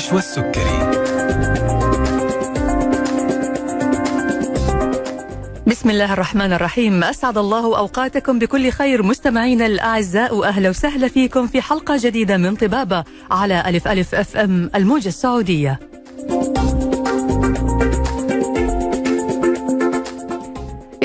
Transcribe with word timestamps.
الداعش 0.00 0.12
والسكري. 0.12 0.80
بسم 5.66 5.90
الله 5.90 6.12
الرحمن 6.12 6.52
الرحيم. 6.52 7.04
أسعد 7.04 7.38
الله 7.38 7.78
أوقاتكم 7.78 8.38
بكل 8.38 8.70
خير. 8.70 9.02
مستمعينا 9.02 9.66
الأعزاء 9.66 10.34
وأهلا 10.34 10.68
وسهلا 10.68 11.08
فيكم 11.08 11.46
في 11.46 11.62
حلقة 11.62 11.96
جديدة 12.00 12.36
من 12.36 12.56
طبابة 12.56 13.04
على 13.30 13.62
ألف 13.66 13.88
ألف 13.88 14.14
أف 14.14 14.36
أم 14.36 14.70
الموجة 14.74 15.08
السعودية. 15.08 15.89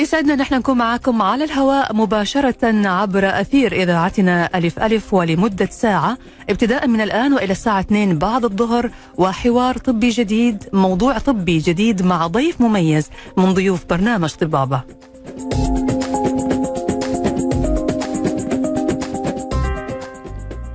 يسعدنا 0.06 0.34
نحن 0.34 0.54
نكون 0.54 0.78
معكم 0.78 1.22
على 1.22 1.44
الهواء 1.44 1.94
مباشرة 1.96 2.88
عبر 2.88 3.40
أثير 3.40 3.72
إذاعتنا 3.72 4.50
ألف 4.54 4.78
ألف 4.78 5.14
ولمدة 5.14 5.68
ساعة. 5.70 6.18
ابتداء 6.50 6.86
من 6.86 7.00
الآن 7.00 7.32
وإلى 7.32 7.52
الساعة 7.52 7.80
2 7.80 8.18
بعد 8.18 8.44
الظهر 8.44 8.90
وحوار 9.18 9.76
طبي 9.76 10.08
جديد 10.08 10.64
موضوع 10.72 11.18
طبي 11.18 11.58
جديد 11.58 12.02
مع 12.02 12.26
ضيف 12.26 12.60
مميز 12.60 13.10
من 13.36 13.54
ضيوف 13.54 13.84
برنامج 13.90 14.30
طبابة. 14.34 14.82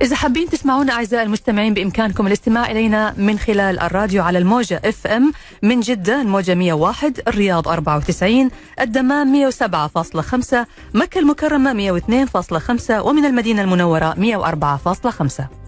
إذا 0.02 0.16
حابين 0.16 0.48
تسمعونا 0.48 0.92
أعزائي 0.92 1.22
المستمعين 1.22 1.74
بإمكانكم 1.74 2.26
الاستماع 2.26 2.70
إلينا 2.70 3.14
من 3.16 3.38
خلال 3.38 3.80
الراديو 3.80 4.22
على 4.22 4.38
الموجة 4.38 4.80
إف 4.84 5.06
إم 5.06 5.32
من 5.62 5.80
جدة 5.80 6.20
الموجة 6.20 6.54
101 6.54 7.20
الرياض 7.28 7.68
94 7.68 8.50
الدمام 8.80 9.50
107.5 9.50 10.56
مكة 10.94 11.18
المكرمة 11.18 12.00
102.5 12.00 12.90
ومن 12.90 13.24
المدينة 13.24 13.62
المنورة 13.62 14.14
104.5 14.14 15.61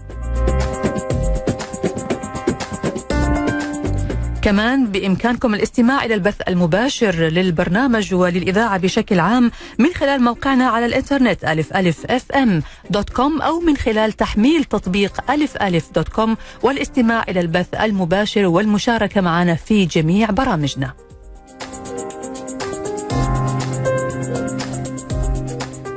كمان 4.45 4.87
بإمكانكم 4.87 5.53
الاستماع 5.55 6.05
إلى 6.05 6.13
البث 6.13 6.41
المباشر 6.47 7.15
للبرنامج 7.15 8.13
وللإذاعة 8.13 8.77
بشكل 8.77 9.19
عام 9.19 9.51
من 9.79 9.93
خلال 9.93 10.23
موقعنا 10.23 10.65
على 10.67 10.85
الإنترنت 10.85 11.45
ألف 11.45 11.73
ألف 11.73 12.05
FM 12.05 12.63
dot 12.89 13.09
com 13.09 13.41
أو 13.41 13.59
من 13.59 13.77
خلال 13.77 14.11
تحميل 14.11 14.63
تطبيق 14.63 15.31
ألف 15.31 15.57
ألف 15.57 15.91
dot 15.95 16.09
com 16.09 16.37
والاستماع 16.63 17.23
إلى 17.29 17.39
البث 17.39 17.73
المباشر 17.73 18.45
والمشاركة 18.45 19.21
معنا 19.21 19.55
في 19.55 19.85
جميع 19.85 20.31
برامجنا. 20.31 20.93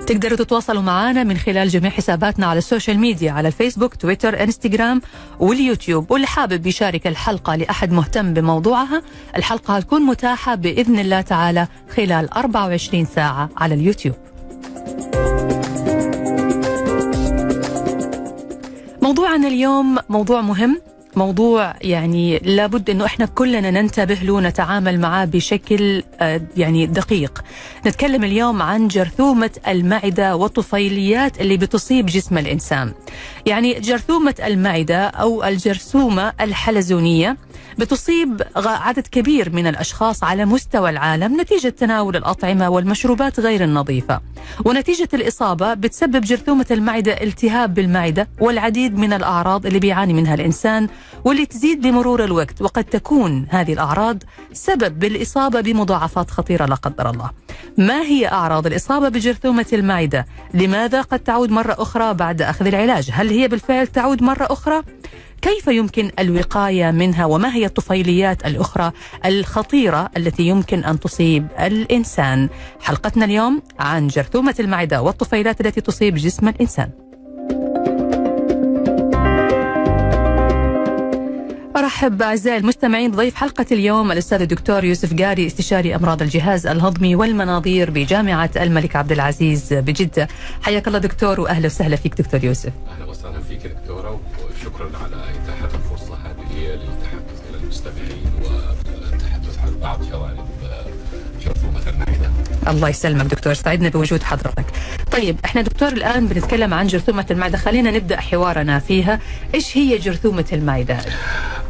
تقدروا 0.08 0.36
تتواصلوا 0.36 0.82
معنا 0.82 1.24
من 1.24 1.36
خلال 1.36 1.68
جميع 1.68 1.90
حساباتنا 1.90 2.46
على 2.46 2.58
ال 2.58 2.64
social 2.64 2.98
media 2.98 3.32
على 3.32 3.48
الفيسبوك 3.48 3.94
تويتر 3.94 4.42
إنستغرام 4.42 5.02
واليوتيوب. 5.40 6.10
واللي 6.10 6.26
حابب 6.26 6.66
يشارك 6.66 7.06
الحلقة 7.06 7.56
لأحد 7.56 7.92
مهتم 7.92 8.34
بموضوعها 8.34 9.02
الحلقة 9.36 9.76
هتكون 9.76 10.02
متاحة 10.02 10.54
بإذن 10.54 10.98
الله 10.98 11.20
تعالى 11.20 11.68
خلال 11.96 12.32
24 12.32 13.04
ساعة 13.04 13.50
على 13.56 13.74
اليوتيوب. 13.74 14.14
موضوعنا 19.02 19.48
اليوم 19.48 19.98
موضوع 20.08 20.40
مهم. 20.40 20.80
موضوع 21.18 21.74
يعني 21.80 22.38
لابد 22.38 22.90
إنه 22.90 23.04
إحنا 23.04 23.26
كلنا 23.26 23.70
ننتبه 23.70 24.14
له 24.14 24.40
نتعامل 24.40 25.00
معاه 25.00 25.24
بشكل 25.24 26.02
آه، 26.20 26.40
يعني 26.56 26.86
دقيق. 26.86 27.44
نتكلم 27.86 28.24
اليوم 28.24 28.62
عن 28.62 28.88
جرثومة 28.88 29.50
المعدة 29.68 30.36
والطفيليات 30.36 31.40
اللي 31.40 31.56
بتصيب 31.56 32.06
جسم 32.06 32.38
الإنسان. 32.38 32.92
يعني 33.46 33.80
جرثومة 33.80 34.34
المعدة 34.44 35.06
أو 35.06 35.44
الجرثومة 35.44 36.32
الحلزونية 36.40 37.36
بتصيب 37.78 38.42
عدد 38.56 39.06
كبير 39.06 39.50
من 39.52 39.66
الأشخاص 39.66 40.24
على 40.24 40.44
مستوى 40.44 40.90
العالم 40.90 41.40
نتيجة 41.40 41.68
تناول 41.68 42.16
الأطعمة 42.16 42.68
والمشروبات 42.68 43.40
غير 43.40 43.64
النظيفة. 43.64 44.20
ونتيجة 44.64 45.08
الإصابة 45.14 45.74
بتسبب 45.74 46.20
جرثومة 46.20 46.66
المعدة 46.70 47.12
التهاب 47.12 47.74
بالمعدة 47.74 48.28
والعديد 48.40 48.98
من 48.98 49.12
الأعراض 49.12 49.66
اللي 49.66 49.78
بيعاني 49.78 50.12
منها 50.12 50.34
الإنسان 50.34 50.88
واللي 51.24 51.46
تزيد 51.46 51.80
بمرور 51.80 52.24
الوقت 52.24 52.62
وقد 52.62 52.84
تكون 52.84 53.46
هذه 53.50 53.72
الأعراض 53.72 54.22
سبب 54.52 54.98
بالإصابة 54.98 55.60
بمضاعفات 55.60 56.30
خطيرة 56.30 56.66
لا 56.66 56.74
قدر 56.74 57.10
الله. 57.10 57.30
ما 57.78 58.02
هي 58.02 58.28
أعراض 58.28 58.66
الإصابة 58.66 59.08
بجرثومة 59.08 59.66
المعده؟ 59.72 60.26
لماذا 60.54 61.02
قد 61.02 61.18
تعود 61.18 61.50
مرة 61.50 61.76
أخرى 61.78 62.14
بعد 62.14 62.42
أخذ 62.42 62.66
العلاج؟ 62.66 63.10
هل 63.12 63.28
هي 63.28 63.48
بالفعل 63.48 63.86
تعود 63.86 64.22
مرة 64.22 64.46
أخرى؟ 64.50 64.82
كيف 65.42 65.66
يمكن 65.66 66.10
الوقاية 66.18 66.90
منها 66.90 67.24
وما 67.24 67.54
هي 67.54 67.66
الطفيليات 67.66 68.46
الأخرى 68.46 68.92
الخطيرة 69.24 70.10
التي 70.16 70.42
يمكن 70.42 70.84
أن 70.84 71.00
تصيب 71.00 71.46
الإنسان؟ 71.60 72.48
حلقتنا 72.80 73.24
اليوم 73.24 73.62
عن 73.78 74.06
جرثومة 74.06 74.54
المعده 74.60 75.02
والطفيلات 75.02 75.60
التي 75.60 75.80
تصيب 75.80 76.14
جسم 76.14 76.48
الإنسان. 76.48 77.07
ارحب 81.98 82.22
أعزائي 82.22 82.58
المستمعين 82.58 83.10
بضيف 83.10 83.34
حلقة 83.34 83.66
اليوم 83.72 84.12
الأستاذ 84.12 84.40
الدكتور 84.40 84.84
يوسف 84.84 85.22
قاري 85.22 85.46
استشاري 85.46 85.94
أمراض 85.94 86.22
الجهاز 86.22 86.66
الهضمي 86.66 87.14
والمناظير 87.14 87.90
بجامعة 87.90 88.50
الملك 88.56 88.96
عبد 88.96 89.12
العزيز 89.12 89.72
بجدة 89.74 90.28
حياك 90.62 90.88
الله 90.88 90.98
دكتور 90.98 91.40
وأهلا 91.40 91.66
وسهلا 91.66 91.96
فيك 91.96 92.14
دكتور 92.22 92.44
يوسف 92.44 92.72
أهلا 92.88 93.04
وسهلا 93.04 93.40
فيك 93.40 93.66
دكتورة 93.66 94.20
وشكرا 94.44 94.90
على 95.04 95.16
اتاحه 95.16 95.64
الفرصة 95.64 96.14
هذه 96.14 96.66
للتحدث 96.66 97.50
إلى 97.50 97.62
المستمعين 97.62 98.30
والتحدث 98.42 99.58
عن 99.58 99.78
بعض 99.80 100.02
جوانب. 100.10 100.27
الله 102.68 102.88
يسلمك 102.88 103.26
دكتور 103.26 103.54
سعدنا 103.54 103.88
بوجود 103.88 104.22
حضرتك. 104.22 104.64
طيب 105.12 105.36
إحنا 105.44 105.62
دكتور 105.62 105.88
الآن 105.88 106.26
بنتكلم 106.26 106.74
عن 106.74 106.86
جرثومة 106.86 107.26
المعدة 107.30 107.58
خلينا 107.58 107.90
نبدأ 107.90 108.20
حوارنا 108.20 108.78
فيها 108.78 109.20
إيش 109.54 109.76
هي 109.76 109.98
جرثومة 109.98 110.44
المعدة؟ 110.52 110.98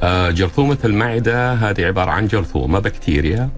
آه 0.03 0.31
جرثومة 0.31 0.79
المعدة 0.85 1.53
هذه 1.53 1.85
عبارة 1.85 2.11
عن 2.11 2.27
جرثومة 2.27 2.79
بكتيريا 2.79 3.49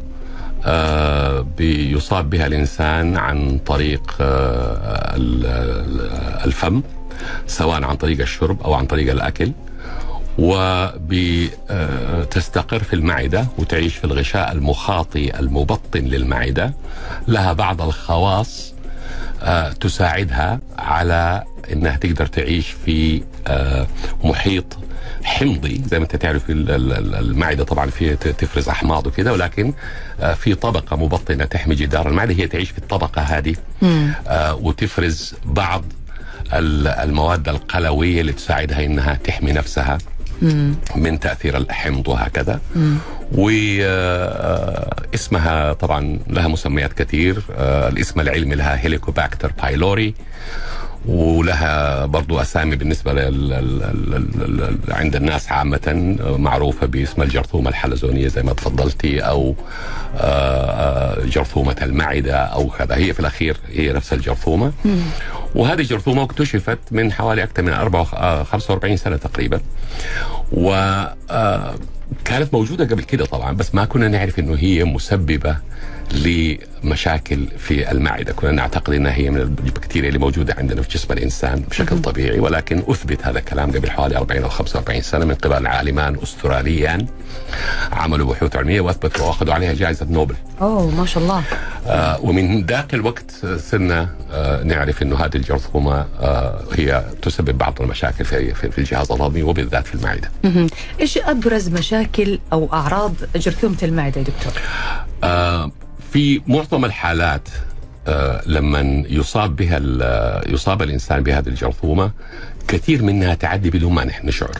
آه 0.64 1.46
بيصاب 1.58 2.30
بها 2.30 2.46
الإنسان 2.46 3.16
عن 3.16 3.58
طريق 3.58 4.16
آه 4.20 5.14
الفم 6.44 6.82
سواء 7.46 7.84
عن 7.84 7.96
طريق 7.96 8.20
الشرب 8.20 8.62
أو 8.62 8.74
عن 8.74 8.86
طريق 8.86 9.10
الأكل 9.12 9.52
وبتستقر 10.38 11.62
في 12.82 12.92
المعدة 12.92 13.46
وتعيش 13.58 13.96
في 13.96 14.04
الغشاء 14.04 14.52
المخاطي 14.52 15.38
المبطن 15.38 16.00
للمعدة. 16.00 16.74
لها 17.28 17.52
بعض 17.52 17.82
الخواص 17.82 18.74
تساعدها 19.80 20.60
على 20.78 21.44
إنها 21.72 21.96
تقدر 21.96 22.26
تعيش 22.26 22.74
في 22.84 23.22
محيط 24.24 24.78
حمضي. 25.24 25.82
زي 25.86 25.98
ما 25.98 26.04
انت 26.04 26.16
تعرف 26.16 26.42
المعدة 26.48 27.64
طبعا 27.64 27.86
فيها 27.90 28.14
تفرز 28.14 28.68
أحماض 28.68 29.06
وكذا 29.06 29.30
ولكن 29.30 29.72
في 30.36 30.54
طبقة 30.54 30.96
مبطنة 30.96 31.44
تحمي 31.44 31.74
جدار 31.74 32.08
المعدة. 32.08 32.34
هي 32.34 32.46
تعيش 32.46 32.70
في 32.70 32.78
الطبقة 32.78 33.22
هذه 33.22 33.54
وتفرز 34.52 35.34
بعض 35.44 35.84
المواد 36.52 37.48
القلوية 37.48 38.20
اللي 38.20 38.32
تساعدها 38.32 38.84
إنها 38.84 39.14
تحمي 39.14 39.52
نفسها. 39.52 39.98
من 40.96 41.20
تأثير 41.20 41.56
الحمض 41.56 42.08
وهكذا. 42.08 42.60
واسمها 43.32 44.92
طبعا 45.72 46.18
لها 46.26 46.48
مسميات 46.48 46.92
كثير. 46.92 47.42
الاسم 47.58 48.20
العلمي 48.20 48.54
لها 48.54 48.84
هيليكوباكتر 48.84 49.52
بايلوري. 49.62 50.14
ولها 51.06 52.06
برضو 52.06 52.40
أسامي 52.40 52.76
بالنسبة 52.76 53.12
لل... 53.12 54.80
عند 54.88 55.16
الناس 55.16 55.52
عامة 55.52 56.16
معروفة 56.38 56.86
باسم 56.86 57.22
الجرثومة 57.22 57.70
الحلزونية 57.70 58.28
زي 58.28 58.42
ما 58.42 58.52
تفضلتي 58.52 59.20
أو 59.20 59.54
جرثومة 61.24 61.76
المعدة 61.82 62.36
أو 62.36 62.68
كذا. 62.68 62.96
هي 62.96 63.12
في 63.12 63.20
الأخير 63.20 63.56
هي 63.72 63.92
نفس 63.92 64.12
الجرثومة. 64.12 64.72
وهذه 65.54 65.80
الجرثومة 65.80 66.22
اكتشفت 66.22 66.78
من 66.90 67.12
حوالي 67.12 67.42
أكثر 67.42 67.62
من 67.62 67.74
45 68.44 68.96
سنة 68.96 69.16
تقريبا. 69.16 69.60
و 70.52 70.70
كانت 72.24 72.54
موجودة 72.54 72.84
قبل 72.84 73.02
كده 73.02 73.24
طبعا 73.24 73.52
بس 73.52 73.74
ما 73.74 73.84
كنا 73.84 74.08
نعرف 74.08 74.38
أنه 74.38 74.54
هي 74.58 74.84
مسببة 74.84 75.56
مشاكل 76.84 77.46
في 77.58 77.90
المعدة، 77.90 78.32
كنا 78.32 78.50
نعتقد 78.50 78.92
إنها 78.94 79.12
هي 79.12 79.30
من 79.30 79.40
البكتيريا 79.40 80.08
اللي 80.08 80.18
موجودة 80.18 80.54
عندنا 80.58 80.82
في 80.82 80.88
جسم 80.88 81.12
الإنسان 81.12 81.64
بشكل 81.70 82.02
طبيعي 82.02 82.40
ولكن 82.40 82.82
أثبت 82.88 83.26
هذا 83.26 83.38
الكلام 83.38 83.70
قبل 83.70 83.90
حوالي 83.90 84.16
40 84.16 84.42
أو 84.42 84.48
45 84.48 85.02
سنة 85.02 85.24
من 85.24 85.34
قبل 85.34 85.66
عالمان 85.66 86.16
أستراليان 86.22 87.06
عملوا 87.92 88.32
بحوث 88.32 88.56
علمية 88.56 88.80
وأثبتوا 88.80 89.26
وأخذوا 89.26 89.54
عليها 89.54 89.72
جائزة 89.72 90.06
نوبل. 90.10 90.34
أوه 90.60 90.90
ما 90.90 91.06
شاء 91.06 91.22
الله. 91.22 91.42
آه 91.86 92.20
ومن 92.20 92.66
ذاك 92.66 92.94
الوقت 92.94 93.30
صرنا 93.56 94.08
آه 94.32 94.62
نعرف 94.62 95.02
إنه 95.02 95.16
هذه 95.16 95.36
الجرثومة 95.36 96.06
آه 96.20 96.60
هي 96.72 97.04
تسبب 97.22 97.58
بعض 97.58 97.82
المشاكل 97.82 98.24
في 98.24 98.54
في 98.54 98.78
الجهاز 98.78 99.12
الهضمي 99.12 99.42
وبالذات 99.42 99.86
في 99.86 99.94
المعدة. 99.94 100.30
إيش 101.00 101.18
أبرز 101.18 101.68
مشاكل 101.68 102.38
أو 102.52 102.68
أعراض 102.72 103.14
جرثومة 103.36 103.76
المعدة 103.82 104.20
يا 104.20 104.26
دكتور؟ 104.26 104.52
آه 105.24 105.70
في 106.12 106.42
معظم 106.46 106.84
الحالات 106.84 107.48
آه 108.08 108.42
لما 108.46 109.04
يصاب 109.08 109.56
بها 109.56 109.80
يصاب 110.48 110.82
الإنسان 110.82 111.22
بهذه 111.22 111.48
الجرثومة 111.48 112.10
كثير 112.68 113.02
منها 113.02 113.34
تعدي 113.34 113.70
بدون 113.70 113.92
ما 113.92 114.04
نحن 114.04 114.28
نشعر. 114.28 114.58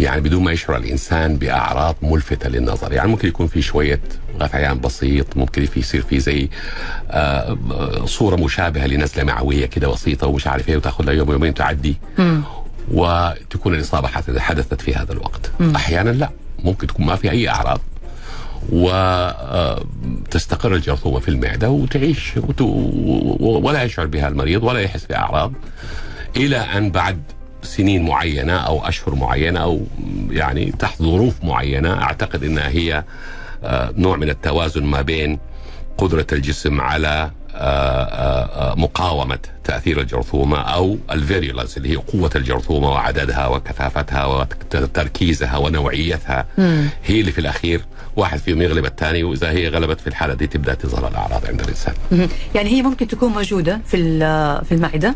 يعني 0.00 0.20
بدون 0.20 0.44
ما 0.44 0.52
يشعر 0.52 0.76
الإنسان 0.76 1.36
بأعراض 1.36 1.96
ملفتة 2.02 2.48
للنظر، 2.48 2.92
يعني 2.92 3.08
ممكن 3.08 3.28
يكون 3.28 3.46
في 3.46 3.62
شوية 3.62 4.00
غثيان 4.40 4.80
بسيط، 4.80 5.36
ممكن 5.36 5.66
في 5.66 5.80
يصير 5.80 6.02
في 6.02 6.20
زي 6.20 6.48
آه 7.10 7.58
صورة 8.04 8.36
مشابهة 8.36 8.86
لنزلة 8.86 9.24
معوية 9.24 9.66
كده 9.66 9.88
بسيطة 9.88 10.26
ومش 10.26 10.46
عارف 10.46 10.68
إيه 10.68 10.76
وتاخذ 10.76 11.04
لها 11.04 11.14
يوم 11.14 11.32
يومين 11.32 11.54
تعدي. 11.54 11.96
م. 12.18 12.40
وتكون 12.92 13.74
الإصابة 13.74 14.08
حدثت 14.38 14.80
في 14.80 14.94
هذا 14.94 15.12
الوقت. 15.12 15.50
م. 15.60 15.74
أحيانا 15.76 16.10
لا، 16.10 16.30
ممكن 16.64 16.86
تكون 16.86 17.06
ما 17.06 17.16
في 17.16 17.30
أي 17.30 17.48
أعراض 17.48 17.80
وتستقر 18.72 20.74
الجرثومة 20.74 21.18
في 21.18 21.28
المعدة 21.28 21.70
وتعيش 21.70 22.32
ولا 23.40 23.82
يشعر 23.82 24.06
بها 24.06 24.28
المريض 24.28 24.64
ولا 24.64 24.80
يحس 24.80 25.04
بأعراض 25.04 25.52
إلى 26.36 26.56
أن 26.56 26.90
بعد 26.90 27.22
سنين 27.62 28.04
معينة 28.04 28.52
أو 28.52 28.88
أشهر 28.88 29.14
معينة 29.14 29.60
أو 29.60 29.80
يعني 30.30 30.72
تحت 30.72 31.02
ظروف 31.02 31.44
معينة 31.44 32.02
أعتقد 32.02 32.44
أنها 32.44 32.68
هي 32.68 33.04
نوع 33.96 34.16
من 34.16 34.30
التوازن 34.30 34.84
ما 34.84 35.02
بين 35.02 35.38
قدرة 35.98 36.26
الجسم 36.32 36.80
على 36.80 37.30
مقاومة 38.76 39.38
تأثير 39.64 40.00
الجرثومة 40.00 40.58
أو 40.58 40.98
الفيريولانس 41.10 41.76
اللي 41.76 41.90
هي 41.90 41.96
قوة 41.96 42.30
الجرثومة 42.36 42.90
وعددها 42.90 43.46
وكثافتها 43.46 44.24
وتركيزها 44.74 45.56
ونوعيتها 45.56 46.46
مم. 46.58 46.88
هي 47.04 47.20
اللي 47.20 47.32
في 47.32 47.38
الأخير 47.40 47.80
واحد 48.16 48.38
فيهم 48.38 48.62
يغلب 48.62 48.84
الثاني 48.84 49.22
وإذا 49.24 49.50
هي 49.50 49.68
غلبت 49.68 50.00
في 50.00 50.06
الحالة 50.06 50.34
دي 50.34 50.46
تبدأ 50.46 50.74
تظهر 50.74 51.08
الأعراض 51.08 51.46
عند 51.46 51.60
الإنسان 51.60 51.94
مم. 52.12 52.28
يعني 52.54 52.70
هي 52.70 52.82
ممكن 52.82 53.08
تكون 53.08 53.32
موجودة 53.32 53.80
في 53.86 53.96
في 54.68 54.72
المعدة 54.72 55.14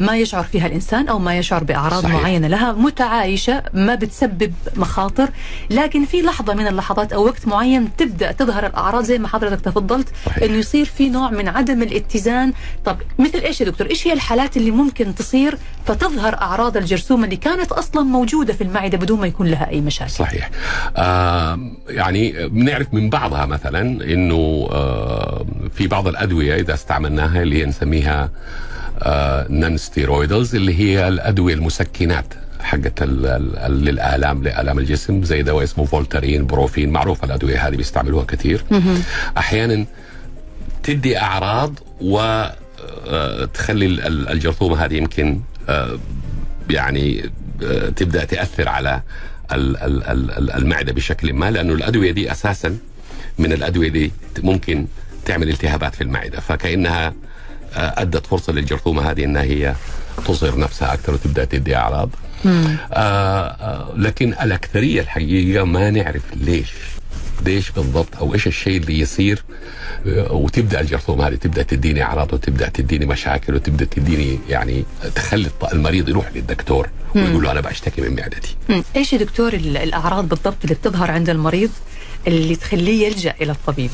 ما 0.00 0.16
يشعر 0.16 0.42
فيها 0.42 0.66
الإنسان 0.66 1.08
أو 1.08 1.18
ما 1.18 1.38
يشعر 1.38 1.64
بأعراض 1.64 2.02
صحيح. 2.02 2.14
معينة 2.22 2.48
لها 2.48 2.72
متعايشة 2.72 3.62
ما 3.74 3.94
بتسبب 3.94 4.52
مخاطر 4.76 5.28
لكن 5.70 6.04
في 6.04 6.22
لحظة 6.22 6.54
من 6.54 6.66
اللحظات 6.66 7.12
أو 7.12 7.24
وقت 7.24 7.46
معين 7.48 7.96
تبدأ 7.96 8.32
تظهر 8.32 8.66
الأعراض 8.66 9.04
زي 9.04 9.18
ما 9.18 9.28
حضرتك 9.28 9.60
تفضلت. 9.60 10.08
إنه 10.42 10.54
يصير 10.56 10.84
في 10.84 11.08
نوع 11.08 11.30
من 11.30 11.48
عدم 11.48 11.82
الاتزان 11.82 12.52
طب 12.84 12.96
مثل 13.18 13.38
إيش 13.38 13.60
يا 13.60 13.66
دكتور 13.66 13.90
إيش 13.90 14.06
هي 14.06 14.12
الحالات 14.12 14.56
اللي 14.56 14.70
ممكن 14.70 15.14
تصير 15.14 15.58
فتظهر 15.86 16.34
أعراض 16.34 16.76
الجرثومة 16.76 17.24
اللي 17.24 17.36
كانت 17.36 17.72
أصلا 17.72 18.02
موجودة 18.02 18.52
في 18.52 18.64
المعدة 18.64 18.98
بدون 18.98 19.20
ما 19.20 19.26
يكون 19.26 19.46
لها 19.46 19.70
أي 19.70 19.80
مشاكل 19.80 20.10
صحيح 20.10 20.50
آه 20.96 21.58
يعني 21.88 22.48
بنعرف 22.48 22.94
من 22.94 23.10
بعضها 23.10 23.46
مثلا 23.46 23.80
إنه 23.80 24.68
آه 24.72 25.46
في 25.74 25.86
بعض 25.86 26.08
الأدوية 26.08 26.54
إذا 26.60 26.74
استعملناها 26.74 27.42
اللي 27.42 27.60
هي 27.62 27.66
نسميها 27.66 28.30
non-steroidals 29.50 30.54
اللي 30.54 30.78
هي 30.78 31.08
الأدوية 31.08 31.54
المسكنات 31.54 32.24
حقت 32.60 33.02
للالام 33.02 34.42
لآلام 34.42 34.78
الجسم 34.78 35.22
زي 35.22 35.42
دواء 35.42 35.64
اسمه 35.64 35.84
فولتارين 35.84 36.46
بروفين 36.46 36.90
معروف 36.90 37.24
الأدوية 37.24 37.68
هذه 37.68 37.76
بيستعملوها 37.76 38.24
كثير. 38.24 38.64
أحيانا 39.38 39.86
تدي 40.82 41.18
أعراض 41.18 41.78
وتخلي 42.00 43.86
الجرثومة 44.06 44.84
هذه 44.84 44.94
يمكن 44.94 45.40
يعني 46.70 47.30
تبدأ 47.96 48.24
تأثر 48.24 48.68
على 48.68 49.02
المعدة 50.56 50.92
بشكل 50.92 51.32
ما 51.32 51.50
لأنه 51.50 51.72
الأدوية 51.74 52.10
دي 52.10 52.32
أساسا 52.32 52.76
من 53.38 53.52
الأدوية 53.52 53.88
دي 53.88 54.12
ممكن 54.42 54.86
تعمل 55.24 55.48
التهابات 55.48 55.94
في 55.94 56.00
المعدة. 56.00 56.40
فكأنها 56.40 57.14
أدت 57.74 58.26
فرصة 58.26 58.52
للجرثومة 58.52 59.10
هذه 59.10 59.24
إنها 59.24 59.42
هي 59.42 59.74
تظهر 60.26 60.58
نفسها 60.58 60.94
أكثر 60.94 61.14
وتبدأ 61.14 61.44
تدي 61.44 61.76
أعراض. 61.76 62.10
آه 62.46 62.66
آه 62.92 63.92
لكن 63.96 64.32
الأكثرية 64.32 65.00
الحقيقة 65.00 65.64
ما 65.64 65.90
نعرف 65.90 66.22
ليش. 66.34 66.72
ليش 67.46 67.70
بالضبط؟ 67.70 68.16
أو 68.16 68.34
إيش 68.34 68.46
الشيء 68.46 68.76
اللي 68.76 68.98
يصير؟ 69.00 69.44
وتبدأ 70.06 70.80
الجرثومة 70.80 71.28
هذه 71.28 71.34
تبدأ 71.34 71.62
تديني 71.62 72.02
أعراض 72.02 72.32
وتبدأ 72.32 72.68
تديني 72.68 73.06
مشاكل 73.06 73.54
وتبدأ 73.54 73.84
تديني 73.84 74.38
يعني 74.48 74.84
تخلي 75.14 75.50
المريض 75.72 76.08
يروح 76.08 76.32
للدكتور 76.34 76.88
ويقول 77.14 77.42
له 77.42 77.50
أنا 77.50 77.60
بشتكي 77.60 78.00
من 78.02 78.16
معدتي. 78.16 78.56
إيش 78.96 79.12
يا 79.12 79.18
دكتور 79.18 79.52
الأعراض 79.52 80.28
بالضبط 80.28 80.56
اللي 80.64 80.74
بتظهر 80.74 81.10
عند 81.10 81.30
المريض؟ 81.30 81.70
اللي 82.26 82.56
تخليه 82.56 83.06
يلجأ 83.06 83.34
إلى 83.40 83.52
الطبيب؟ 83.52 83.90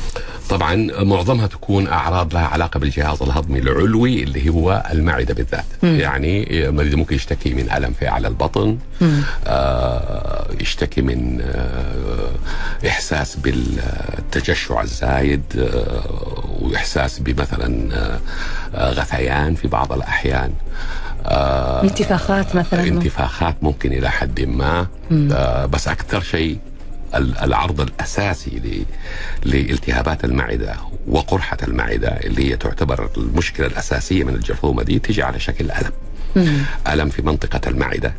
طبعا 0.49 0.75
معظمها 1.03 1.47
تكون 1.47 1.89
أعراض 1.89 2.35
لها 2.35 2.47
علاقة 2.47 2.81
بالجهاز 2.81 3.23
الهضمي 3.23 3.59
العلوي 3.59 4.23
اللي 4.23 4.49
هو 4.49 4.85
المعدة 4.91 5.35
بالذات، 5.35 5.65
مم. 5.83 5.97
يعني 6.01 6.69
المريض 6.69 6.95
ممكن 6.95 7.17
يشتكي 7.17 7.55
من 7.55 7.71
ألم 7.71 7.93
في 7.93 8.09
اعلى 8.09 8.29
البطن، 8.29 8.79
آه 9.47 10.47
يشتكي 10.61 11.03
من 11.03 11.41
آه 11.41 12.89
إحساس 12.89 13.37
بالتجشع 13.37 14.83
الزايد 14.83 15.43
آه 15.59 16.59
وإحساس 16.61 17.19
بمثلا 17.19 17.89
آه 18.75 18.93
غثيان 18.93 19.55
في 19.55 19.69
بعض 19.69 19.93
الأحيان. 19.93 20.53
آه 21.27 21.83
انتفاخات 21.83 22.57
مثلا 22.57 22.83
انتفاخات 22.83 23.57
ممكن 23.63 23.93
إلى 23.93 24.11
حد 24.11 24.41
ما 24.41 24.87
آه 25.33 25.67
بس 25.67 25.89
أكثر 25.89 26.21
شيء 26.21 26.59
العرض 27.15 27.81
الأساسي 27.81 28.85
لالتهابات 29.45 30.25
المعدة 30.25 30.77
وقرحة 31.09 31.57
المعدة 31.63 32.09
اللي 32.09 32.51
هي 32.53 32.57
تعتبر 32.57 33.11
المشكلة 33.17 33.67
الأساسية 33.67 34.25
من 34.25 34.35
الجرثومه 34.35 34.83
دي 34.83 34.99
تيجي 34.99 35.23
على 35.23 35.41
شكل 35.41 35.65
ألم. 35.71 35.93
مم. 36.37 36.59
ألم 36.89 37.09
في 37.09 37.23
منطقة 37.23 37.61
المعدة 37.69 38.15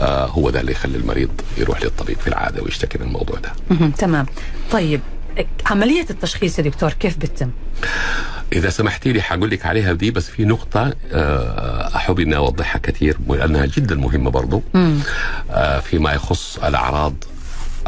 آه 0.00 0.26
هو 0.26 0.50
ده 0.50 0.60
اللي 0.60 0.72
يخلي 0.72 0.96
المريض 0.98 1.30
يروح 1.58 1.82
للطبيب 1.82 2.18
في 2.18 2.28
العادة 2.28 2.62
ويشتكي 2.62 2.98
من 2.98 3.06
الموضوع 3.06 3.36
ده. 3.38 3.52
مم. 3.70 3.90
تمام. 3.90 4.26
طيب 4.72 5.00
عملية 5.66 6.06
التشخيص 6.10 6.58
يا 6.58 6.64
دكتور 6.64 6.92
كيف 6.92 7.16
بتتم؟ 7.16 7.50
إذا 8.52 8.70
سمحتي 8.70 9.12
لي 9.12 9.22
حقول 9.22 9.50
لك 9.50 9.66
عليها 9.66 9.92
دي 9.92 10.10
بس 10.10 10.26
في 10.30 10.44
نقطة 10.44 10.94
أحب 11.96 12.20
إني 12.20 12.36
أوضحها 12.36 12.78
كثير 12.78 13.16
لأنها 13.28 13.66
جدا 13.66 13.94
مهمة 13.94 14.30
برضو 14.30 14.62
فيما 15.82 16.12
يخص 16.12 16.58
الأعراض 16.58 17.14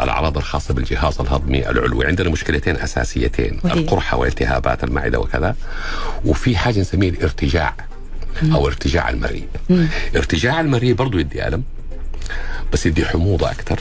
الأعراض 0.04 0.36
الخاصة 0.36 0.74
بالجهاز 0.74 1.20
الهضمي 1.20 1.70
العلوي. 1.70 2.06
عندنا 2.06 2.30
مشكلتين 2.30 2.76
أساسيتين. 2.76 3.60
وهي. 3.64 3.72
القرحة 3.72 4.16
والتهابات 4.16 4.84
المعدة 4.84 5.20
وكذا. 5.20 5.56
وفي 6.24 6.56
حاجة 6.56 6.80
نسميه 6.80 7.08
الارتجاع 7.08 7.74
مم. 8.42 8.54
أو 8.54 8.66
ارتجاع 8.66 9.10
المريء. 9.10 9.48
مم. 9.70 9.86
ارتجاع 10.16 10.60
المريء 10.60 10.94
برضه 10.94 11.20
يدي 11.20 11.48
ألم 11.48 11.62
بس 12.72 12.86
يدي 12.86 13.04
حموضة 13.06 13.50
أكثر 13.50 13.80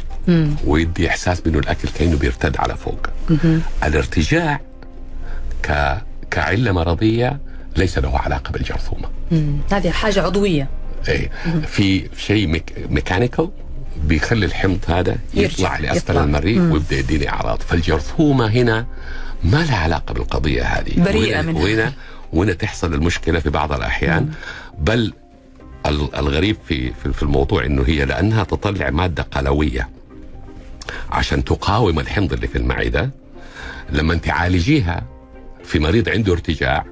ويدي 0.65 1.09
إحساس 1.09 1.41
بأنه 1.41 1.59
الأكل 1.59 1.89
كأنه 1.89 2.17
بيرتد 2.17 2.57
على 2.57 2.75
فوق. 2.75 3.07
مم. 3.29 3.61
الارتجاع 3.83 4.61
ك 5.63 5.97
كعلة 6.31 6.71
مرضية 6.71 7.39
ليس 7.77 7.97
له 7.97 8.17
علاقة 8.17 8.51
بالجرثومة. 8.51 9.09
هذه 9.71 9.89
حاجة 9.91 10.21
عضوية. 10.21 10.69
إيه. 11.07 11.31
في 11.67 12.09
شيء 12.17 12.47
mec... 12.47 12.73
mechanical 12.89 13.49
بيخلي 14.03 14.45
الحمض 14.45 14.79
هذا 14.87 15.17
يطلع 15.33 15.77
لأسفل 15.77 16.17
المريء 16.17 16.59
ويبدأ 16.61 16.95
يديني 16.97 17.29
أعراض. 17.29 17.61
فالجرثومة 17.61 18.47
هنا 18.47 18.85
ما 19.43 19.57
لها 19.57 19.77
علاقة 19.77 20.13
بالقضية 20.13 20.63
هذه. 20.63 21.03
بريئة 21.03 21.41
منها. 21.41 21.63
وهنا 21.63 21.93
وهنا 22.33 22.53
تحصل 22.53 22.93
المشكلة 22.93 23.39
في 23.39 23.49
بعض 23.49 23.71
الأحيان؟ 23.71 24.23
مم. 24.23 24.31
بل 24.85 25.13
الغريب 26.17 26.57
في 26.67 26.93
في 27.13 27.23
الموضوع 27.23 27.65
إنه 27.65 27.83
هي 27.87 28.05
لأنها 28.05 28.43
تطلع 28.43 28.89
مادة 28.89 29.23
قلوية. 29.23 29.89
عشان 31.11 31.43
تقاوم 31.43 31.99
الحمض 31.99 32.33
اللي 32.33 32.47
في 32.47 32.57
المعدة 32.57 33.09
لما 33.89 34.15
تعالجيها 34.15 35.03
في 35.63 35.79
مريض 35.79 36.09
عنده 36.09 36.33
ارتجاع 36.33 36.85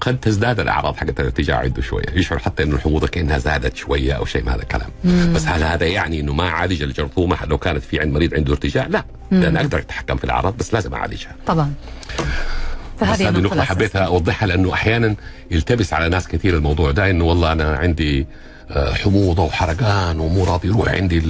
قد 0.00 0.20
تزداد 0.20 0.60
الأعراض 0.60 0.96
حقت 0.96 1.20
الارتجاع 1.20 1.58
عنده 1.58 1.82
شوية. 1.82 2.06
يشعر 2.14 2.38
حتى 2.38 2.62
إنه 2.62 2.74
الحموضه 2.74 3.06
كأنها 3.06 3.38
زادت 3.38 3.76
شوية 3.76 4.12
أو 4.12 4.24
شيء 4.24 4.42
من 4.42 4.48
هذا 4.48 4.62
الكلام. 4.62 4.88
مم. 5.04 5.32
بس 5.34 5.46
هل 5.46 5.62
هذا 5.62 5.86
يعني 5.86 6.20
إنه 6.20 6.32
ما 6.34 6.48
عالج 6.50 6.82
الجرثومة؟ 6.82 7.36
لو 7.46 7.58
كانت 7.58 7.82
في 7.84 8.00
عند 8.00 8.12
مريض 8.12 8.34
عنده 8.34 8.52
ارتجاع 8.52 8.86
لا. 8.86 9.04
لأن 9.30 9.56
أقدر 9.56 9.78
أتحكم 9.78 10.16
في 10.16 10.24
الأعراض 10.24 10.56
بس 10.56 10.74
لازم 10.74 10.94
أعالجها. 10.94 11.36
طبعا. 11.46 11.72
بس 12.18 12.24
فهذه 13.00 13.14
هذه 13.14 13.28
النقطة 13.28 13.38
النقطة 13.38 13.54
الأساسية. 13.54 13.74
حبيت 13.74 13.96
أوضحها 13.96 14.46
لأنه 14.46 14.72
أحيانا 14.72 15.14
يلتبس 15.50 15.92
على 15.92 16.08
ناس 16.08 16.28
كثير 16.28 16.56
الموضوع 16.56 16.90
ده 16.90 17.10
إنه 17.10 17.24
والله 17.24 17.52
أنا 17.52 17.76
عندي 17.76 18.26
آه، 18.70 18.94
حموضة 18.94 19.42
وحرقان 19.42 20.20
ومو 20.20 20.44
راضي 20.44 20.68
يروح 20.68 20.88
عندي 20.88 21.20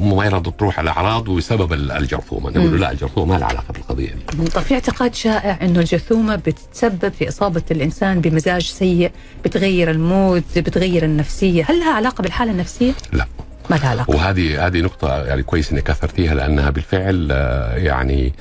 ما 0.00 0.24
يرضى 0.24 0.50
تروح 0.58 0.78
الأعراض 0.80 1.28
وسبب 1.28 1.72
ال- 1.72 1.92
الجرثومة. 1.92 2.50
نقول 2.50 2.70
له 2.72 2.78
لا 2.78 2.90
الجرثومة 2.92 3.32
ما 3.34 3.38
لها 3.38 3.46
علاقة 3.48 3.72
بالقضية. 3.72 4.14
دي 4.38 4.44
طب 4.50 4.60
في 4.62 4.74
اعتقاد 4.74 5.14
شائع 5.14 5.58
إنه 5.62 5.80
الجرثومة 5.80 6.36
بتتسبب 6.36 7.12
في 7.18 7.28
إصابة 7.28 7.62
الإنسان 7.70 8.20
بمزاج 8.20 8.62
سيء 8.62 9.10
بتغير 9.44 9.90
المود 9.90 10.44
بتغير 10.56 11.04
النفسية. 11.04 11.64
هل 11.68 11.78
لها 11.80 11.92
علاقة 11.94 12.22
بالحالة 12.22 12.50
النفسية؟ 12.52 12.92
لا. 13.12 13.26
ما 13.70 13.76
لها 13.76 13.88
علاقة. 13.88 14.10
وهذه 14.16 14.66
هذه 14.66 14.80
نقطة 14.80 15.16
يعني 15.24 15.42
كويس 15.42 15.72
إنك 15.72 15.90
أثرتيها 15.90 16.34
لأنها 16.34 16.70
بالفعل 16.70 17.28
آه، 17.32 17.76
يعني 17.76 18.32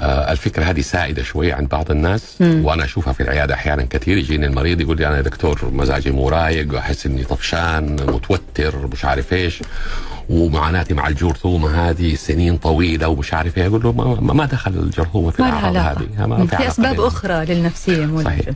آه، 0.00 0.32
الفكرة 0.32 0.64
هذه 0.64 0.80
سائدة 0.80 1.22
شوية 1.22 1.54
عند 1.54 1.68
بعض 1.68 1.90
الناس 1.90 2.34
مم. 2.40 2.64
وأنا 2.64 2.84
أشوفها 2.84 3.12
في 3.12 3.22
العيادة 3.22 3.54
أحيانا 3.54 3.82
كثير 3.90 4.18
يجيني 4.18 4.46
المريض 4.46 4.80
يقول 4.80 4.96
لي 4.96 5.06
أنا 5.06 5.20
دكتور 5.20 5.70
مزاجي 5.72 6.10
مو 6.10 6.28
رايق 6.28 6.74
واحس 6.74 7.06
إني 7.06 7.24
طفشان 7.24 7.92
متوتر 7.92 8.86
مش 8.86 9.04
عارف 9.04 9.32
إيش 9.32 9.62
ومعاناتي 10.30 10.94
مع 10.94 11.08
الجرثومة 11.08 11.90
هذه 11.90 12.14
سنين 12.14 12.56
طويلة 12.56 13.08
ومش 13.08 13.34
عارف 13.34 13.58
إيه. 13.58 13.66
أقول 13.66 13.82
له 13.82 13.92
ما, 13.92 14.32
ما- 14.34 14.44
دخل 14.46 14.70
الجرثومة 14.70 15.30
في 15.30 15.40
الأعراض 15.40 15.76
هذه. 15.76 16.26
ما 16.26 16.46
في 16.46 16.56
علاقة 16.56 16.68
أسباب 16.68 16.90
بينهم. 16.90 17.06
أخرى 17.06 17.44
للنفسية 17.44 18.22
صحيح. 18.24 18.46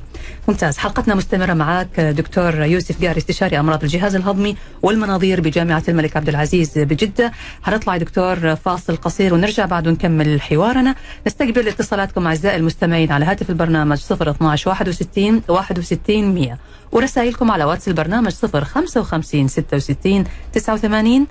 ممتاز. 0.49 0.79
حلقتنا 0.79 1.15
مستمرة 1.15 1.53
معك 1.55 2.01
دكتور 2.01 2.63
يوسف 2.63 3.05
قاري 3.05 3.19
استشاري 3.19 3.61
أمراض 3.61 3.83
الجهاز 3.83 4.15
الهضمي 4.15 4.57
والمناظير 4.83 5.41
بجامعة 5.41 5.83
الملك 5.89 6.17
عبد 6.17 6.29
العزيز 6.29 6.79
بجدة. 6.79 7.33
حنطلع 7.63 7.97
دكتور 7.97 8.57
فاصل 8.57 8.97
قصير 8.97 9.35
ونرجع 9.35 9.67
بعد 9.67 9.89
ونكمل 9.89 10.41
حوارنا. 10.41 10.95
نستقبل 11.27 11.69
اتصالاتكم 11.69 12.27
أعزائي 12.27 12.57
المستمعين 12.57 13.13
على 13.13 13.25
هاتف 13.25 13.51
البرنامج 13.51 13.99
012 14.13 14.69
61 14.71 15.43
61 15.49 16.35
100 16.35 16.59
ورسائلكم 16.93 17.51
على 17.51 17.65
واتس 17.65 17.89
البرنامج 17.89 18.33
055 18.33 19.49
66 19.49 20.25
89 20.53 21.27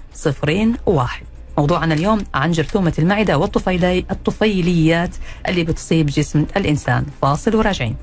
01 0.85 1.21
موضوعنا 1.57 1.93
اليوم 1.93 2.23
عن 2.33 2.51
جرثومة 2.51 2.93
المعدة 2.99 3.37
والطفيلي 3.37 4.05
الطفيليات 4.11 5.15
اللي 5.47 5.63
بتصيب 5.63 6.05
جسم 6.05 6.45
الإنسان. 6.57 7.05
فاصل 7.21 7.55
وراجعين. 7.55 7.95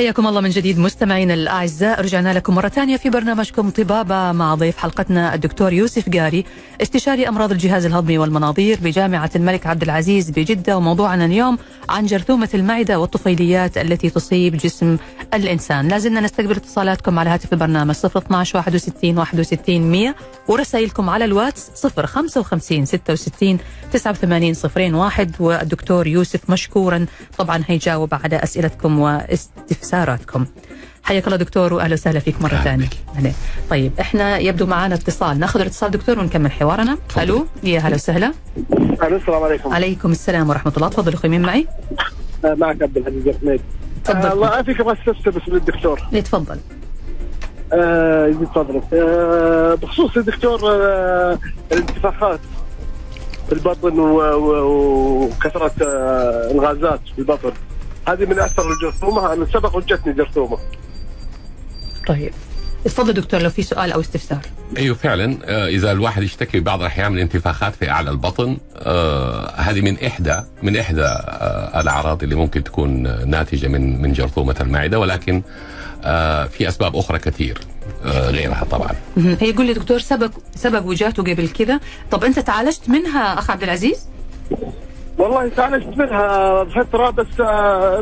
حياكم 0.00 0.26
الله 0.26 0.40
من 0.40 0.50
جديد 0.50 0.78
مستمعينا 0.78 1.34
الأعزاء. 1.34 2.00
رجعنا 2.00 2.32
لكم 2.34 2.54
مرة 2.54 2.68
ثانية 2.68 2.96
في 2.96 3.10
برنامجكم 3.10 3.70
طبابة 3.70 4.32
مع 4.32 4.54
ضيف 4.54 4.76
حلقتنا 4.76 5.34
الدكتور 5.34 5.72
يوسف 5.72 6.08
قاري 6.16 6.44
استشاري 6.82 7.28
أمراض 7.28 7.52
الجهاز 7.52 7.86
الهضمي 7.86 8.18
والمناظير 8.18 8.78
بجامعة 8.82 9.30
الملك 9.36 9.66
عبد 9.66 9.82
العزيز 9.82 10.30
بجدة. 10.30 10.76
وموضوعنا 10.76 11.24
اليوم 11.24 11.58
عن 11.88 12.06
جرثومة 12.06 12.48
المعدة 12.54 12.98
والطفيليات 13.00 13.78
التي 13.78 14.10
تصيب 14.10 14.56
جسم 14.56 14.96
الإنسان. 15.34 15.88
لازلنا 15.88 16.20
نستقبل 16.20 16.56
اتصالاتكم 16.56 17.18
على 17.18 17.30
هاتف 17.30 17.52
البرنامج 17.52 17.94
012 18.04 18.58
61 18.58 19.18
61 19.18 19.80
100 19.80 20.14
ورسائلكم 20.48 21.10
على 21.10 21.24
الواتس 21.24 21.86
055 21.86 22.84
66 22.84 23.58
89 23.92 24.54
01 24.94 25.34
والدكتور 25.40 26.06
يوسف 26.06 26.50
مشكورا. 26.50 27.06
طبعا 27.38 27.62
هيجاوب 27.66 28.14
على 28.14 28.36
أسئلتكم 28.36 28.98
واستفساراتكم 28.98 29.89
حياك 31.02 31.26
الله 31.26 31.36
دكتور 31.36 31.74
وأهلا 31.74 31.94
وسهلا 31.94 32.20
فيك 32.20 32.42
مرة 32.42 32.56
ثانية. 32.64 32.88
طيب 33.70 33.92
إحنا 34.00 34.38
يبدو 34.38 34.66
معنا 34.66 34.94
اتصال. 34.94 35.38
ناخذ 35.40 35.60
الاتصال 35.60 35.90
دكتور 35.90 36.18
ونكمل 36.18 36.52
حوارنا. 36.52 36.98
تفضل. 37.08 37.22
ألو 37.22 37.46
يا 37.62 37.80
هلا 37.80 37.94
وسهلا. 37.94 38.32
ألو 39.02 39.16
السلام 39.16 39.42
عليكم. 39.42 39.72
عليكم 39.74 40.10
السلام 40.10 40.48
ورحمة 40.50 40.72
الله. 40.76 40.88
تفضل 40.88 41.12
أخوي 41.12 41.30
مين 41.30 41.42
معي؟ 41.42 41.66
آه، 42.44 42.54
معك 42.54 42.82
عبد 42.82 42.96
العزيز 42.96 43.28
الحميد 43.28 43.60
تفضل. 44.04 44.18
آه، 44.28 44.32
الله 44.32 44.48
يعافيك 44.48 44.80
أبغى 44.80 44.92
استفسر 45.00 45.30
بس 45.30 45.48
للدكتور 45.48 46.00
ليه 46.12 46.20
تفضل. 46.20 46.58
آه، 47.72 48.26
يزيد 48.26 48.48
فضلك 48.54 48.82
آه، 48.94 49.74
بخصوص 49.74 50.16
الدكتور 50.16 50.60
آه، 50.64 51.38
الانتفاخات. 51.72 52.40
في 53.46 53.52
البطن 53.56 53.98
و- 53.98 54.34
و- 54.36 55.24
وكثرة 55.24 55.72
آه، 55.82 56.50
الغازات 56.50 57.00
في 57.14 57.18
البطن. 57.18 57.52
هذه 58.12 58.24
من 58.24 58.38
اثر 58.38 58.72
الجرثومة 58.72 59.32
أنا 59.32 59.46
سبق 59.46 59.76
وجتني 59.76 60.12
جرثومة. 60.12 60.58
طيب. 62.06 62.32
تفضل 62.84 63.12
دكتور 63.12 63.42
لو 63.42 63.50
في 63.50 63.62
سؤال 63.62 63.92
أو 63.92 64.00
استفسار. 64.00 64.40
أيوه 64.76 64.96
فعلا. 64.96 65.38
آه، 65.44 65.66
إذا 65.66 65.92
الواحد 65.92 66.22
يشتكي 66.22 66.60
بعض 66.60 66.80
الأحيان 66.80 67.12
من 67.12 67.18
انتفاخات 67.18 67.74
في 67.74 67.90
أعلى 67.90 68.10
البطن 68.10 68.56
آه، 68.76 69.50
هذه 69.56 69.80
من 69.80 70.04
إحدى 70.04 70.34
من 70.62 70.76
إحدى 70.76 71.02
آه، 71.02 71.80
الأعراض 71.80 72.22
اللي 72.22 72.34
ممكن 72.34 72.64
تكون 72.64 73.02
ناتجة 73.30 73.68
من 73.68 74.02
من 74.02 74.12
جرثومة 74.12 74.56
المعدة 74.60 74.98
ولكن 74.98 75.42
في 76.50 76.68
أسباب 76.68 76.96
أخرى 76.96 77.18
كثير 77.18 77.58
غيرها 78.04 78.64
طبعا. 78.70 78.90
يقول 79.42 79.66
لي 79.66 79.72
دكتور 79.72 79.98
سبق 79.98 80.30
سبق 80.54 80.86
وجاته 80.86 81.22
قبل 81.22 81.48
كذا. 81.48 81.80
طب 82.10 82.24
أنت 82.24 82.38
تعالجت 82.38 82.88
منها 82.88 83.38
أخ 83.38 83.50
عبد 83.50 83.62
العزيز؟ 83.62 84.08
والله 85.20 85.48
تعالجت 85.48 85.98
منها 85.98 86.64
فتره 86.64 87.10
بس 87.10 87.40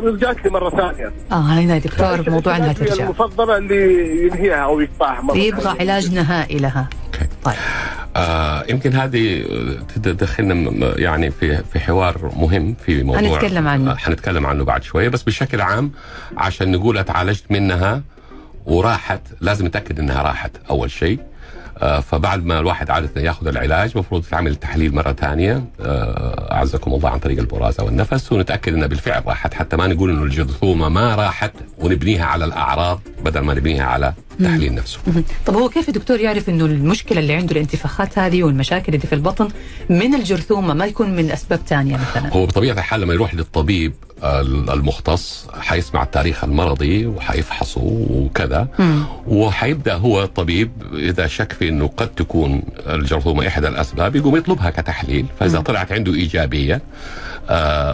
رجعت 0.03 0.43
لي 0.45 0.49
مرة 0.51 0.69
ثانية. 0.69 1.11
آه 1.31 1.35
هنا 1.41 1.73
يا 1.73 1.79
دكتور 1.79 2.29
موضوع 2.29 2.57
انها 2.57 2.73
ترجع 2.73 3.03
المفضلة 3.03 3.57
اللي 3.57 4.25
ينهيها 4.25 4.55
أو 4.55 4.79
يقطعها 4.79 5.21
مرة 5.21 5.37
يبغى. 5.37 5.75
علاج 5.79 6.15
نهائي 6.15 6.57
لها. 6.57 6.89
أوكي. 7.05 7.25
طيب. 7.43 7.55
آه 8.15 8.65
يمكن 8.69 8.93
هذه 8.93 9.43
تدخلنا 10.03 10.71
يعني 10.99 11.31
في 11.31 11.63
في 11.73 11.79
حوار 11.79 12.31
مهم 12.35 12.75
في 12.85 13.03
موضوع 13.03 13.21
هنتكلم 13.21 13.67
عنه. 13.67 13.91
آه، 13.91 13.95
حنتكلم 13.95 14.45
عنه 14.45 14.63
بعد 14.63 14.83
شوية. 14.83 15.09
بس 15.09 15.23
بشكل 15.23 15.61
عام 15.61 15.91
عشان 16.37 16.71
نقول 16.71 16.97
أتعالجت 16.97 17.43
منها 17.51 18.01
وراحت 18.65 19.21
لازم 19.41 19.65
نتأكد 19.65 19.99
إنها 19.99 20.21
راحت 20.21 20.51
أول 20.69 20.91
شيء. 20.91 21.19
فبعد 21.79 22.45
ما 22.45 22.59
الواحد 22.59 22.89
عادة 22.89 23.21
ياخذ 23.21 23.47
العلاج 23.47 23.91
المفروض 23.95 24.23
تعمل 24.23 24.55
تحليل 24.55 24.95
مرة 24.95 25.13
ثانية. 25.13 25.63
آه، 25.81 26.53
أعزكم 26.53 26.93
الله 26.93 27.09
عن 27.09 27.19
طريق 27.19 27.39
البراز 27.39 27.79
أو 27.79 27.87
النفس 27.87 28.31
ونتأكد 28.31 28.73
أنها 28.73 28.87
بالفعل 28.87 29.23
راحت. 29.27 29.53
حتى 29.53 29.77
ما 29.77 29.87
نقول 29.87 30.09
أنه 30.09 30.23
الجرثومة 30.23 30.89
ما 30.89 31.15
راحت 31.15 31.51
ونبنيها 31.77 32.25
على 32.25 32.45
الأعراض 32.45 32.99
بدل 33.25 33.39
ما 33.39 33.53
نبنيها 33.53 33.83
على 33.85 34.13
التحليل 34.39 34.75
نفسه. 34.75 34.99
طب 35.45 35.55
هو 35.55 35.69
كيف 35.69 35.89
الدكتور 35.89 36.19
يعرف 36.19 36.49
إنه 36.49 36.65
المشكلة 36.65 37.19
اللي 37.19 37.33
عنده 37.33 37.51
الانتفاخات 37.51 38.19
هذه 38.19 38.43
والمشاكل 38.43 38.93
اللي 38.93 39.07
في 39.07 39.15
البطن 39.15 39.47
من 39.89 40.15
الجرثومة 40.15 40.73
ما 40.73 40.85
يكون 40.85 41.15
من 41.15 41.31
أسباب 41.31 41.59
ثانية 41.67 41.97
مثلا؟ 41.97 42.33
هو 42.33 42.45
بطبيعة 42.45 42.73
الحال 42.73 43.01
لما 43.01 43.13
يروح 43.13 43.35
للطبيب 43.35 43.93
المختص 44.23 45.47
حيسمع 45.59 46.03
التاريخ 46.03 46.43
المرضي 46.43 47.05
وحيفحصه 47.05 47.81
وكذا. 48.09 48.67
وحيبدأ 49.27 49.93
هو 49.95 50.23
الطبيب 50.23 50.71
إذا 50.93 51.27
شك 51.27 51.51
في 51.51 51.69
إنه 51.69 51.87
قد 51.97 52.07
تكون 52.07 52.61
الجرثومة 52.87 53.47
إحدى 53.47 53.67
الأسباب 53.67 54.15
يقوم 54.15 54.35
يطلبها 54.35 54.69
كتحليل 54.69 55.25
فإذا. 55.39 55.59
طلعت 55.61 55.91
عنده 55.91 56.13
إيجابية 56.13 56.81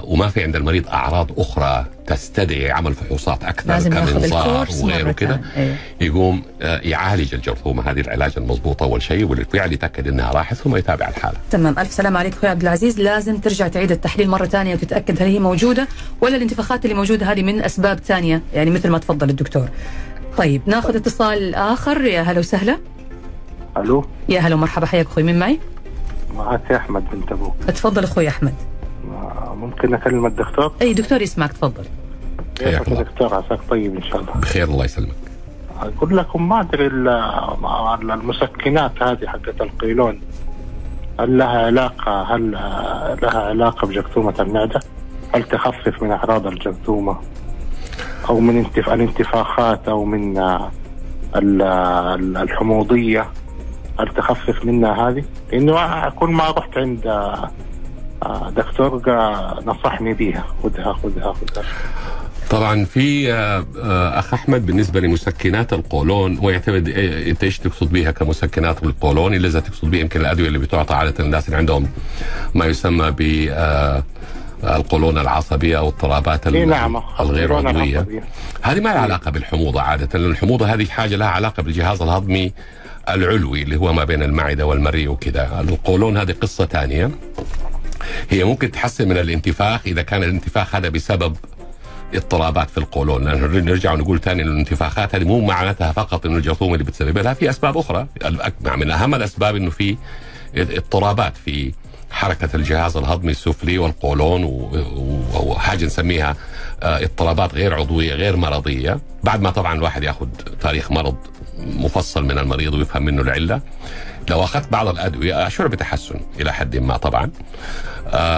وما 0.03 0.27
في 0.27 0.43
عند 0.43 0.55
المريض 0.55 0.87
أعراض 0.87 1.39
أخرى 1.39 1.85
تستدعي 2.07 2.71
عمل 2.71 2.93
فحوصات 2.93 3.43
أكثر 3.43 3.69
لازم 3.69 3.93
كمنظار 3.93 4.67
وغيره 4.81 5.11
كده 5.11 5.35
ثانية. 5.35 5.51
أيوه. 5.57 5.75
يقوم 6.01 6.43
آه 6.61 6.79
يعالج 6.83 7.33
الجرثومة. 7.33 7.91
هذه 7.91 7.99
العلاج 7.99 8.31
المضبوط 8.37 8.83
أول 8.83 9.01
شيء 9.01 9.23
وبالفعل 9.23 9.73
يتأكد 9.73 10.07
إنها 10.07 10.31
راحت 10.31 10.55
ثم 10.55 10.75
يتابع 10.75 11.07
الحالة. 11.07 11.37
تمام. 11.51 11.79
ألف 11.79 11.91
سلام 11.91 12.17
عليك 12.17 12.33
أخوي 12.33 12.49
عبد 12.49 12.61
العزيز. 12.61 12.99
لازم 12.99 13.37
ترجع 13.37 13.67
تعيد 13.67 13.91
التحليل 13.91 14.29
مرة 14.29 14.45
ثانية 14.45 14.73
وتتأكد 14.73 15.21
هل 15.21 15.27
هي 15.27 15.39
موجودة 15.39 15.87
ولا 16.21 16.35
الانتفاخات 16.35 16.85
اللي 16.85 16.95
موجودة 16.95 17.31
هذه 17.31 17.43
من 17.43 17.61
أسباب 17.61 17.99
ثانية 17.99 18.41
يعني 18.53 18.71
مثل 18.71 18.89
ما 18.89 18.97
تفضل 18.97 19.29
الدكتور. 19.29 19.69
طيب 20.37 20.61
ناخذ 20.65 20.95
اتصال 20.95 21.55
آخر. 21.55 22.01
يا 22.01 22.21
هلا 22.21 22.39
وسهلا. 22.39 22.77
ألو؟ 23.77 24.05
يا 24.29 24.39
هلا 24.39 24.55
ومرحبا. 24.55 24.85
حياك 24.85 25.05
أخوي. 25.05 25.23
مين 25.23 25.39
معي؟ 25.39 25.59
معك 26.35 26.71
أحمد 26.71 27.03
بنت 27.11 27.31
أبوك. 27.31 27.55
تفضل 27.67 28.03
أخوي 28.03 28.27
أحمد. 28.27 28.53
ممكن 29.55 29.93
اكلم 29.93 30.25
الدكتور؟ 30.25 30.71
أي 30.81 30.93
دكتور 30.93 31.21
يسمعك 31.21 31.53
تفضل 31.53 31.83
حياك 32.63 32.73
كيفك 32.83 32.87
الله. 32.87 32.97
يا 32.99 33.03
دكتور 33.03 33.33
عساك 33.35 33.59
طيب 33.69 33.95
إن 33.95 34.03
شاء 34.03 34.21
الله 34.21 34.33
بخير 34.33 34.63
الله 34.67 34.85
يسلمك 34.85 35.15
أقول 35.81 36.17
لكم 36.17 36.49
ما 36.49 36.61
أدري 36.61 36.87
ال- 36.87 38.11
المسكنات 38.11 39.03
هذه 39.03 39.25
حقت 39.27 39.61
القيلون 39.61 40.21
هل 41.19 41.37
لها 41.37 41.65
علاقة 41.65 42.35
هل 42.35 42.51
لها 43.21 43.39
علاقة 43.41 43.87
بجرثومة 43.87 44.33
المعده؟ 44.39 44.79
هل 45.35 45.43
تخفف 45.43 46.03
من 46.03 46.11
أعراض 46.11 46.47
الجرثومة؟ 46.47 47.17
أو 48.29 48.39
من 48.39 48.57
انتف... 48.57 48.89
الانتفاخات 48.89 49.87
أو 49.87 50.05
من 50.05 50.37
ال- 50.37 50.69
ال- 51.35 52.37
الحموضية 52.37 53.29
هل 53.99 54.07
تخفف 54.07 54.65
منها 54.65 55.09
هذه؟ 55.09 55.23
لأنه 55.51 56.09
كل 56.09 56.29
ما 56.29 56.49
رحت 56.51 56.77
عند 56.77 57.07
دكتور 58.55 58.99
قا- 58.99 59.67
نصحني 59.67 60.13
بيها. 60.13 60.45
خذها 60.63 60.93
خذها 60.93 61.33
خذها. 61.33 61.63
طبعا 62.49 62.85
في 62.85 63.33
آه، 63.33 63.65
آه، 63.83 64.19
أخ 64.19 64.33
أحمد 64.33 64.65
بالنسبة 64.65 64.99
لمسكنات 64.99 65.73
القولون 65.73 66.37
هو 66.37 66.49
يعتمد 66.49 66.87
إيه- 66.93 67.27
أنت 67.29 67.43
إيش 67.43 67.59
تقصد 67.59 67.91
بها 67.91 68.11
كمسكنات 68.11 68.81
بالقولون؟ 68.83 69.33
إلا 69.33 69.47
إذا 69.47 69.59
تقصد 69.59 69.91
بها 69.91 69.99
يمكن 69.99 70.19
الأدوية 70.21 70.47
اللي 70.47 70.59
بتعطى 70.59 70.93
عاده 70.93 71.23
الناس 71.25 71.45
اللي 71.45 71.57
عندهم 71.57 71.87
ما 72.55 72.65
يسمى 72.65 73.11
ب 73.11 73.47
آه، 73.49 74.03
القولون 74.63 75.17
العصبية 75.17 75.77
أو 75.77 75.87
اضطرابات 75.87 76.47
نعم 76.47 77.01
الغير 77.19 77.45
القولون 77.59 77.67
عضوية. 77.67 78.05
هذه 78.61 78.79
ما 78.79 78.89
لها 78.89 78.99
علاقة 78.99 79.31
بالحموضة 79.31 79.81
عادة 79.81 80.19
لأن 80.19 80.31
الحموضة 80.31 80.73
هذه 80.73 80.85
حاجة 80.85 81.15
لها 81.15 81.27
علاقة 81.27 81.63
بالجهاز 81.63 82.01
الهضمي 82.01 82.53
العلوي 83.09 83.61
اللي 83.61 83.75
هو 83.75 83.93
ما 83.93 84.03
بين 84.03 84.23
المعدة 84.23 84.65
والمريء 84.65 85.09
وكذا. 85.09 85.65
القولون 85.69 86.17
هذه 86.17 86.31
قصة 86.41 86.65
ثانية. 86.65 87.11
هي 88.29 88.43
ممكن 88.43 88.71
تحسن 88.71 89.07
من 89.09 89.17
الانتفاخ 89.17 89.81
إذا 89.87 90.01
كان 90.01 90.23
الانتفاخ 90.23 90.75
هذا 90.75 90.89
بسبب 90.89 91.35
اضطرابات 92.13 92.69
في 92.69 92.77
القولون. 92.77 93.23
لأن 93.23 93.65
نرجع 93.65 93.93
ونقول 93.93 94.21
ثاني 94.21 94.41
إن 94.41 94.47
الانتفاخات 94.47 95.15
هذه 95.15 95.23
مو 95.23 95.39
معناتها 95.41 95.91
فقط 95.91 96.25
إنه 96.25 96.37
الجرثومة 96.37 96.73
اللي 96.73 96.83
بتسببها 96.83 97.33
في 97.33 97.49
أسباب 97.49 97.77
أخرى. 97.77 98.07
من 98.61 98.91
أهم 98.91 99.15
الأسباب 99.15 99.55
إنه 99.55 99.69
في 99.69 99.97
اضطرابات 100.55 101.37
في 101.37 101.71
حركة 102.11 102.49
الجهاز 102.55 102.97
الهضمي 102.97 103.31
السفلي 103.31 103.77
والقولون 103.77 104.43
و- 104.43 104.49
و- 104.49 105.51
وحاجة 105.51 105.85
نسميها 105.85 106.35
آه، 106.83 107.03
اضطرابات 107.03 107.53
غير 107.53 107.73
عضوية 107.73 108.13
غير 108.13 108.35
مرضية. 108.35 108.99
بعد 109.23 109.41
ما 109.41 109.49
طبعا 109.49 109.73
الواحد 109.73 110.03
يأخذ 110.03 110.27
تاريخ 110.61 110.91
مرض 110.91 111.15
مفصل 111.59 112.23
من 112.25 112.37
المريض 112.37 112.73
ويفهم 112.73 113.05
منه 113.05 113.21
العلة. 113.21 113.61
لو 114.29 114.43
أخذت 114.43 114.71
بعض 114.71 114.87
الأدوية 114.87 115.47
أشعر 115.47 115.67
بتحسن 115.67 116.19
إلى 116.39 116.53
حد 116.53 116.77
ما 116.77 116.97
طبعا. 116.97 117.31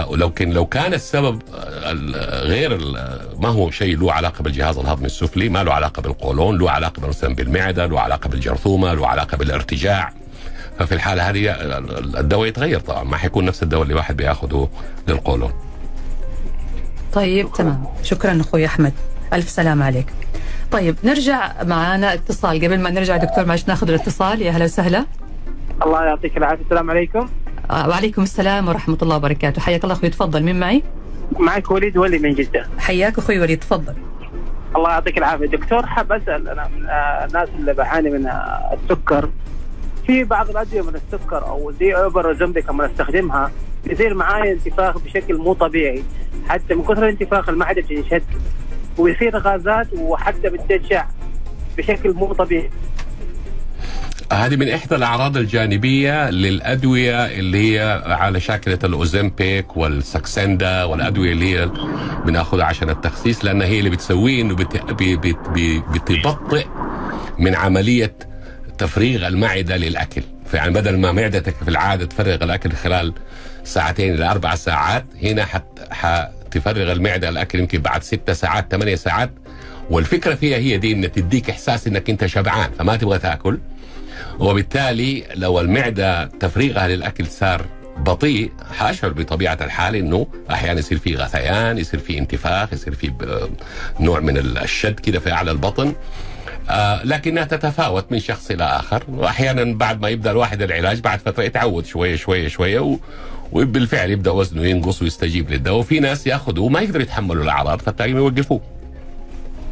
ولكن 0.08 0.50
لو 0.50 0.66
كان 0.66 0.94
السبب 0.94 1.42
آه، 1.54 1.90
ال- 1.92 2.14
غير 2.46 2.78
ما 3.38 3.48
هو 3.48 3.70
شيء 3.70 3.98
له 3.98 4.12
علاقة 4.12 4.42
بالجهاز 4.42 4.78
الهضمي 4.78 5.06
السفلي، 5.06 5.48
ما 5.48 5.64
له 5.64 5.72
علاقة 5.72 6.02
بالقولون، 6.02 6.58
له 6.58 6.70
علاقة 6.70 7.08
مثلا 7.08 7.34
بالمعدة، 7.34 7.86
له 7.86 8.00
علاقة 8.00 8.28
بالجرثومة، 8.28 8.94
له 8.94 9.06
علاقة 9.06 9.36
بالارتجاع. 9.36 10.12
ففي 10.78 10.92
الحالة 10.94 11.30
هذه 11.30 11.50
ال- 11.50 12.16
الدواء 12.16 12.48
يتغير 12.48 12.80
طبعا 12.80 13.04
ما 13.04 13.16
حيكون 13.16 13.44
نفس 13.44 13.62
الدواء 13.62 13.82
اللي 13.82 13.92
الواحد 13.92 14.16
بياخذه 14.16 14.68
للقولون. 15.08 15.52
طيب 17.12 17.52
تمام. 17.52 17.84
شكرا 18.02 18.40
أخوي 18.40 18.66
أحمد. 18.66 18.92
ألف 19.32 19.48
سلام 19.48 19.82
عليك. 19.82 20.06
طيب 20.72 20.96
نرجع 21.04 21.62
معانا 21.62 22.14
اتصال. 22.14 22.64
قبل 22.64 22.80
ما 22.80 22.90
نرجع 22.90 23.16
دكتور 23.16 23.44
معلش 23.44 23.64
ناخذ 23.68 23.88
الاتصال. 23.88 24.42
يا 24.42 24.50
هلا 24.50 24.64
وسهلا. 24.64 25.06
الله 25.82 26.04
يعطيك 26.04 26.36
العافية. 26.36 26.62
السلام 26.64 26.90
عليكم. 26.90 27.18
آه، 27.18 27.28
وعليكم 27.70 28.22
السلام 28.22 28.68
ورحمة 28.68 28.98
الله 29.02 29.16
وبركاته. 29.16 29.60
حياك 29.60 29.84
الله 29.84 29.94
أخوي 29.94 30.08
تفضل. 30.10 30.42
مين 30.42 30.60
معي؟ 30.60 30.82
معك 31.38 31.70
وليد 31.70 31.96
ولي 31.96 32.18
من 32.18 32.34
جدة. 32.34 32.68
حياك 32.78 33.18
أخوي 33.18 33.40
وليد 33.40 33.58
تفضل. 33.58 33.94
الله 34.76 34.90
يعطيك 34.90 35.18
العافية. 35.18 35.46
دكتور 35.46 35.86
حاب 35.86 36.12
أسأل 36.12 36.48
أنا 36.48 36.68
من 36.68 36.86
آه، 36.86 37.24
الناس 37.24 37.48
اللي 37.58 37.74
بعاني 37.74 38.10
من 38.10 38.26
آه، 38.26 38.76
السكر 38.82 39.30
في 40.06 40.24
بعض 40.24 40.50
الأدوية 40.50 40.82
من 40.82 40.94
السكر 40.94 41.46
أو 41.48 41.72
زي 41.80 41.92
اوبر 41.94 42.34
زومبيك 42.34 42.70
لما 42.70 42.86
استخدمها 42.86 43.50
يصير 43.86 44.14
معايا 44.14 44.52
انتفاخ 44.52 44.98
بشكل 44.98 45.36
مو 45.36 45.52
طبيعي. 45.52 46.02
حتى 46.48 46.74
من 46.74 46.82
كثر 46.82 47.04
الانتفاخ 47.04 47.48
المعده 47.48 47.82
بتنشد 47.82 48.22
ويصير 48.98 49.38
غازات 49.38 49.88
وحتى 49.94 50.48
بتجع 50.48 51.06
بشكل 51.78 52.12
مو 52.12 52.32
طبيعي. 52.32 52.70
هذه 54.32 54.56
من 54.56 54.68
إحدى 54.68 54.94
الأعراض 54.94 55.36
الجانبية 55.36 56.30
للأدوية 56.30 57.26
اللي 57.26 57.74
هي 57.78 58.02
على 58.06 58.40
شاكلة 58.40 58.78
الأوزمبيك 58.84 59.76
والساكسندا 59.76 60.84
والأدوية 60.84 61.32
اللي 61.32 61.54
هي 61.58 61.70
بناخذها 62.26 62.64
عشان 62.64 62.90
التخسيس 62.90 63.44
لأن 63.44 63.62
هي 63.62 63.78
اللي 63.78 63.90
بتسويه 63.90 64.42
إنه 64.42 64.54
بتبطئ 65.94 66.66
من 67.38 67.54
عملية 67.54 68.14
تفريغ 68.78 69.26
المعدة 69.28 69.76
للأكل. 69.76 70.22
فيعني 70.50 70.72
بدل 70.72 70.98
ما 70.98 71.12
معدتك 71.12 71.54
في 71.64 71.68
العادة 71.68 72.06
تفرغ 72.06 72.44
الأكل 72.44 72.72
خلال 72.72 73.12
ساعتين 73.64 74.14
إلى 74.14 74.30
أربع 74.30 74.54
ساعات 74.54 75.04
هنا 75.22 75.44
حت 75.44 75.64
حتفرغ 75.90 76.92
المعدة 76.92 77.28
الأكل 77.28 77.58
يمكن 77.58 77.78
بعد 77.80 78.02
ستة 78.02 78.32
ساعات 78.32 78.66
ثمانية 78.70 78.94
ساعات. 78.94 79.30
والفكرة 79.90 80.34
فيها 80.34 80.58
هي 80.58 80.78
دي 80.78 80.92
ان 80.92 81.12
تديك 81.12 81.50
إحساس 81.50 81.86
إنك 81.86 82.10
أنت 82.10 82.26
شبعان 82.26 82.70
فما 82.78 82.96
تبغى 82.96 83.18
تأكل. 83.18 83.58
وبالتالي 84.38 85.24
لو 85.34 85.60
المعدة 85.60 86.24
تفريغها 86.24 86.88
للأكل 86.88 87.26
صار 87.26 87.64
بطيء 87.98 88.50
حأشعر 88.78 89.12
بطبيعة 89.12 89.58
الحال 89.60 89.94
إنه 89.96 90.26
أحيانا 90.50 90.78
يصير 90.80 90.98
في 90.98 91.14
غثيان 91.16 91.78
يصير 91.78 92.00
في 92.00 92.18
انتفاخ 92.18 92.72
يصير 92.72 92.94
في 92.94 93.08
ب- 93.08 93.50
نوع 94.00 94.20
من 94.20 94.36
الشد 94.38 95.00
كده 95.00 95.18
في 95.20 95.32
أعلى 95.32 95.50
البطن. 95.50 95.92
آه 96.70 97.04
لكنها 97.04 97.44
تتفاوت 97.44 98.12
من 98.12 98.18
شخص 98.18 98.50
إلى 98.50 98.64
آخر. 98.64 99.04
واحيانا 99.08 99.74
بعد 99.74 100.00
ما 100.02 100.08
يبدأ 100.08 100.30
الواحد 100.30 100.62
العلاج 100.62 101.00
بعد 101.00 101.18
فترة 101.20 101.42
يتعود 101.42 101.86
شوية 101.86 102.16
شوية 102.16 102.48
شوية 102.48 102.80
و 102.80 102.96
وبالفعل 103.52 104.10
يبدأ 104.10 104.30
وزنه 104.30 104.66
ينقص 104.66 105.02
ويستجيب 105.02 105.50
للدواء. 105.50 105.78
وفي 105.78 106.00
ناس 106.00 106.26
ياخذوه 106.26 106.64
وما 106.64 106.80
يقدروا 106.80 107.02
يتحملوا 107.02 107.44
الأعراض 107.44 107.80
فتلاقيهم 107.80 108.16
يوقفوه. 108.16 108.60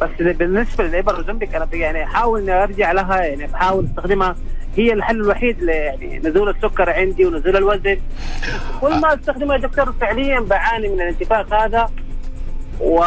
بس 0.00 0.10
بالنسبة 0.18 0.84
للإبر 0.84 1.22
زومبيك 1.22 1.54
أنا 1.54 1.68
يعني 1.72 2.04
احاول 2.04 2.40
إني 2.40 2.62
أرجع 2.62 2.92
لها 2.92 3.22
يعني 3.22 3.46
بحاول 3.46 3.84
أستخدمها. 3.84 4.36
هي 4.76 4.92
الحل 4.92 5.16
الوحيد 5.16 5.62
يعني 5.62 6.18
نزول 6.18 6.48
السكر 6.48 6.90
عندي 6.90 7.24
ونزول 7.26 7.56
الوزن. 7.56 7.96
كل 8.80 9.00
ما 9.00 9.14
أستخدمها 9.14 9.56
يا 9.56 9.60
دكتور 9.60 9.92
فعليا 10.00 10.40
بعاني 10.40 10.88
من 10.88 11.00
الانتفاخ 11.00 11.52
هذا 11.52 11.90
و 12.80 13.02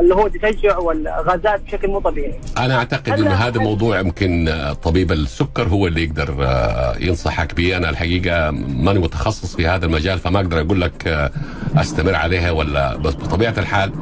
اللي 0.00 0.14
هو 0.14 0.28
تشجع 0.28 0.78
والغازات 0.78 1.60
بشكل 1.60 1.88
مو 1.88 2.00
طبيعي. 2.00 2.34
أنا 2.58 2.76
أعتقد 2.76 3.08
انه 3.08 3.34
هذا 3.34 3.60
موضوع 3.60 4.00
يمكن 4.00 4.54
طبيب 4.82 5.12
السكر 5.12 5.68
هو 5.68 5.86
اللي 5.86 6.04
يقدر 6.04 6.36
آه، 6.40 6.94
ينصحك 7.00 7.54
به. 7.54 7.76
أنا 7.76 7.90
الحقيقة 7.90 8.50
ماني 8.50 8.98
متخصص 8.98 9.56
في 9.56 9.66
هذا 9.66 9.86
المجال 9.86 10.18
فما 10.18 10.38
أقدر 10.40 10.60
أقول 10.60 10.80
لك 10.80 11.08
آه، 11.08 11.30
أستمر 11.76 12.14
عليها 12.14 12.50
ولا 12.50 12.96
بس 12.96 13.14
بطبيعة 13.14 13.54
الحال 13.58 13.92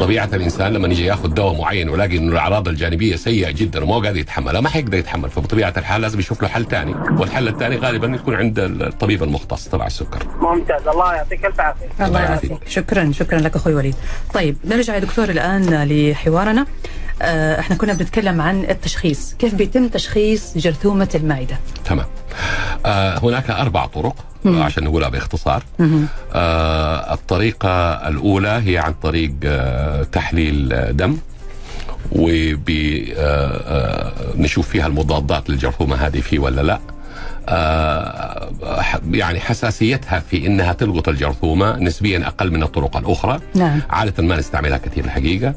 طبيعة 0.00 0.28
الإنسان 0.32 0.72
لما 0.72 0.88
يجي 0.88 1.04
ياخذ 1.04 1.28
دواء 1.28 1.60
معين 1.60 1.88
ويلاقي 1.88 2.16
انه 2.16 2.32
الأعراض 2.32 2.68
الجانبية 2.68 3.16
سيئة 3.16 3.50
جدا 3.50 3.84
وما 3.84 3.94
قادر 3.94 4.16
يتحملها 4.16 4.60
ما 4.60 4.68
حيقدر 4.68 4.98
يتحمل. 4.98 5.30
فبطبيعة 5.30 5.74
الحال 5.76 6.00
لازم 6.00 6.18
يشوف 6.18 6.42
له 6.42 6.48
حل 6.48 6.66
ثاني 6.66 6.94
والحل 7.18 7.48
الثاني 7.48 7.76
غالبا 7.76 8.06
يكون 8.06 8.34
عند 8.34 8.58
الطبيب 8.58 9.22
المختص 9.22 9.68
تبع 9.68 9.86
السكر. 9.86 10.26
ممتاز. 10.40 10.88
الله 10.88 11.14
يعطيك 11.14 11.46
الف 11.46 11.60
عافية. 11.60 12.06
الله 12.06 12.20
يعافيك. 12.20 12.52
شكرا 12.68 13.12
شكرا 13.12 13.38
لك 13.38 13.56
أخوي 13.56 13.74
وليد. 13.74 13.94
طيب 14.34 14.56
نرجع 14.64 14.94
يا 14.94 14.98
دكتور 14.98 15.28
الآن 15.28 15.84
لحوارنا. 15.84 16.60
آه، 16.60 16.66
إحنا 17.22 17.76
كنا 17.76 17.92
بنتكلم 17.92 18.40
عن 18.40 18.64
التشخيص. 18.64 19.34
كيف 19.38 19.54
بيتم 19.54 19.88
تشخيص 19.88 20.58
جرثومة 20.58 21.08
المعدة؟ 21.14 21.58
تمام. 21.84 22.06
آه 22.86 23.18
هناك 23.18 23.50
أربع 23.50 23.86
طرق 23.86 24.14
مم. 24.44 24.62
عشان 24.62 24.84
نقولها 24.84 25.08
باختصار. 25.08 25.62
آه 26.32 27.14
الطريقة 27.14 27.68
الأولى 28.08 28.62
هي 28.66 28.78
عن 28.78 28.94
طريق 29.02 29.32
آه 29.44 30.02
تحليل 30.02 30.72
آه، 30.72 30.90
دم 30.90 31.16
ونشوف 34.36 34.68
فيها 34.68 34.86
المضادات 34.86 35.50
للجرثومة 35.50 35.96
هذه 35.96 36.20
فيه 36.20 36.38
ولا 36.38 36.60
لا. 36.60 36.74
آه 36.74 36.80
يعني 39.12 39.40
حساسيتها 39.40 40.18
في 40.18 40.46
إنها 40.46 40.72
تلقط 40.72 41.08
الجرثومة 41.08 41.76
نسبيا 41.78 42.26
أقل 42.26 42.50
من 42.50 42.62
الطرق 42.62 42.96
الأخرى. 42.96 43.40
نعم. 43.54 43.80
عادة 43.90 44.22
ما 44.22 44.36
نستعملها 44.36 44.78
كثير 44.78 45.04
الحقيقة. 45.04 45.54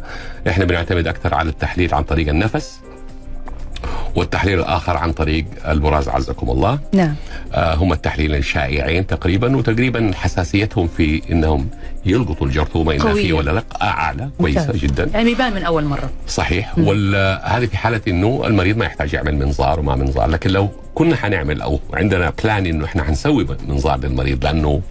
إحنا 0.47 0.65
بنعتمد 0.65 1.07
أكثر 1.07 1.33
على 1.33 1.49
التحليل 1.49 1.93
عن 1.93 2.03
طريق 2.03 2.29
النفس. 2.29 2.79
والتحليل 4.15 4.59
الآخر 4.59 4.97
عن 4.97 5.11
طريق 5.11 5.45
البراز 5.67 6.09
عزكم 6.09 6.49
الله. 6.49 6.79
نعم. 6.93 7.15
آه، 7.53 7.75
هم 7.75 7.93
التحليلين 7.93 8.37
الشائعين 8.37 9.07
تقريبا 9.07 9.57
وتقريبا 9.57 10.11
حساسيتهم 10.15 10.87
في 10.87 11.21
إنهم 11.31 11.67
يلقطوا 12.05 12.47
الجرثومة 12.47 12.93
إنها 12.93 13.11
قوية. 13.11 13.21
فيه 13.23 13.33
ولا 13.33 13.51
لا. 13.51 13.63
أعلى 13.81 14.29
كويسة 14.37 14.61
ممتاز. 14.61 14.75
جدا. 14.81 15.09
يعني 15.13 15.23
بيبان 15.23 15.53
من 15.53 15.63
أول 15.63 15.83
مرة. 15.83 16.09
صحيح. 16.27 16.77
وهذه 16.77 17.65
في 17.65 17.77
حالة 17.77 18.01
إنه 18.07 18.41
المريض 18.45 18.77
ما 18.77 18.85
يحتاج 18.85 19.13
يعمل 19.13 19.35
منظار 19.35 19.79
وما 19.79 19.95
منظار 19.95 20.29
لكن 20.29 20.49
لو 20.49 20.69
كنا 20.95 21.15
حنعمل 21.15 21.61
أو 21.61 21.79
عندنا 21.93 22.33
plan 22.43 22.65
إنه 22.65 22.85
إحنا 22.85 23.03
حنسوي 23.03 23.47
منظار 23.67 23.99
للمريض 23.99 24.43
لأنه 24.45 24.81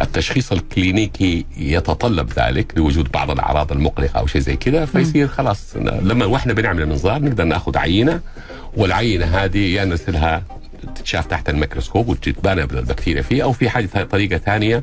التشخيص 0.00 0.52
الكلينيكي 0.52 1.46
يتطلب 1.56 2.30
ذلك 2.38 2.72
لوجود 2.76 3.12
بعض 3.12 3.30
الأعراض 3.30 3.72
المقلقة 3.72 4.18
أو 4.18 4.26
شيء 4.26 4.40
زي 4.40 4.56
كذا 4.56 4.84
فيصير 4.84 5.28
خلاص 5.28 5.76
لما 5.76 6.24
وإحنا 6.26 6.52
بنعمل 6.52 6.82
المنظار 6.82 7.22
نقدر 7.22 7.44
نأخذ 7.44 7.76
عينة 7.78 8.20
والعينة 8.76 9.24
هذه 9.26 9.58
يا 9.74 9.84
نرسلها 9.84 10.42
تتشاف 10.96 11.26
تحت 11.26 11.48
الميكروسكوب 11.50 12.08
وتتبان 12.08 12.58
البكتيريا 12.58 13.22
فيه 13.22 13.42
أو 13.42 13.52
في 13.52 13.68
حاجة 13.70 13.86
طريقة 13.86 14.38
ثانية 14.38 14.82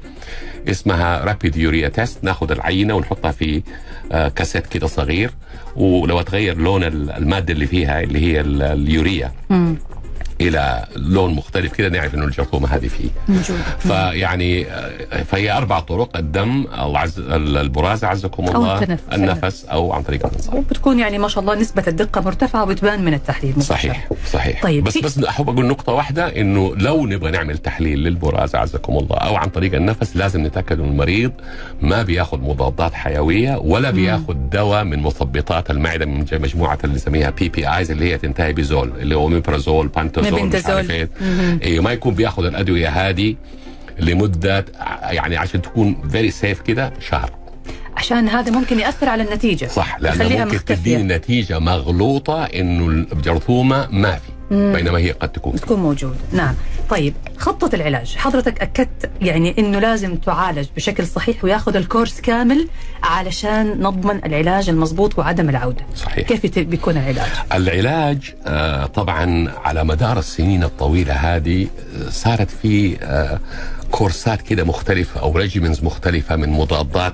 اسمها 0.70 1.24
rapid 1.26 1.56
urea 1.58 1.90
test 1.90 2.24
نأخذ 2.24 2.52
العينة 2.52 2.94
ونحطها 2.94 3.32
في 3.32 3.62
آه، 4.12 4.28
كاسيت 4.28 4.68
كده 4.68 4.88
صغير 4.88 5.32
ولو 5.76 6.22
تغير 6.22 6.58
لون 6.58 6.84
ال- 6.84 7.12
المادة 7.12 7.54
اللي 7.54 7.66
فيها 7.68 8.02
اللي 8.02 8.20
هي 8.20 8.42
ال- 8.42 8.62
اليوريا. 8.62 9.32
إلى 10.42 10.86
لون 10.96 11.34
مختلف 11.34 11.74
كده 11.74 11.90
نعرف 11.90 12.16
إنه 12.16 12.26
الجرثومه 12.26 12.68
هذه 12.68 12.88
فيه. 12.88 13.10
فيعني 13.80 14.66
فهي 15.26 15.52
أربع 15.52 15.80
طرق 15.80 16.18
الدم 16.18 16.66
أو 16.68 16.96
عز 16.96 17.20
البراز 17.30 18.04
عزكم 18.04 18.46
أو 18.46 18.56
الله 18.56 18.76
التنفس. 18.76 19.04
النفس 19.14 19.66
أو 19.66 19.94
عن 19.94 20.04
طريق 20.04 20.26
المنظار 20.26 20.56
وبتكون 20.56 21.00
يعني 21.00 21.18
ما 21.18 21.28
شاء 21.28 21.42
الله 21.42 21.56
نسبة 21.56 21.84
الدقة 21.88 22.22
مرتفعة 22.22 22.64
وبتبان 22.64 23.06
من 23.06 23.14
التحليل 23.14 23.52
مباشرة. 23.52 23.76
صحيح 23.76 24.10
صحيح. 24.32 24.64
طيب، 24.64 24.84
بس 24.84 24.98
بس 24.98 25.20
أحب 25.24 25.50
أقول 25.50 25.66
نقطة 25.66 25.94
واحدة 25.94 26.28
إنه 26.42 26.76
لو 26.76 27.06
نبغى 27.06 27.32
نعمل 27.32 27.58
تحليل 27.58 28.00
للبراز 28.00 28.56
عزكم 28.56 28.98
الله 28.98 29.18
أو 29.18 29.36
عن 29.36 29.50
طريق 29.50 29.76
النفس 29.76 30.16
لازم 30.16 30.46
نتأكد 30.46 30.80
ان 30.80 30.86
المريض 30.86 31.32
ما 31.82 32.04
بياخذ 32.04 32.40
مضادات 32.40 32.94
حيوية 32.94 33.58
ولا 33.58 33.92
بياخذ 33.92 34.34
دواء 34.34 34.84
من 34.84 35.00
مثبطات 35.00 35.72
المعدة 35.72 36.06
من 36.06 36.26
مجموعة 36.32 36.78
اللي 36.84 36.96
نسميها 36.96 37.30
PPIs 37.30 37.92
اللي 37.92 38.14
هي 38.14 38.18
تنتهي 38.18 38.54
بزول 38.54 38.92
اللي 39.00 39.16
هو 39.16 39.28
اوميبرازول 39.28 39.88
بانتوبرازول 39.88 40.31
عارف 40.76 40.92
إيه. 40.92 41.10
أيوه 41.64 41.84
ما 41.84 41.92
يكون 41.92 42.14
بياخذ 42.14 42.46
الأدوية 42.46 42.90
هذه 42.90 43.36
لمدة 44.00 44.66
يعني 45.04 45.38
عشان 45.38 45.62
تكون 45.62 46.10
very 46.10 46.32
safe 46.32 46.62
كده 46.62 46.94
شهر. 47.00 47.41
عشان 47.98 48.30
هذا 48.30 48.52
ممكن 48.52 48.80
يأثر 48.80 49.10
على 49.10 49.24
النتيجة. 49.24 49.66
صح 49.68 50.00
لأنه 50.00 50.46
ممكن. 50.46 50.66
تديني 50.66 51.04
نتيجة 51.04 51.60
مغلوطة 51.60 52.44
إنه 52.44 52.88
الجرثومة 52.88 53.88
ما 53.92 54.12
في 54.16 54.32
بينما 54.52 54.98
هي 54.98 55.12
قد 55.12 55.30
تكون. 55.30 55.56
تكون 55.56 55.80
موجود 55.80 56.16
نعم. 56.34 56.56
طيب 56.90 57.14
خطة 57.38 57.76
العلاج. 57.76 58.16
حضرتك 58.18 58.62
أكدت 58.62 59.10
يعني 59.22 59.56
أنه 59.60 59.80
لازم 59.80 60.16
تعالج 60.16 60.68
بشكل 60.76 61.08
صحيح 61.08 61.44
وياخذ 61.44 61.76
الكورس 61.76 62.22
كامل 62.22 62.68
علشان 63.04 63.80
نضمن 63.80 64.26
العلاج 64.26 64.70
المضبوط 64.70 65.20
وعدم 65.20 65.50
العودة. 65.50 65.86
صحيح. 65.96 66.28
كيف 66.28 66.60
بيكون 66.60 66.98
العلاج؟ 66.98 67.30
العلاج 67.54 68.34
آه، 68.48 68.86
طبعا 68.86 69.52
على 69.66 69.84
مدار 69.84 70.20
السنين 70.20 70.64
الطويلة 70.64 71.14
هذه 71.14 71.64
آه، 71.64 72.10
صارت 72.10 72.50
في 72.62 72.98
آه، 73.02 73.40
كورسات 73.92 74.42
كده 74.42 74.64
مختلفة 74.64 75.22
أو 75.22 75.38
ريجيمنز 75.38 75.84
مختلفة 75.84 76.36
من 76.36 76.50
مضادات 76.50 77.14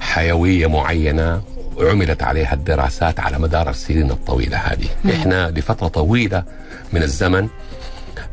حيوية 0.00 0.66
معينة 0.66 1.42
عملت 1.80 2.22
عليها 2.22 2.54
الدراسات 2.54 3.20
على 3.20 3.38
مدار 3.38 3.70
السنين 3.70 4.10
الطويلة 4.10 4.56
هذه. 4.56 4.86
إحنا 5.14 5.50
لفترة 5.50 5.88
طويلة 5.88 6.44
من 6.92 7.02
الزمن 7.02 7.48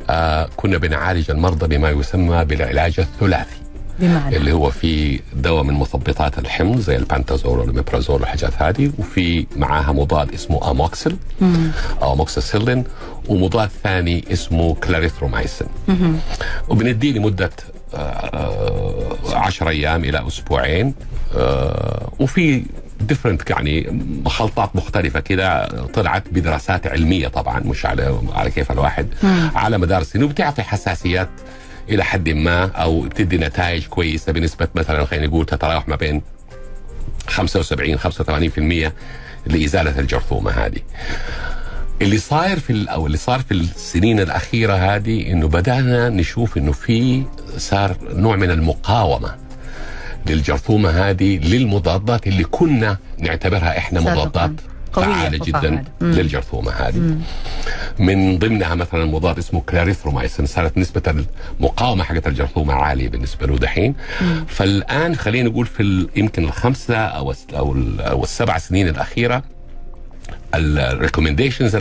آه، 0.09 0.49
كنا 0.57 0.77
بنعالج 0.77 1.31
المرضى 1.31 1.77
بما 1.77 1.89
يسمى 1.89 2.45
بالعلاج 2.45 2.99
الثلاثي. 2.99 3.55
بمعنى؟ 3.99 4.37
اللي 4.37 4.51
هو 4.51 4.69
في 4.69 5.19
دواء 5.33 5.63
من 5.63 5.73
مثبطات 5.73 6.39
الحمض 6.39 6.79
زي 6.79 6.95
البانتازول 6.95 7.59
والميبرازول 7.59 8.21
والحاجات 8.21 8.51
هذه 8.61 8.91
وفي 8.97 9.47
معاها 9.55 9.91
مضاد 9.91 10.33
اسمه 10.33 10.71
آموكسل 10.71 11.17
أو 12.01 12.13
اموكسيسيلين 12.13 12.83
ومضاد 13.29 13.69
ثاني 13.83 14.25
اسمه 14.33 14.75
كلاريثرومايسين. 14.75 15.67
وبنديه 16.69 17.11
لمدة 17.11 17.49
10 19.33 19.69
أيام 19.69 20.03
إلى 20.03 20.27
أسبوعين. 20.27 20.87
آه، 20.87 21.16
وفي 22.19 22.63
ديفرنت 23.01 23.49
يعني 23.49 24.03
خلطات 24.25 24.75
مختلفة 24.75 25.19
كده 25.19 25.67
طلعت 25.85 26.23
بدراسات 26.31 26.87
علمية 26.87 27.27
طبعا 27.27 27.59
مش 27.59 27.85
على 27.85 28.19
على 28.33 28.51
كيف 28.51 28.71
الواحد 28.71 29.07
على 29.55 29.77
مدار 29.77 30.01
السنين 30.01 30.25
وبتعطي 30.25 30.63
حساسيات 30.63 31.29
إلى 31.89 32.03
حد 32.03 32.29
ما 32.29 32.65
أو 32.65 33.01
بتدي 33.01 33.37
نتائج 33.37 33.85
كويسة 33.85 34.31
بنسبة 34.31 34.67
مثلا 34.75 35.05
خلينا 35.05 35.27
نقول 35.27 35.45
تتراوح 35.45 35.87
ما 35.87 35.95
بين 35.95 36.21
75 37.27 37.97
85% 38.89 38.91
لإزالة 39.47 39.99
الجرثومة 39.99 40.51
هذه. 40.51 40.79
اللي 42.01 42.17
صاير 42.17 42.59
في 42.59 42.85
أو 42.89 43.05
اللي 43.07 43.17
صار 43.17 43.39
في 43.39 43.51
السنين 43.53 44.19
الأخيرة 44.19 44.73
هذه 44.73 45.31
إنه 45.31 45.47
بدأنا 45.47 46.09
نشوف 46.09 46.57
إنه 46.57 46.71
في 46.71 47.23
صار 47.57 47.97
نوع 48.13 48.35
من 48.35 48.51
المقاومة 48.51 49.35
للجرثومة 50.25 50.89
هذه 50.89 51.37
للمضادات 51.37 52.27
اللي 52.27 52.43
كنا 52.43 52.97
نعتبرها 53.19 53.77
إحنا. 53.77 53.99
مضادات 54.01 54.51
فعالة 54.93 55.37
جدا. 55.45 55.69
مم. 56.01 56.11
للجرثومة 56.11 56.71
هذه 56.71 57.17
من 57.99 58.39
ضمنها 58.39 58.75
مثلا 58.75 59.05
مضاد 59.05 59.37
اسمه 59.37 59.61
كلاريثرومايسين 59.61 60.45
صارت 60.45 60.77
نسبة 60.77 61.23
المقاومة 61.59 62.03
حقت 62.03 62.27
الجرثومة 62.27 62.73
عالية 62.73 63.09
بالنسبة 63.09 63.47
له 63.47 63.57
دحين 63.57 63.95
فالآن 64.47 65.15
خلينا 65.15 65.49
نقول 65.49 65.65
في 65.65 66.07
يمكن 66.15 66.43
الخمسة 66.43 66.95
أو 66.97 67.33
أو 67.53 68.23
السبع 68.23 68.57
سنين 68.57 68.87
الأخيرة 68.87 69.43
ال 70.55 70.63
recommendations 70.63 71.75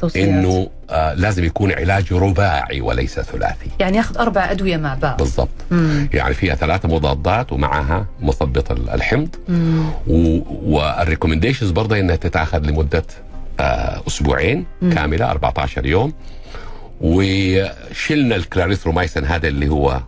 توصيات. 0.00 0.28
إنه 0.28 0.68
آه 0.90 1.14
لازم 1.14 1.44
يكون 1.44 1.72
علاج 1.72 2.12
رباعي 2.12 2.80
وليس 2.80 3.20
ثلاثي 3.20 3.66
يعني 3.80 3.96
ياخذ 3.96 4.18
أربع 4.18 4.50
أدوية 4.50 4.76
مع 4.76 4.94
بعض 4.94 5.16
بالضبط 5.16 5.48
مم. 5.70 6.08
يعني 6.14 6.34
فيها 6.34 6.54
ثلاثة 6.54 6.88
مضادات 6.88 7.52
ومعها 7.52 8.06
مثبط 8.20 8.70
ال- 8.70 8.90
الحمض 8.90 9.28
مم. 9.48 9.84
وال 10.64 10.76
recommendations 10.76 11.70
برضه 11.70 11.98
إنها 12.00 12.16
تتاخذ 12.16 12.58
لمدة 12.66 13.04
آه 13.60 14.02
أسبوعين 14.08 14.64
كاملة 14.94 15.30
14 15.30 15.86
يوم 15.86 16.12
وشلنا 17.00 18.36
الكلاريثرومايسين 18.36 19.24
هذا 19.24 19.48
اللي 19.48 19.68
هو 19.68 20.00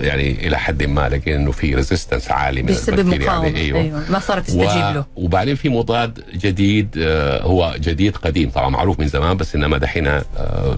يعني 0.00 0.46
إلى 0.46 0.58
حد 0.58 0.82
ما 0.82 1.08
لقينا 1.08 1.36
إنه 1.36 1.50
في 1.52 1.74
resistance 1.74 2.30
عالي 2.30 2.62
من 2.62 2.68
البكتيريا. 2.68 3.02
مقاومة. 3.26 3.48
عليه. 3.48 3.56
أيوة. 3.56 3.80
أيوة. 3.80 4.10
ما 4.10 4.18
صارت 4.18 4.46
تستجيب 4.46 4.66
له. 4.66 5.04
وبعدين 5.16 5.54
في 5.54 5.68
مضاد 5.68 6.24
جديد 6.34 6.88
آه، 6.98 7.42
هو 7.42 7.74
جديد 7.78 8.16
قديم. 8.16 8.50
طبعا 8.50 8.68
معروف 8.68 9.00
من 9.00 9.08
زمان 9.08 9.36
بس 9.36 9.54
إنما 9.54 9.78
دحين 9.78 10.06
آه، 10.06 10.22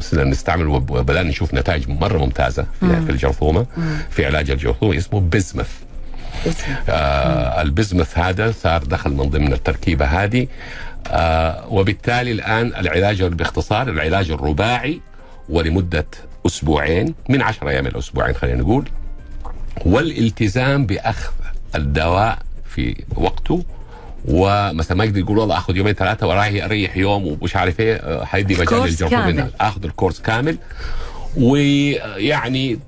صرنا 0.00 0.24
نستعمل 0.24 0.66
وبدأنا 0.66 1.28
نشوف 1.28 1.54
نتائج 1.54 1.88
مرة 1.88 2.18
ممتازة 2.18 2.66
في, 2.80 3.00
في 3.06 3.10
الجرثومة 3.12 3.66
في 4.10 4.26
علاج 4.26 4.50
الجرثومة 4.50 4.96
اسمه 4.98 5.20
بزمث. 5.20 5.70
آه 6.88 7.62
البزمث 7.62 8.18
هذا 8.18 8.52
صار 8.52 8.84
دخل 8.84 9.10
من 9.10 9.30
ضمن 9.30 9.52
التركيبة 9.52 10.04
هذه. 10.04 10.46
آه 11.10 11.66
وبالتالي 11.70 12.32
الآن 12.32 12.66
العلاج 12.66 13.22
بإختصار 13.22 13.88
العلاج 13.88 14.30
الرباعي 14.30 15.00
ولمدة 15.48 16.06
أسبوعين 16.46 17.14
من 17.28 17.42
10 17.42 17.68
أيام 17.68 17.86
إلى 17.86 17.98
أسبوعين 17.98 18.34
خلينا 18.34 18.58
نقول 18.62 18.88
والالتزام 19.86 20.86
بأخذ 20.86 21.32
الدواء 21.74 22.38
في 22.68 22.96
وقته 23.16 23.64
ومثلا 24.28 24.96
ما 24.96 25.04
يقدر 25.04 25.18
يقول 25.18 25.38
والله 25.38 25.56
آخذ 25.58 25.76
يومين 25.76 25.92
ثلاثة 25.94 26.26
وراي 26.26 26.64
اريح 26.64 26.96
يوم 26.96 27.26
ومش 27.26 27.56
عارف 27.56 27.80
إيه 27.80 27.94
آه، 27.96 28.24
حيدي 28.24 28.54
مجال 28.54 28.66
كورس 28.66 28.90
للجرثومه 28.90 29.20
كامل. 29.32 29.50
آخذ 29.60 29.84
الكورس 29.84 30.20
كامل 30.20 30.58
ويعني 31.36 32.78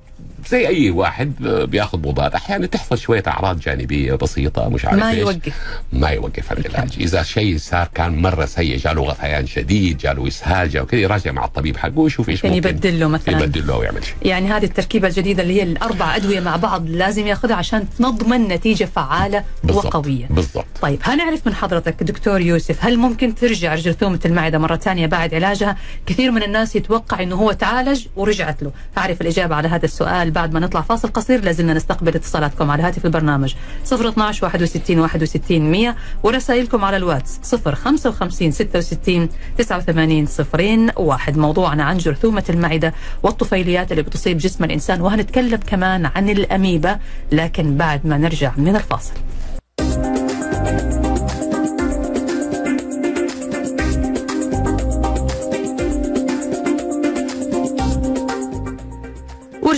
زي 0.48 0.68
أي 0.68 0.90
واحد 0.90 1.32
بياخذ 1.42 1.98
مضاد. 1.98 2.34
أحيانا 2.34 2.66
تحصل 2.66 2.98
شوية 2.98 3.22
أعراض 3.26 3.60
جانبية 3.60 4.14
بسيطة 4.14 4.68
مش 4.68 4.84
عارف 4.84 4.98
ما 4.98 5.10
إيش. 5.10 5.18
يوقف. 5.18 5.54
ما 5.92 6.08
يوقف 6.08 6.52
العلاج. 6.52 6.90
إذا 7.00 7.22
شيء 7.22 7.58
صار 7.58 7.88
كان 7.94 8.22
مرة 8.22 8.44
سيء 8.44 8.76
جاله 8.76 9.02
غثيان 9.02 9.46
شديد 9.46 9.98
جاله 9.98 10.28
إسهال 10.28 10.70
جاله 10.70 10.86
كذا 10.86 11.00
يراجع 11.00 11.32
مع 11.32 11.44
الطبيب 11.44 11.76
حقه 11.76 11.98
ويشوف 11.98 12.28
إيش 12.28 12.44
يعني 12.44 12.56
ممكن 12.56 12.68
يبدل 12.68 13.00
له 13.00 13.08
مثلا. 13.08 13.42
يبدل 13.42 13.66
له 13.66 13.74
أو 13.74 13.82
يعمل 13.82 14.04
شيء. 14.04 14.14
يعني 14.22 14.52
هذه 14.52 14.64
التركيبة 14.64 15.08
الجديدة 15.08 15.42
اللي 15.42 15.58
هي 15.58 15.62
الأربع 15.62 16.16
أدوية 16.16 16.40
مع 16.40 16.56
بعض 16.56 16.86
لازم 16.88 17.26
ياخذها 17.26 17.56
عشان 17.56 17.84
نضمن 18.00 18.48
نتيجة 18.48 18.84
فعالة 18.84 19.44
بالضبط. 19.64 19.86
وقوية. 19.86 20.26
بالضبط. 20.30 20.66
طيب 20.82 20.98
هنعرف 21.02 21.46
من 21.46 21.54
حضرتك 21.54 22.02
دكتور 22.02 22.40
يوسف 22.40 22.84
هل 22.84 22.96
ممكن 22.96 23.34
ترجع 23.34 23.74
جرثومة 23.74 24.20
المعدة 24.24 24.58
مرة 24.58 24.76
ثانية 24.76 25.06
بعد 25.06 25.34
علاجها؟ 25.34 25.76
كثير 26.06 26.30
من 26.30 26.42
الناس 26.42 26.76
يتوقع 26.76 27.22
أنه 27.22 27.36
هو 27.36 27.52
تعالج 27.52 28.06
ورجعت 28.16 28.62
له. 28.62 28.72
أعرف 28.98 29.20
الإجابة 29.20 29.54
على 29.54 29.68
هذا 29.68 29.84
السؤال. 29.84 30.27
بعد 30.30 30.54
ما 30.54 30.60
نطلع 30.60 30.80
فاصل 30.80 31.08
قصير 31.08 31.44
لازلنا 31.44 31.74
نستقبل 31.74 32.14
اتصالاتكم 32.14 32.70
على 32.70 32.82
هاتف 32.82 33.04
البرنامج 33.04 33.54
012 33.92 34.44
61 34.44 34.98
61 34.98 35.70
100 35.70 35.96
ورسائلكم 36.22 36.84
على 36.84 36.96
الواتس 36.96 37.54
055 37.54 38.50
66 38.50 39.28
89 39.58 40.26
صفرين 40.26 40.90
واحد. 40.96 41.38
موضوعنا 41.38 41.84
عن 41.84 41.98
جرثومة 41.98 42.44
المعدة 42.50 42.94
والطفيليات 43.22 43.90
اللي 43.92 44.02
بتصيب 44.02 44.38
جسم 44.38 44.64
الإنسان 44.64 45.00
وهنتكلم 45.00 45.60
كمان 45.66 46.06
عن 46.06 46.28
الأميبا 46.28 46.98
لكن 47.32 47.76
بعد 47.76 48.06
ما 48.06 48.18
نرجع 48.18 48.52
من 48.56 48.76
الفاصل. 48.76 49.14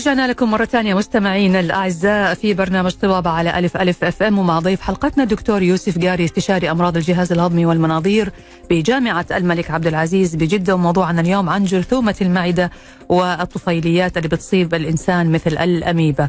ورجعنا 0.00 0.28
لكم 0.28 0.50
مرة 0.50 0.64
ثانية 0.64 0.94
مستمعينا 0.94 1.60
الأعزاء 1.60 2.34
في 2.34 2.54
برنامج 2.54 2.90
طبابة 2.90 3.30
على 3.30 3.58
ألف 3.58 3.76
ألف 3.76 4.04
أف 4.04 4.22
أم 4.22 4.38
ومع 4.38 4.58
ضيف 4.58 4.80
حلقتنا 4.80 5.22
الدكتور 5.22 5.62
يوسف 5.62 5.98
قاري 5.98 6.24
استشاري 6.24 6.70
أمراض 6.70 6.96
الجهاز 6.96 7.32
الهضمي 7.32 7.66
والمناظير 7.66 8.32
بجامعة 8.70 9.26
الملك 9.30 9.70
عبد 9.70 9.86
العزيز 9.86 10.34
بجدة 10.34 10.74
وموضوعنا 10.74 11.20
اليوم 11.20 11.48
عن 11.48 11.64
جرثومة 11.64 12.14
المعدة 12.20 12.70
والطفيليات 13.08 14.16
اللي 14.16 14.28
بتصيب 14.28 14.74
الإنسان 14.74 15.32
مثل 15.32 15.58
الأميبا. 15.58 16.28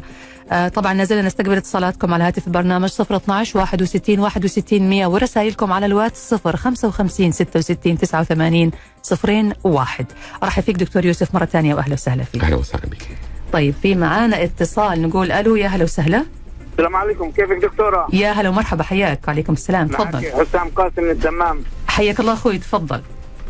آه، 0.52 0.68
طبعا 0.68 0.92
نزلنا 0.94 1.22
نستقبل 1.22 1.56
اتصالاتكم 1.56 2.14
على 2.14 2.24
هاتف 2.24 2.46
البرنامج 2.46 2.90
012 3.00 3.58
61 3.58 4.18
61 4.18 4.90
100 4.90 5.06
ورسائلكم 5.06 5.72
على 5.72 5.86
الواتس 5.86 6.30
0 6.30 6.56
55 6.56 7.32
66 7.32 7.98
89 7.98 8.70
صفرين 9.02 9.52
واحد 9.64 10.06
ارحب 10.42 10.62
فيك 10.62 10.76
دكتور 10.76 11.04
يوسف 11.04 11.34
مره 11.34 11.44
ثانية 11.44 11.74
واهلا 11.74 11.94
وسهلا 11.94 12.24
فيك 12.24 12.44
أهلا 12.44 12.56
وسهلا 12.56 12.86
بك 12.86 13.31
طيب 13.52 13.74
في 13.82 13.94
معانا 13.94 14.42
اتصال 14.42 15.02
نقول 15.02 15.32
ألو 15.32 15.56
يا 15.56 15.68
هلا 15.68 15.84
وسهلا. 15.84 16.24
السلام 16.72 16.96
عليكم 16.96 17.30
كيفك 17.30 17.56
دكتورة؟ 17.56 18.08
يا 18.12 18.32
هلا 18.32 18.48
ومرحبا 18.48 18.82
حياك. 18.82 19.20
وعليكم 19.28 19.52
السلام 19.52 19.88
تفضل. 19.88 20.22
معك 20.22 20.46
حسام 20.46 20.68
قاسم 20.68 21.02
من 21.02 21.10
الدمام. 21.10 21.64
حياك 21.86 22.20
الله 22.20 22.32
أخوي 22.32 22.58
تفضل. 22.58 23.02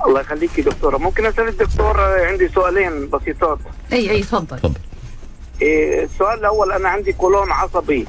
الله 0.07 0.21
يخليكي 0.21 0.63
دكتورة. 0.63 0.97
ممكن 0.97 1.27
أسأل 1.27 1.49
الدكتور 1.49 2.01
عندي 2.01 2.49
سؤالين 2.49 3.11
بسيطات. 3.11 3.59
أي 3.93 4.11
أي 4.11 4.21
تفضل. 4.21 4.59
تفضل. 4.59 4.81
إيه، 5.63 6.05
السؤال 6.05 6.39
الأول 6.39 6.73
أنا 6.73 6.89
عندي 6.89 7.13
قولون 7.13 7.53
عصبي. 7.53 8.07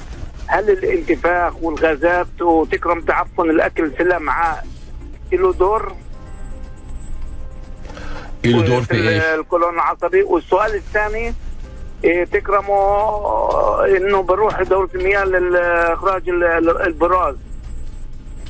هل 0.47 0.69
الانتفاخ 0.69 1.53
والغازات 1.61 2.41
وتكرم 2.41 3.01
تعفن 3.01 3.49
الأكل 3.49 3.91
في 3.91 4.03
الامعاء 4.03 4.67
له 5.33 5.53
دور؟ 5.53 5.95
له 8.45 8.61
دور 8.61 8.81
في 8.81 9.09
إيش؟ 9.09 9.23
القولون 9.23 9.73
العصبي. 9.73 10.23
والسؤال 10.23 10.75
الثاني 10.75 11.33
إيه، 12.03 12.23
تكرموا 12.23 13.97
إنه 13.97 14.21
بروح 14.23 14.61
دوره 14.61 14.89
المياه 14.95 15.23
لاخراج 15.23 16.29
ال- 16.29 16.43
ال- 16.43 16.81
البراز 16.81 17.35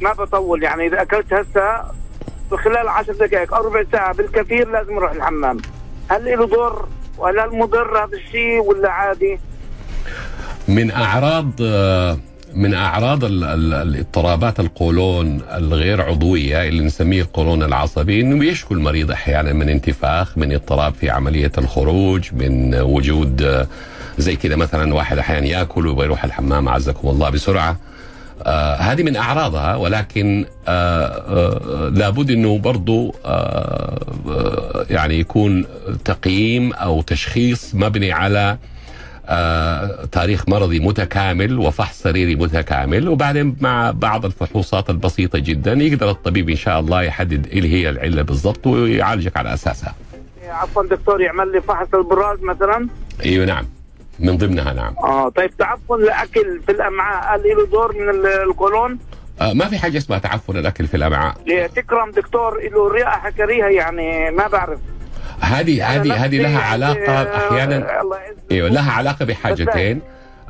ما 0.02 0.13
بطول 0.13 0.63
يعني 0.63 0.88
إذا 0.88 1.02
أكلت 1.02 1.34
هسه 1.34 1.84
خلال 2.58 2.88
عشر 2.88 3.13
دقائق 3.13 3.54
أو 3.54 3.63
ربع 3.66 3.84
ساعه 3.92 4.13
بالكثير 4.13 4.68
لازم 4.70 4.98
أروح 4.98 5.12
الحمام 5.12 5.58
هل 6.10 6.26
له 6.26 6.48
دور 6.48 6.88
ولا 7.18 7.46
المضر 7.46 7.98
هذا 8.04 8.18
الشيء 8.18 8.60
ولا 8.62 8.92
عادي؟ 8.92 9.39
من 10.68 10.92
أعراض 10.92 11.50
آه، 11.62 12.18
من 12.56 12.74
أعراض 12.74 13.24
ال- 13.26 13.44
ال- 13.44 13.74
الاضطرابات 13.74 14.60
القولون 14.60 15.42
الغير 15.54 16.02
عضوية 16.02 16.68
اللي 16.68 16.84
نسميه 16.84 17.22
القولون 17.22 17.63
العصبي 17.63 18.22
إنه 18.22 18.46
يشكو 18.46 18.74
المريض 18.74 19.12
أحيانا 19.12 19.54
من 19.54 19.70
انتفاخ 19.70 20.38
من 20.38 20.54
اضطراب 20.54 20.94
في 20.94 21.10
عملية 21.10 21.52
الخروج 21.58 22.30
من 22.34 22.76
وجود 22.76 23.66
زي 24.18 24.36
كده 24.36 24.56
مثلا 24.56 24.94
واحد 24.94 25.18
أحيانا 25.18 25.46
يأكل 25.48 25.88
ويروح 25.88 26.24
الحمام 26.24 26.70
عزكم 26.70 27.08
الله 27.10 27.30
بسرعة. 27.30 27.78
آه 28.44 28.76
هذه 28.76 29.04
من 29.04 29.16
أعراضها 29.16 29.76
ولكن 29.76 30.46
آه 30.68 31.06
آه 31.08 31.89
لابد 31.89 32.32
إنه 32.32 32.58
برضو 32.58 33.16
آه 33.26 34.00
آه 34.30 34.86
يعني 34.89 35.20
يكون 35.20 35.66
تقييم 36.06 36.74
أو 36.74 37.02
تشخيص 37.02 37.76
مبني 37.76 38.12
على 38.12 38.58
تاريخ 40.12 40.49
مرضي 40.49 40.79
متكامل 40.79 41.59
وفحص 41.59 42.01
سريري 42.03 42.36
متكامل 42.36 43.09
وبعدين 43.09 43.55
مع 43.62 43.91
بعض 43.91 44.25
الفحوصات 44.25 44.89
البسيطة 44.89 45.39
جدا 45.39 45.73
يقدر 45.73 46.09
الطبيب 46.09 46.49
إن 46.49 46.55
شاء 46.55 46.79
الله 46.79 47.01
يحدد 47.01 47.47
إيه 47.47 47.62
هي 47.63 47.89
العلة 47.89 48.21
بالضبط 48.21 48.67
ويعالجك 48.67 49.38
على 49.38 49.53
أساسها. 49.53 49.95
عفوا 50.49 50.83
دكتور 50.83 51.21
يعمل 51.21 51.51
لي 51.51 51.62
فحص 51.62 51.88
البراز 51.93 52.41
مثلا 52.41 52.88
أيوه 53.25 53.45
نعم 53.45 53.65
من 54.19 54.38
ضمنها 54.38 54.73
نعم. 54.73 54.95
آه 55.03 55.29
طيب 55.29 55.57
تعفن 55.57 55.93
الأكل 55.95 56.62
في 56.65 56.71
الأمعاء 56.71 57.36
هل 57.36 57.41
له 57.43 57.65
دور 57.67 57.95
من 57.97 58.09
ال- 58.09 58.25
القولون؟ 58.43 58.99
آه 59.41 59.53
ما 59.53 59.65
في 59.65 59.77
حاجة 59.77 59.97
اسمها 59.97 60.19
تعفن 60.19 60.57
الأكل 60.57 60.88
في 60.88 60.97
الأمعاء. 60.97 61.36
تكرم 61.75 62.12
دكتور 62.12 62.59
له 62.71 62.88
رئة 62.93 63.29
كريهه 63.29 63.67
يعني 63.67 64.31
ما 64.31 64.47
بعرف 64.47 64.79
هذه 65.43 65.95
هذه 65.95 66.25
هذه 66.25 66.38
لها 66.41 66.60
علاقة 66.60 67.36
أحيانا. 67.38 67.88
إيوه 68.51 68.69
لها 68.69 68.91
علاقة 68.91 69.25
بحاجتين. 69.25 70.01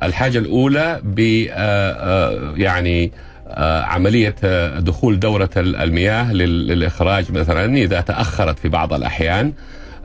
الحاجة 0.03 0.38
الأولى 0.38 0.99
ب 1.03 1.19
آه، 1.19 1.91
آه، 1.91 2.53
يعني 2.58 3.12
آه، 3.47 3.82
عملية 3.82 4.36
آه، 4.43 4.79
دخول 4.79 5.19
دورة 5.19 5.49
ال- 5.58 5.75
المياه 5.75 6.34
لل- 6.34 6.67
للإخراج 6.67 7.32
مثلا. 7.32 7.77
إذا 7.77 8.01
تأخرت 8.01 8.60
في 8.60 8.69
بعض 8.69 8.93
الأحيان 8.93 9.53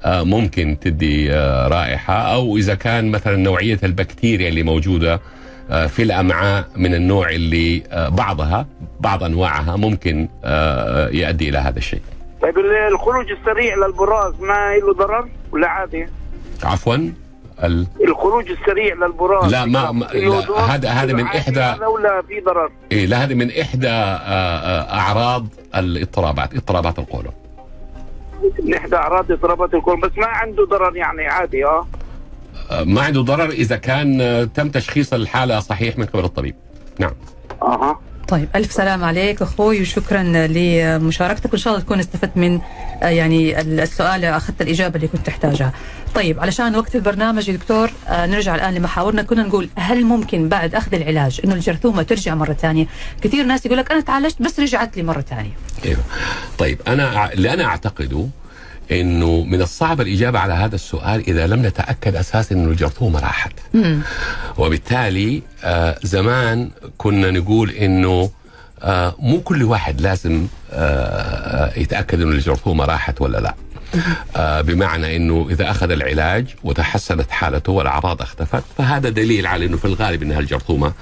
آه، 0.04 0.22
ممكن 0.22 0.76
تدي 0.80 1.30
رائحة. 1.66 2.14
أو 2.34 2.56
إذا 2.56 2.74
كان 2.74 3.10
مثلا 3.10 3.36
نوعية 3.36 3.78
البكتيريا 3.84 4.48
اللي 4.48 4.62
موجودة 4.62 5.20
آه، 5.70 5.86
في 5.86 6.02
الأمعاء 6.02 6.64
من 6.76 6.94
النوع 6.94 7.30
اللي 7.30 7.82
بعضها 8.08 8.66
بعض 9.00 9.22
أنواعها 9.24 9.76
ممكن 9.76 10.28
يؤدي 11.12 11.48
إلى 11.48 11.58
هذا 11.58 11.78
الشيء. 11.78 12.00
طيب 12.42 12.58
ال- 12.58 12.72
الخروج 12.92 13.26
السريع 13.30 13.74
للبراز 13.76 14.34
ما 14.40 14.74
له 14.76 14.92
ضرر 14.94 15.28
ولا 15.52 15.68
عادي؟ 15.68 16.06
عفوا 16.64 16.94
ال... 17.64 17.86
الخروج 18.04 18.50
السريع 18.50 18.94
للبراز 18.94 19.52
لا، 19.52 19.64
ما- 19.64 19.78
لا،؟ 20.12 20.60
هذا- 20.60 20.88
هذا 20.90 21.12
من 21.12 21.26
عادي 21.26 21.40
إحدى- 21.42 21.58
هذا 21.58 21.86
ولا 21.86 22.22
في 22.22 22.40
ضرر؟ 22.40 22.70
إيه 22.92 23.06
لا 23.06 23.24
هذه 23.24 23.34
من 23.34 23.50
إحدى 23.60 23.88
آه، 23.88 23.92
آه، 23.92 24.98
أعراض 24.98 25.46
الاضطرابات 25.76 26.54
اضطرابات 26.54 26.98
القولون 26.98 27.32
من 28.64 28.74
إحدى 28.74 28.96
أعراض 28.96 29.32
اضطرابات 29.32 29.74
القولون 29.74 30.00
بس 30.00 30.10
ما 30.18 30.26
عنده 30.26 30.64
ضرر 30.64 30.96
يعني 30.96 31.26
عادي 31.26 31.64
آه 31.66 31.86
آه، 32.70 32.84
ما 32.84 33.02
عنده 33.02 33.20
ضرر 33.20 33.50
إذا 33.50 33.76
كان 33.76 34.48
تم 34.54 34.68
تشخيص 34.68 35.12
الحالة 35.12 35.60
صحيح 35.60 35.98
من 35.98 36.06
قبل 36.06 36.24
الطبيب 36.24 36.54
نعم 36.98 37.12
أها 37.62 38.00
طيب 38.28 38.48
ألف 38.56 38.72
سلام 38.72 39.04
عليك 39.04 39.42
أخوي 39.42 39.80
وشكرا 39.80 40.22
لمشاركتك 40.22 41.52
وإن 41.52 41.58
شاء 41.58 41.72
الله 41.72 41.84
تكون 41.84 41.98
استفدت 41.98 42.36
من 42.36 42.60
آه، 43.02 43.08
يعني 43.08 43.60
السؤال 43.60 44.24
أخذت 44.24 44.62
الإجابة 44.62 44.96
اللي 44.96 45.08
كنت 45.08 45.26
تحتاجها. 45.26 45.72
طيب 46.14 46.40
علشان 46.40 46.76
وقت 46.76 46.96
البرنامج 46.96 47.48
يا 47.48 47.56
دكتور 47.56 47.90
آه، 48.08 48.26
نرجع 48.26 48.54
الآن 48.54 48.74
لمحاورنا. 48.74 49.22
كنا 49.22 49.42
نقول 49.42 49.68
هل 49.76 50.04
ممكن 50.04 50.48
بعد 50.48 50.74
أخذ 50.74 50.94
العلاج 50.94 51.40
إنه 51.44 51.54
الجرثومة 51.54 52.02
ترجع 52.02 52.34
مرة 52.34 52.52
ثانية؟ 52.52 52.86
كثير 53.22 53.44
ناس 53.44 53.66
يقول 53.66 53.78
لك 53.78 53.92
أنا 53.92 54.00
تعالجت 54.00 54.42
بس 54.42 54.60
رجعت 54.60 54.96
لي 54.96 55.02
مرة 55.02 55.20
ثانية. 55.20 55.52
أيوه. 55.84 56.00
طيب 56.58 56.78
أنا 56.88 57.32
اللي 57.32 57.52
أنا 57.52 57.64
أعتقده 57.64 58.26
إنه 58.92 59.44
من 59.44 59.62
الصعب 59.62 60.00
الإجابة 60.00 60.38
على 60.38 60.52
هذا 60.52 60.74
السؤال 60.74 61.28
إذا 61.28 61.46
لم 61.46 61.66
نتأكد 61.66 62.16
أساسا 62.16 62.54
إنه 62.54 62.70
الجرثومة 62.70 63.20
راحت. 63.20 63.52
وبالتالي 64.58 65.42
آه 65.64 65.98
زمان 66.02 66.70
كنا 66.98 67.30
نقول 67.30 67.70
إنه 67.70 68.30
آه 68.82 69.14
مو 69.18 69.40
كل 69.40 69.62
واحد 69.62 70.00
لازم 70.00 70.46
آه 70.72 71.78
يتأكد 71.78 72.20
إنه 72.20 72.30
الجرثومة 72.30 72.84
راحت 72.84 73.20
ولا 73.20 73.38
لا. 73.38 73.54
آه 74.36 74.60
بمعنى 74.60 75.16
إنه 75.16 75.46
إذا 75.50 75.70
أخذ 75.70 75.90
العلاج 75.90 76.46
وتحسنت 76.64 77.30
حالته 77.30 77.72
والأعراض 77.72 78.22
اختفت 78.22 78.62
فهذا 78.78 79.08
دليل 79.08 79.46
على 79.46 79.66
إنه 79.66 79.76
في 79.76 79.84
الغالب 79.84 80.22
إنها 80.22 80.40
الجرثومة 80.40 80.92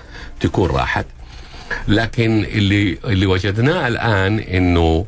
تكون 0.40 0.70
راحت. 0.70 1.06
لكن 1.88 2.44
اللي 2.44 2.98
اللي 3.04 3.26
وجدناه 3.26 3.88
الآن 3.88 4.38
إنه 4.38 5.06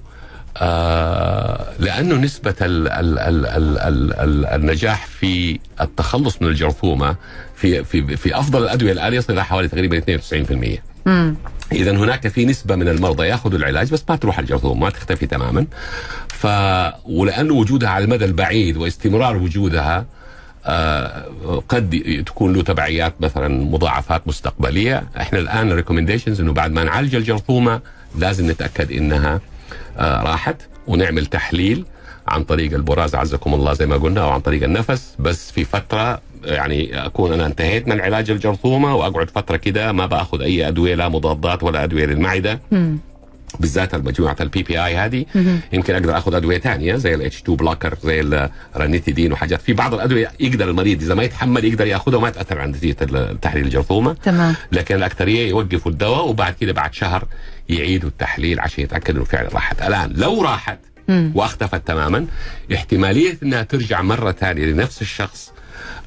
آه 0.61 1.65
لأنه 1.79 2.15
نسبة 2.15 2.55
ال 2.61 2.89
ال 2.89 3.19
ال 3.19 3.47
ال 3.47 3.79
ال 3.79 4.15
ال 4.21 4.47
النجاح 4.47 5.07
في 5.07 5.59
التخلص 5.81 6.43
من 6.43 6.49
الجرثومة 6.49 7.17
في 7.57 7.85
في 7.85 8.17
في 8.17 8.39
أفضل 8.39 8.63
الأدوية 8.63 8.93
الان 8.93 9.15
يصل 9.15 9.33
إلى 9.33 9.45
حوالي 9.45 9.69
تقريبا 9.69 10.19
92% 10.21 10.79
مم. 11.07 11.35
اذا 11.73 11.91
هناك 11.91 12.29
في 12.29 12.45
نسبة 12.45 12.77
من 12.77 12.89
المرضى 12.89 13.27
ياخذوا 13.27 13.59
العلاج 13.59 13.91
بس 13.93 14.05
ما 14.09 14.17
تروح 14.17 14.39
الجرثومة 14.39 14.81
ما 14.81 14.91
تختفي 14.91 15.27
تماما 15.27 15.67
ف 16.29 16.47
ولأنه 17.05 17.55
وجودها 17.55 17.89
على 17.91 18.05
المدى 18.05 18.25
البعيد 18.25 18.77
واستمرار 18.77 19.37
وجودها 19.37 20.07
آه 20.67 21.25
قد 21.69 22.23
تكون 22.27 22.53
له 22.53 22.63
تبعيات 22.63 23.15
مثلا 23.21 23.49
مضاعفات 23.65 24.29
مستقبلية 24.29 25.05
إحنا 25.21 25.39
الآن 25.39 25.71
ال 25.71 25.75
recommendations 25.75 26.41
إنه 26.41 26.53
بعد 26.53 26.71
ما 26.73 26.85
نعالج 26.85 27.15
الجرثومة 27.15 27.81
لازم 28.19 28.51
نتأكد 28.51 28.93
إنها 28.93 29.41
راحت 29.99 30.57
ونعمل 30.87 31.27
تحليل 31.27 31.85
عن 32.29 32.45
طريق 32.45 32.75
البراز 32.75 33.15
عزكم 33.15 33.55
الله 33.55 33.73
زي 33.73 33.87
ما 33.87 33.97
قلنا 33.97 34.21
أو 34.21 34.31
عن 34.31 34.41
طريق 34.41 34.63
النفس 34.63 35.15
بس 35.19 35.53
في 35.53 35.65
فترة 35.65 36.21
يعني 36.45 37.07
أكون 37.07 37.33
أنا 37.33 37.47
انتهيت 37.47 37.89
من 37.89 38.01
علاج 38.01 38.31
الجرثومة 38.31 38.95
وأقعد 38.97 39.31
فترة 39.31 39.57
كده 39.57 39.93
ما 39.93 40.07
بأخذ 40.07 40.43
أي 40.43 40.69
أدوية 40.69 40.95
لا 40.95 41.09
مضادات 41.09 41.63
ولا 41.63 41.85
أدوية 41.85 42.07
للمعدة. 42.07 42.61
بالذات 43.61 43.95
مجموعه 43.95 44.37
ال 44.41 44.63
PPI 44.63 44.97
هذه. 44.97 45.25
يمكن 45.73 45.95
أقدر 45.95 46.19
آخذ 46.19 46.35
أدوية 46.35 46.59
ثانية 46.59 46.97
زي 46.97 47.15
الاتش 47.15 47.41
2 47.43 47.57
بلوكر 47.57 47.99
زي 48.05 48.21
الرانيتيدين 48.77 49.33
وحاجات. 49.33 49.63
في 49.63 49.73
بعض 49.73 49.95
الأدوية 49.95 50.31
يقدر 50.41 50.71
المريض 50.71 51.03
إذا 51.03 51.15
ما 51.15 51.23
يتحمل 51.23 51.65
يقدر 51.65 51.87
يأخذها 51.87 52.17
وما 52.17 52.31
تأثر 52.31 52.61
عن 52.61 52.71
نتيجة 52.71 53.33
تحليل 53.43 53.65
الجرثومة. 53.65 54.13
تمام. 54.13 54.55
لكن 54.73 54.95
الأكثرية 54.95 55.49
يوقفوا 55.49 55.93
الدواء 55.93 56.29
وبعد 56.29 56.55
كده 56.61 56.73
بعد 56.73 56.95
شهر 56.95 57.25
يعيدوا 57.69 58.09
التحليل 58.09 58.61
عشان 58.61 58.85
يتأكد 58.85 59.15
إنه 59.15 59.25
فعلا 59.25 59.49
راحت. 59.49 59.83
الآن 59.83 60.13
لو 60.17 60.43
راحت. 60.43 60.79
واختفت 61.35 61.87
تماما 61.87 62.27
احتمالية 62.75 63.39
إنها 63.43 63.63
ترجع 63.63 64.03
مرة 64.03 64.33
ثانية 64.33 64.65
لنفس 64.65 65.03
الشخص 65.03 65.53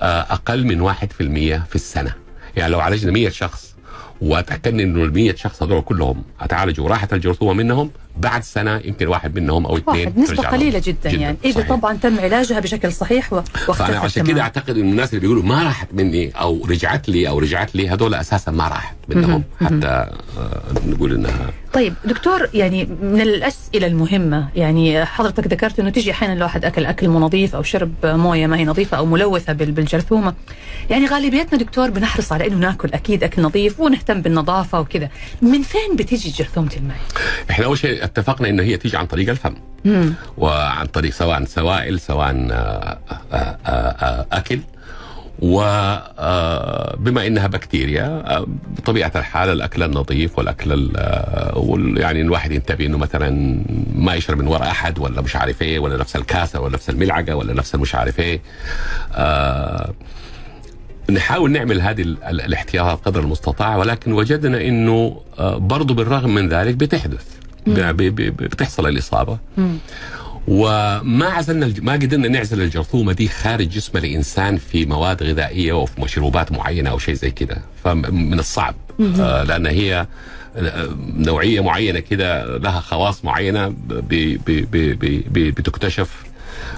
آه، 0.02 0.22
أقل 0.22 0.66
من 0.66 0.82
1% 0.82 1.66
في 1.70 1.76
السنة. 1.76 2.14
يعني 2.58 2.72
لو 2.72 2.80
عالجنا 2.80 3.12
100 3.12 3.30
شخص 3.30 3.76
واتاكدنا 4.22 4.84
إنه 4.84 5.04
ال 5.04 5.14
100 5.14 5.36
شخص 5.36 5.64
هذول 5.64 5.82
كلهم 5.82 6.24
اتعالجوا 6.42 6.86
وراحت 6.86 7.14
الجرثومة 7.14 7.54
منهم 7.54 7.92
بعد 8.18 8.44
سنة 8.44 8.82
يمكن 8.86 9.08
واحد 9.08 9.36
منهم 9.40 9.66
أو 9.66 9.78
اثنين 9.78 10.14
لهم. 10.18 10.46
قليلة 10.46 10.80
جدا, 10.86 11.10
جداً، 11.12 11.20
يعني. 11.22 11.38
إذا 11.46 11.54
صحيح. 11.54 11.70
طبعا 11.70 11.98
تم 11.98 12.20
علاجها 12.20 12.60
بشكل 12.60 12.94
صحيح 12.94 13.34
و- 13.34 13.42
فأنا 13.42 13.68
واختفت 13.68 13.92
عشان. 14.04 14.24
كده 14.24 14.42
أعتقد 14.42 14.78
ان 14.78 14.90
الناس 14.90 15.10
اللي 15.10 15.20
بيقولوا 15.20 15.44
ما 15.44 15.64
راحت 15.64 15.88
مني 15.94 16.32
أو 16.32 16.66
رجعت 16.66 17.10
لي 17.10 17.30
أو 17.30 17.40
رجعت 17.40 17.76
لي 17.76 17.90
هذول 17.90 18.14
أساسا 18.14 18.52
ما 18.52 18.68
راحت 18.68 18.96
منهم. 19.10 19.44
حتى 19.66 19.88
آه، 19.88 20.62
نقول 20.88 21.14
إنها 21.14 21.50
طيب 21.74 21.94
دكتور 22.06 22.50
يعني 22.54 22.86
من 23.02 23.22
الأسئلة 23.22 23.88
المهمة 23.88 24.48
يعني 24.56 25.06
حضرتك 25.06 25.48
ذكرت 25.48 25.80
إنه 25.80 25.90
تجي 25.90 26.12
أحيانا 26.12 26.34
الواحد 26.34 26.66
أكل 26.66 26.86
أكل 26.86 27.08
مو 27.08 27.20
نظيف 27.20 27.56
أو 27.56 27.64
شرب 27.64 27.94
موية 28.04 28.48
ما 28.48 28.58
هي 28.58 28.66
نظيفة 28.66 28.98
أو 28.98 29.06
ملوثة 29.06 29.54
بال- 29.54 29.72
بالجرثومة. 29.72 30.34
يعني 30.90 31.06
غالبيتنا 31.06 31.60
دكتور 31.60 31.90
بنحرص 31.90 32.32
على 32.32 32.48
إنه 32.48 32.56
ناكل 32.58 32.90
أكيد 32.94 33.24
أكل 33.24 33.42
نظيف 33.42 33.80
ونهتم 33.80 34.22
بالنظافة 34.22 34.80
وكذا. 34.80 35.10
من 35.42 35.62
فين 35.62 35.96
بتيجي 35.96 36.30
جرثومة 36.30 36.72
المعده 36.78 37.02
إحنا 37.50 37.66
أول 37.66 37.78
شيء 37.78 38.01
اتفقنا 38.04 38.50
انه 38.50 38.64
هي 38.64 38.78
تيجي 38.78 38.98
عن 38.98 39.06
طريق 39.06 39.30
الفم. 39.30 39.56
مم. 39.86 40.14
وعن 40.38 40.86
طريق 40.86 41.12
سواء 41.14 41.46
سوائل 41.46 42.00
سواء 42.00 42.48
آه، 42.52 42.98
آه، 43.34 43.36
آه، 43.68 44.26
أكل. 44.32 44.60
وبما 45.44 47.28
إنها 47.28 47.48
بكتيريا 47.48 48.24
بطبيعه 48.78 49.12
الحال 49.16 49.50
الأكل 49.50 49.84
النظيف 49.84 50.38
والأكل 50.38 50.74
ال- 50.74 51.58
وال- 51.58 51.98
يعني 51.98 52.22
الواحد 52.22 52.52
ينتبه 52.52 52.86
إنه 52.86 52.98
مثلا 52.98 53.60
ما 53.96 54.16
يشرب 54.16 54.38
من 54.40 54.48
وراء 54.48 54.68
أحد 54.72 55.00
ولا 55.00 55.22
مش 55.22 55.36
عارف 55.36 55.62
إيه 55.62 55.80
ولا 55.80 55.98
نفس 55.98 56.16
الكاسة 56.16 56.60
ولا 56.60 56.74
نفس 56.74 56.90
الملعقة 56.90 57.36
ولا 57.36 57.54
نفس 57.54 57.76
المش 57.76 57.96
عارف 57.96 58.20
إيه. 58.20 58.42
نحاول 61.12 61.52
نعمل 61.52 61.82
هذه 61.82 62.02
ال- 62.02 62.24
ال- 62.24 62.42
الاحتياطات 62.42 63.06
قدر 63.06 63.20
المستطاع 63.20 63.76
ولكن 63.78 64.12
وجدنا 64.14 64.62
إنه 64.62 65.22
برضو 65.40 65.94
بالرغم 65.94 66.34
من 66.36 66.50
ذلك 66.50 66.76
بتحدث. 66.76 67.26
بتحصل 67.68 68.88
الإصابة. 68.88 69.38
مم. 69.58 69.78
وما 70.48 71.26
عزلنا 71.26 71.66
الج- 71.66 71.80
ما 71.84 71.94
قدرنا 71.94 72.28
نعزل 72.28 72.62
الجرثومة 72.62 73.14
دي 73.14 73.28
خارج 73.28 73.70
جسم 73.70 73.98
الإنسان 73.98 74.58
في 74.58 74.86
مواد 74.86 75.24
غذائية 75.24 75.72
أو 75.72 75.86
في 75.86 76.02
مشروبات 76.02 76.52
معينة 76.52 76.90
أو 76.90 77.00
شيء 77.00 77.14
زي 77.14 77.32
كده. 77.32 77.58
فمن 77.84 78.40
الصعب. 78.40 78.76
آه 79.20 79.44
لأن 79.44 79.66
هي 79.66 80.08
آه، 80.56 80.90
نوعية 81.16 81.60
معينة 81.64 82.00
كده 82.00 82.58
لها 82.58 82.80
خواص 82.80 83.26
معينة 83.26 83.68
ب- 83.68 83.76
ب- 83.88 84.40
ب- 84.46 84.66
ب- 84.72 85.24
ب- 85.34 85.56
بتكتشف 85.56 86.10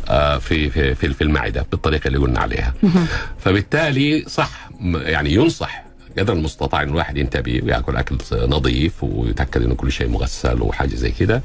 آه، 0.09 0.37
في 0.37 0.69
في 0.69 0.95
في 1.13 1.21
المعدة 1.23 1.65
بالطريقة 1.71 2.07
اللي 2.07 2.17
قلنا 2.19 2.39
عليها. 2.39 2.73
فبالتالي 3.39 4.23
صح 4.27 4.69
يعني 4.95 5.33
ينصح 5.33 5.83
قدر 6.19 6.33
المستطاع 6.33 6.83
إن 6.83 6.89
الواحد 6.89 7.17
ينتبه 7.17 7.59
ويأكل 7.63 7.95
أكل 7.95 8.17
نظيف 8.33 9.03
ويتأكد 9.03 9.61
إنه 9.61 9.75
كل 9.75 9.91
شيء 9.91 10.07
مغسل 10.07 10.61
وحاجة 10.61 10.95
زي 10.95 11.11
كده. 11.11 11.41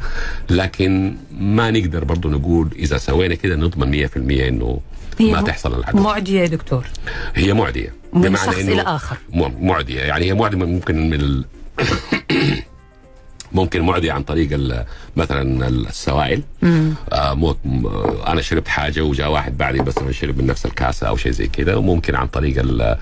لكن 0.51 1.17
ما 1.41 1.71
نقدر 1.71 2.05
برضه 2.05 2.31
نقول 2.31 2.69
إذا 2.79 2.99
سوينا 2.99 3.35
كده 3.35 3.57
نضمن 3.57 4.07
100% 4.09 4.17
إنه 4.17 4.81
ما 5.21 5.43
تحصل 5.43 5.79
العدوى 5.79 6.03
معدية 6.03 6.41
يا 6.41 6.47
دكتور. 6.47 6.85
هي 7.35 7.53
معدية. 7.53 7.93
من 8.13 8.37
شخص 8.37 8.49
إلى 8.59 8.83
آخر. 8.83 9.17
معدية. 9.61 10.01
يعني 10.01 10.25
هي 10.25 10.35
معدية 10.35 10.59
ممكن 10.59 11.11
من 11.11 11.21
ال... 11.21 11.45
ممكن 13.53 13.83
معديه 13.83 14.13
عن 14.13 14.23
طريق 14.23 14.61
مثلا 15.17 15.69
السوائل. 15.69 16.43
آه 17.13 17.35
مو 17.35 17.51
آه، 17.51 18.25
أنا 18.33 18.43
شربت 18.43 18.69
حاجة 18.69 19.01
وجاء 19.01 19.31
واحد 19.31 19.59
بعدي 19.59 19.79
بس 19.79 19.95
شرب 20.11 20.39
من 20.39 20.47
نفس 20.47 20.67
الكاسة 20.67 21.09
أو 21.09 21.17
شيء 21.17 21.33
زي 21.33 21.47
كذا 21.47 21.75
وممكن 21.75 22.15
عن 22.15 22.27
طريق 22.27 22.59
ال 22.59 22.97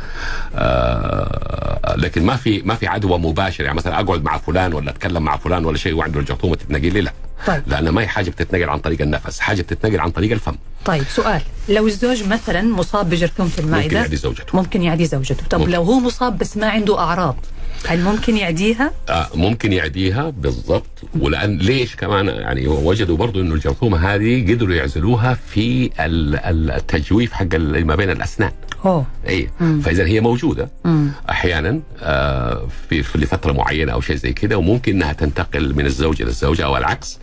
آه 0.55 1.95
لكن 1.97 2.27
ما 2.27 2.37
في 2.37 2.63
ما 2.63 2.75
في 2.75 2.87
عدوى 2.87 3.19
مباشره 3.19 3.65
يعني 3.65 3.77
مثلا 3.77 4.01
أقعد 4.01 4.23
مع 4.23 4.39
فلان 4.39 4.75
ولا 4.75 4.91
أتكلم 4.91 5.23
مع 5.23 5.37
فلان 5.37 5.65
ولا 5.65 5.77
شيء 5.77 5.95
وعنده 5.95 6.21
الجرثومة 6.21 6.57
تتنقل 6.57 6.93
لي 6.93 7.01
لا. 7.01 7.13
طيب. 7.47 7.63
لأن 7.67 7.89
ما 7.89 8.01
هي 8.03 8.07
حاجة 8.07 8.31
بتتنقل 8.31 8.71
عن 8.71 8.79
طريق 8.79 9.03
النفس 9.03 9.41
حاجة 9.41 9.63
بتتنقل 9.63 10.01
عن 10.01 10.11
طريق 10.11 10.33
الفم. 10.33 10.55
طيب 10.85 11.05
سؤال. 11.05 11.43
لو 11.69 11.87
الزوج 11.87 12.29
مثلا 12.29 12.63
مصاب 12.63 13.11
بجرثومة 13.11 13.49
ممكن 13.49 13.65
المعده 13.65 13.99
يعدي 13.99 14.17
زوجته. 14.17 14.57
ممكن 14.57 14.83
يعدي 14.83 15.07
زوجته. 15.07 15.47
طب 15.51 15.59
ممكن. 15.59 15.71
لو 15.73 15.83
هو 15.83 16.01
مصاب 16.01 16.39
بس 16.39 16.57
ما 16.57 16.69
عنده 16.69 16.99
أعراض 16.99 17.37
هل 17.87 18.01
ممكن 18.03 18.37
يعديها؟ 18.37 18.93
آه 19.09 19.27
ممكن 19.35 19.73
يعديها 19.73 20.31
بالضبط. 20.31 20.87
ولأن 21.21 21.59
ليش 21.59 21.97
كمان؟ 21.97 22.27
يعني 22.29 22.69
وجدوا 22.69 23.17
برضو 23.17 23.41
إنه 23.41 23.55
الجرثومة 23.55 23.99
هذه 24.15 24.53
قدروا 24.55 24.75
يعزلوها 24.75 25.35
في 25.49 25.91
ال- 26.01 26.37
ال- 26.37 26.71
التجويف 26.71 27.33
حق 27.33 27.55
ما 27.57 27.95
بين 27.97 28.11
الأسنان. 28.11 28.51
أوه. 28.85 29.07
اي. 29.29 29.49
فإذا 29.83 30.07
هي 30.07 30.21
موجودة. 30.21 30.71
مم. 30.85 31.11
أحيانا 31.31 31.81
آه 32.03 32.69
في 32.91 33.03
في 33.03 33.19
لفترة 33.19 33.53
معينة 33.53 33.93
أو 33.93 34.01
شيء 34.01 34.17
زي 34.17 34.33
كده 34.33 34.59
وممكن 34.59 34.93
إنها 34.95 35.13
تنتقل 35.13 35.75
من 35.75 35.87
الزوج 35.87 36.23
إلى 36.23 36.31
الزوجة 36.31 36.65
أو 36.65 36.77
العكس. 36.77 37.19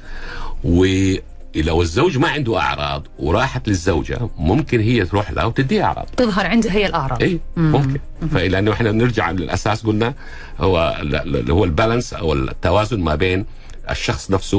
ولو 1.56 1.82
الزوج 1.82 2.18
ما 2.18 2.28
عنده 2.28 2.60
أعراض 2.60 3.08
وراحت 3.20 3.68
للزوجة 3.68 4.20
ممكن 4.38 4.80
هي 4.80 5.06
تروح 5.06 5.32
لها 5.32 5.46
وتديها 5.46 5.84
أعراض. 5.84 6.06
تظهر 6.18 6.46
عندها 6.48 6.72
هي 6.74 6.86
الأعراض. 6.86 7.22
اي 7.24 7.40
مم. 7.56 7.72
ممكن. 7.72 8.00
فلانه 8.32 8.72
إحنا 8.74 8.92
نرجع 8.92 9.32
للأساس 9.32 9.86
قلنا 9.86 10.14
هو 10.60 10.98
اللي 11.02 11.54
هو 11.54 11.64
البالانس 11.64 12.14
أو 12.14 12.34
التوازن 12.34 13.00
ما 13.00 13.16
بين 13.16 13.46
الشخص 13.90 14.32
نفسه 14.32 14.58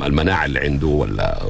والمناعة 0.00 0.44
اللي 0.44 0.60
عنده 0.60 0.86
ولا 0.86 1.42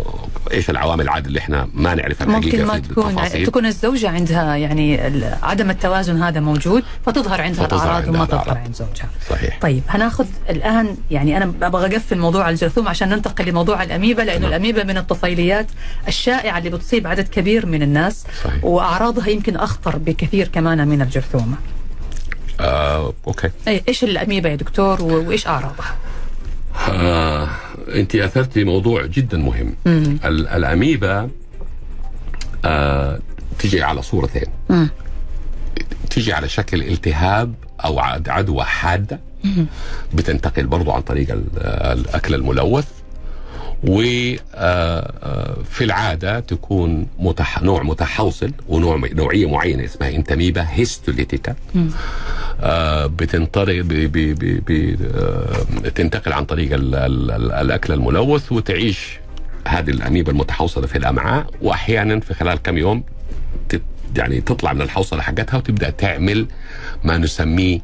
إيش 0.52 0.70
العوامل 0.70 1.04
العادة 1.04 1.26
اللي 1.28 1.38
إحنا 1.38 1.68
ما 1.74 1.94
نعرفها 1.94 2.26
ممكن 2.26 2.64
ما 2.66 2.78
تكون 2.78 3.08
التفاصيل؟ 3.10 3.46
تكون 3.46 3.66
الزوجة 3.66 4.08
عندها 4.10 4.56
يعني 4.56 5.00
عدم 5.42 5.70
التوازن 5.70 6.22
هذا 6.22 6.40
موجود 6.40 6.82
فتظهر 7.06 7.40
عندها 7.40 7.62
عندها 7.62 8.10
وما 8.10 8.24
تظهر. 8.24 8.58
عند 8.58 8.74
زوجها. 8.74 9.08
صحيح. 9.30 9.58
طيب 9.60 9.82
هناخذ 9.88 10.26
الآن 10.50 10.96
يعني 11.10 11.36
أنا 11.36 11.52
أبغى 11.62 11.86
أقفل 11.96 12.18
موضوع 12.18 12.50
الجرثومة 12.50 12.90
عشان 12.90 13.08
ننتقل 13.08 13.44
لموضوع 13.44 13.82
الأميبا 13.82 14.22
لأنه 14.22 14.38
تمام. 14.38 14.48
الأميبا 14.50 14.84
من 14.84 14.96
الطفيليات 14.98 15.66
الشائعة 16.08 16.58
اللي 16.58 16.70
بتصيب 16.70 17.06
عدد 17.06 17.28
كبير 17.28 17.66
من 17.66 17.82
الناس 17.82 18.24
صحيح. 18.44 18.64
وأعراضها 18.64 19.28
يمكن 19.28 19.56
أخطر 19.56 19.96
بكثير 19.98 20.48
كمان 20.48 20.88
من 20.88 21.02
الجرثومة. 21.02 21.56
آه، 22.60 23.12
okay. 23.26 23.50
أي 23.68 23.82
إيش 23.88 24.04
الأميبا 24.04 24.48
يا 24.48 24.56
دكتور؟ 24.56 25.02
و- 25.02 25.28
وإيش 25.28 25.46
أعراضها؟ 25.46 25.96
آه، 26.88 27.48
انت 27.94 28.14
اثرتي 28.14 28.64
موضوع 28.64 29.06
جدا 29.06 29.38
مهم. 29.38 29.74
مم. 29.86 30.18
ال- 30.24 30.48
الاميبا 30.48 31.28
آه، 32.64 33.18
تجي 33.58 33.82
على 33.82 34.02
صورتين. 34.02 34.46
مم. 34.70 34.88
تجي 36.10 36.32
على 36.32 36.48
شكل 36.48 36.82
التهاب 36.82 37.54
أو 37.84 37.98
عد- 38.00 38.28
عدوى 38.28 38.64
حادة. 38.64 39.20
بتنتقل 40.14 40.66
برضو 40.66 40.90
عن 40.90 41.00
طريق 41.02 41.32
ال- 41.32 41.58
الأكل 41.98 42.34
الملوث. 42.34 42.86
وفي 43.84 44.40
العادة 45.84 46.40
تكون 46.40 47.06
متح... 47.18 47.62
نوع 47.62 47.82
متحوصل 47.82 48.50
ونوع 48.68 49.00
نوعية 49.12 49.48
معينة 49.50 49.84
اسمها 49.84 50.08
انتميبا 50.10 50.66
هيستوليتيكا. 50.70 51.54
آه 52.60 53.06
ب... 53.06 53.16
ب... 53.16 53.88
ب... 53.88 54.64
ب... 54.66 54.96
آه 55.14 55.88
تنتقل 55.88 56.32
عن 56.32 56.44
طريق 56.44 56.72
ال... 56.74 56.94
ال... 56.94 57.30
ال- 57.30 57.52
الأكل 57.52 57.92
الملوث 57.92 58.52
وتعيش 58.52 59.18
هذه 59.68 59.90
الأميبا 59.90 60.32
المتحوصلة 60.32 60.86
في 60.86 60.98
الأمعاء. 60.98 61.46
وأحيانا 61.62 62.20
في 62.20 62.34
خلال 62.34 62.62
كم 62.62 62.78
يوم 62.78 63.02
تت... 63.68 63.82
يعني 64.16 64.40
تطلع 64.40 64.72
من 64.72 64.82
الحوصلة 64.82 65.22
حقتها 65.22 65.56
وتبدأ 65.56 65.90
تعمل 65.90 66.46
ما 67.04 67.18
نسميه 67.18 67.80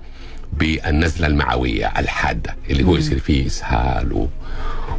بالنزلة 0.52 1.26
المعوية 1.26 1.86
الحادة 1.98 2.56
اللي 2.70 2.84
هو 2.84 2.96
يصير 2.96 3.18
فيه 3.18 3.46
إسهال 3.46 4.12
و... 4.12 4.28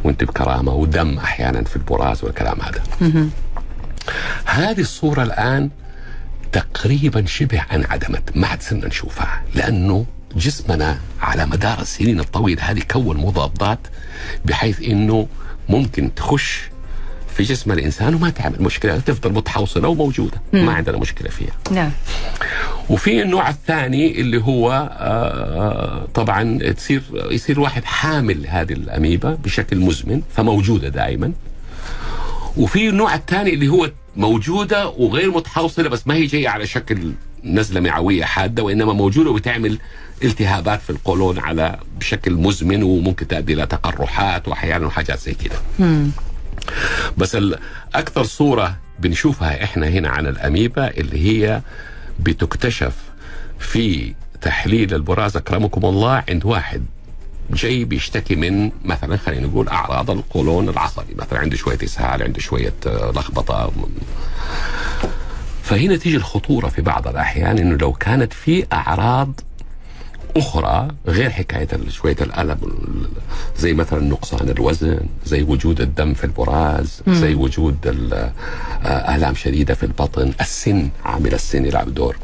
وانت 0.04 0.24
بكرامة 0.24 0.74
ودم 0.74 1.18
أحيانا 1.18 1.64
في 1.64 1.76
البراز 1.76 2.24
والكلام 2.24 2.60
هذا. 2.60 2.82
هذه 4.44 4.80
الصورة 4.80 5.22
الآن 5.22 5.70
تقريبا 6.52 7.26
شبه 7.26 7.62
انعدمت 7.72 8.36
ما 8.36 8.46
عاد 8.46 8.62
صرنا 8.62 8.86
نشوفها 8.86 9.42
لأنه 9.54 10.06
جسمنا 10.36 10.98
على 11.20 11.46
مدار 11.46 11.80
السنين 11.80 12.20
الطويلة 12.20 12.62
هذه 12.62 12.82
كون 12.90 13.16
مضادات 13.16 13.78
بحيث 14.44 14.82
أنه 14.82 15.26
ممكن 15.68 16.14
تخش 16.14 16.62
في 17.36 17.42
جسم 17.42 17.72
الإنسان 17.72 18.14
وما 18.14 18.30
تعمل 18.30 18.62
مشكلة 18.62 18.98
تفضل 18.98 19.32
متحوصلة 19.32 19.88
وموجودة 19.88 20.40
ما 20.52 20.72
عندنا 20.72 20.98
مشكلة 20.98 21.30
فيها. 21.30 21.52
نعم. 21.70 21.90
وفي 22.90 23.22
النوع 23.22 23.48
الثاني 23.48 24.20
اللي 24.20 24.42
هو 24.42 24.90
آه، 24.98 26.06
طبعا 26.14 26.58
تصير 26.72 27.02
يصير 27.30 27.60
واحد 27.60 27.84
حامل 27.84 28.46
هذه 28.46 28.72
الاميبا 28.72 29.34
بشكل 29.44 29.78
مزمن 29.78 30.22
فموجودة 30.36 30.88
دائما 30.88 31.32
وفي 32.56 32.88
النوع 32.88 33.14
الثاني 33.14 33.54
اللي 33.54 33.68
هو 33.68 33.90
موجودة 34.16 34.88
وغير 34.88 35.30
متحوصلة 35.30 35.88
بس 35.88 36.06
ما 36.06 36.14
هي 36.14 36.26
جاية 36.26 36.48
على 36.48 36.66
شكل 36.66 37.12
نزلة 37.44 37.80
معوية 37.80 38.24
حادة 38.24 38.62
وإنما 38.62 38.92
موجودة 38.92 39.30
وبتعمل 39.30 39.78
التهابات 40.24 40.82
في 40.82 40.90
القولون 40.90 41.38
على 41.38 41.78
بشكل 42.00 42.32
مزمن 42.32 42.82
وممكن 42.82 43.28
تؤدي 43.28 43.52
إلى 43.52 43.66
تقرحات 43.66 44.48
واحيانا 44.48 44.86
وحاجات 44.86 45.18
زي 45.20 45.34
كده. 45.34 45.56
بس 47.18 47.36
أكثر 47.94 48.24
صورة 48.24 48.76
بنشوفها 48.98 49.64
إحنا 49.64 49.88
هنا 49.88 50.08
عن 50.08 50.26
الاميبا 50.26 50.90
اللي 50.90 51.18
هي 51.26 51.60
بتكتشف 52.20 52.96
في 53.58 54.14
تحليل 54.42 54.94
البراز 54.94 55.36
أكرمكم 55.36 55.84
الله 55.86 56.24
عند 56.28 56.44
واحد 56.44 56.84
جاي 57.50 57.84
بيشتكي 57.84 58.36
من 58.36 58.70
مثلا 58.84 59.16
خلينا 59.16 59.46
نقول 59.46 59.68
أعراض 59.68 60.10
القولون 60.10 60.68
العصبي 60.68 61.14
مثلا 61.14 61.38
عنده 61.38 61.56
شوية 61.56 61.78
إسهال 61.84 62.22
عنده 62.22 62.40
شوية 62.40 62.72
آه، 62.86 63.10
لخبطة. 63.10 63.72
فهنا 65.62 65.96
تيجي 65.96 66.16
الخطورة 66.16 66.68
في 66.68 66.82
بعض 66.82 67.08
الأحيان 67.08 67.58
إنه 67.58 67.76
لو 67.76 67.92
كانت 67.92 68.32
في 68.32 68.66
أعراض 68.72 69.40
أخرى 70.36 70.88
غير 71.06 71.30
حكاية 71.30 71.68
شوية 71.88 72.16
الألم 72.20 72.58
زي 73.58 73.74
مثلا 73.74 74.00
نقصان 74.00 74.48
الوزن 74.48 75.00
زي 75.26 75.42
وجود 75.42 75.80
الدم 75.80 76.14
في 76.14 76.24
البراز 76.24 77.02
زي 77.08 77.34
وجود 77.34 77.76
ال- 77.86 78.30
آه، 78.84 79.14
الام 79.16 79.34
شديدة 79.34 79.74
في 79.74 79.82
البطن 79.86 80.32
السن 80.40 80.88
عامل 81.04 81.34
السن 81.34 81.64
يلعب 81.66 81.94
دور 81.94 82.16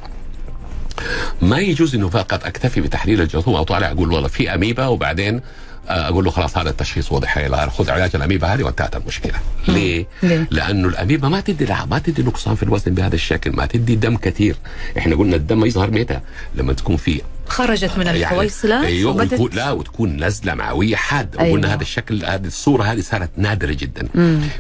ما 1.43 1.59
يجوز 1.59 1.95
إنه 1.95 2.09
فقط 2.09 2.45
أكتفي 2.47 2.81
بتحليل 2.81 3.21
الجرثومة 3.21 3.59
أو 3.59 3.63
طالع 3.65 3.91
أقول 3.91 4.13
والله 4.13 4.29
في 4.29 4.55
أميبا 4.55 4.87
وبعدين 4.87 5.41
آه، 5.89 6.09
أقول 6.09 6.25
له 6.25 6.31
خلاص 6.31 6.59
هذا 6.59 6.71
التشخيص 6.71 7.13
واضح 7.13 7.67
خذ 7.69 7.91
علاج 7.91 8.11
الأميبا 8.15 8.47
هذه 8.55 8.63
وانتهت 8.63 8.97
المشكلة. 8.97 9.33
ليه؟ 9.69 10.07
ليه؟ 10.23 10.47
لأنه 10.51 10.89
الأميبا 10.89 11.29
ما 11.29 11.41
تدي 11.41 11.65
لها 11.65 11.85
ما 11.85 11.99
تدي 11.99 12.23
نقصان 12.23 12.55
في 12.55 12.63
الوزن 12.63 12.95
بهذا 12.95 13.15
الشكل، 13.15 13.53
ما 13.57 13.67
تدي 13.67 13.95
دم 13.97 14.17
كثير، 14.17 14.57
إحنا 14.99 15.17
قلنا 15.17 15.37
الدم 15.37 15.65
يظهر 15.65 15.91
متى؟ 15.91 16.21
لما 16.55 16.73
تكون 16.73 16.97
في 16.97 17.21
خرجت 17.51 17.99
من 17.99 18.07
يعني 18.07 18.19
الحويصلات 18.19 18.85
أيوه 18.85 19.11
وبدت 19.11 19.33
وتكون 19.33 19.51
لا 19.53 19.71
وتكون 19.71 20.25
نزله 20.25 20.55
معويه 20.55 20.97
حادة 20.97 21.41
أيوة. 21.41 21.51
وقلنا 21.53 21.75
هذا 21.75 21.83
الشكل 21.83 22.25
هذه 22.25 22.47
الصورة 22.47 22.83
هذه 22.83 23.01
صارت 23.01 23.31
نادرة 23.37 23.73
جدا. 23.73 24.09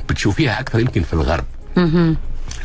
بتشوفيها 0.08 0.60
أكثر 0.60 0.80
يمكن 0.80 1.02
في 1.02 1.12
الغرب. 1.12 1.44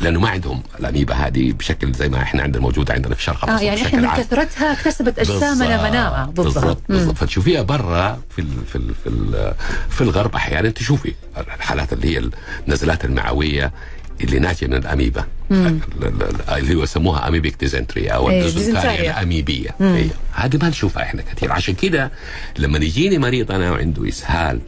لأنه 0.00 0.20
ما 0.20 0.28
عندهم 0.28 0.62
الاميبا 0.80 1.14
هذه 1.14 1.52
بشكل 1.52 1.92
زي 1.92 2.08
ما 2.08 2.22
إحنا 2.22 2.42
عندنا 2.42 2.62
موجودة 2.62 2.94
عندنا 2.94 3.14
في 3.14 3.20
الشرق 3.20 3.44
آه 3.44 3.48
الأوسط 3.48 3.62
يعني 3.62 3.80
بشكل 3.80 3.96
إحنا 4.04 4.16
من. 4.18 4.22
كثرتها 4.22 4.72
اكتسبت 4.72 5.18
أجسامنا 5.18 5.90
مناعه 5.90 6.26
بالضبط 6.26 6.82
مم. 6.88 6.96
بالضبط. 6.96 7.16
فتشوفيها 7.16 7.62
برا 7.62 8.20
في 8.30 8.38
ال 8.38 8.48
في 8.72 8.76
ال 8.76 8.94
في 8.94 9.08
ال 9.08 9.54
في 9.90 10.00
الغرب 10.00 10.34
أحيانا 10.34 10.68
تشوفي 10.70 11.14
الحالات 11.56 11.92
اللي 11.92 12.14
هي 12.16 12.30
النزلات 12.68 13.04
المعوية 13.04 13.72
اللي 14.20 14.38
ناتجه 14.38 14.66
من 14.66 14.74
الاميبا 14.74 15.24
ال- 15.50 15.80
ال- 16.02 16.22
ال- 16.22 16.50
اللي 16.50 16.74
هو 16.74 16.82
يسموها 16.82 17.28
amoebic 17.28 17.56
dysentery 17.60 18.08
أو 18.08 18.30
إيه، 18.30 18.38
الديزنتريا 18.38 18.72
ديزنتريا. 18.82 19.10
الاميبيه 19.10 19.70
إيه. 19.80 20.08
هذه 20.32 20.58
ما 20.62 20.68
نشوفها 20.68 21.02
إحنا 21.02 21.22
كثير. 21.22 21.52
عشان 21.52 21.74
كده 21.74 22.10
لما 22.58 22.78
يجيني 22.78 23.18
مريض 23.18 23.52
أنا 23.52 23.70
وعنده 23.72 24.08
إسهال 24.08 24.60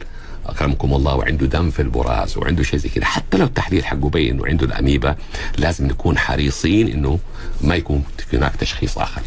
أكرمكم 0.45 0.93
الله 0.93 1.15
وعنده 1.15 1.45
دم 1.45 1.69
في 1.71 1.81
البراز 1.81 2.37
وعنده 2.37 2.63
شيء 2.63 2.79
زي 2.79 2.89
كده 2.89 3.05
حتى 3.05 3.37
لو 3.37 3.45
التحليل 3.45 3.85
حقه 3.85 4.09
بين 4.09 4.33
انه 4.35 4.45
عنده 4.45 4.65
الاميبا 4.65 5.15
لازم 5.57 5.87
نكون 5.87 6.17
حريصين 6.17 6.87
إنه 6.87 7.19
ما 7.61 7.75
يكون 7.75 8.03
في 8.29 8.37
هناك 8.37 8.55
تشخيص 8.55 8.97
آخر. 8.97 9.21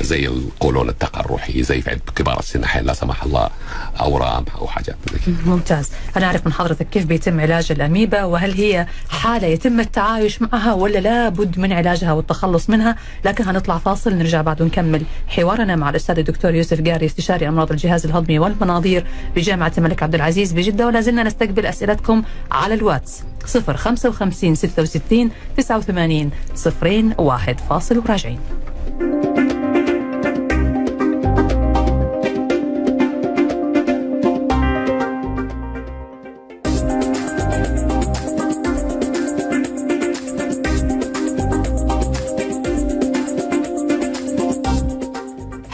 زي 0.00 0.26
القولون 0.26 0.88
التقرحي 0.88 1.62
زي 1.62 1.80
في 1.80 1.90
عند 1.90 2.00
كبار 2.16 2.38
السن 2.38 2.62
لا 2.82 2.92
سمح 2.92 3.22
الله 3.24 3.48
اورام 4.00 4.44
أو 4.58 4.66
حاجات 4.66 4.96
ممتاز. 5.46 5.90
أنا 6.16 6.26
أعرف 6.26 6.46
من 6.46 6.52
حضرتك 6.52 6.88
كيف 6.88 7.06
بيتم 7.06 7.40
علاج 7.40 7.72
الأميبا 7.72 8.24
وهل 8.24 8.52
هي 8.52 8.86
حالة 9.08 9.46
يتم 9.46 9.80
التعايش 9.80 10.42
معها 10.42 10.72
ولا 10.72 10.98
لا 10.98 11.28
بد 11.28 11.58
من 11.58 11.72
علاجها 11.72 12.12
والتخلص 12.12 12.70
منها؟ 12.70 12.96
لكن 13.24 13.44
هنطلع 13.44 13.78
فاصل 13.78 14.14
نرجع 14.14 14.42
بعد 14.42 14.62
ونكمل 14.62 15.02
حوارنا 15.28 15.76
مع 15.76 15.90
الأستاذ 15.90 16.18
الدكتور 16.18 16.54
يوسف 16.54 16.88
قاري 16.88 17.06
استشاري 17.06 17.48
أمراض 17.48 17.70
الجهاز 17.70 18.06
الهضمي 18.06 18.38
والمناظير 18.38 19.06
بجامعة 19.36 19.72
الملك 19.78 20.02
عبد 20.02 20.14
العزيز 20.14 20.52
بجدة. 20.52 20.86
ولا 20.86 21.00
زلنا 21.00 21.22
نستقبل 21.22 21.66
أسئلتكم 21.66 22.22
على 22.50 22.74
الواتس 22.74 23.22
055 23.76 24.54
66 24.54 25.30
89 25.56 26.30
صفرين 26.54 27.14
واحد 27.18 27.60
فاصل 27.60 27.98
وراجعين. 27.98 28.40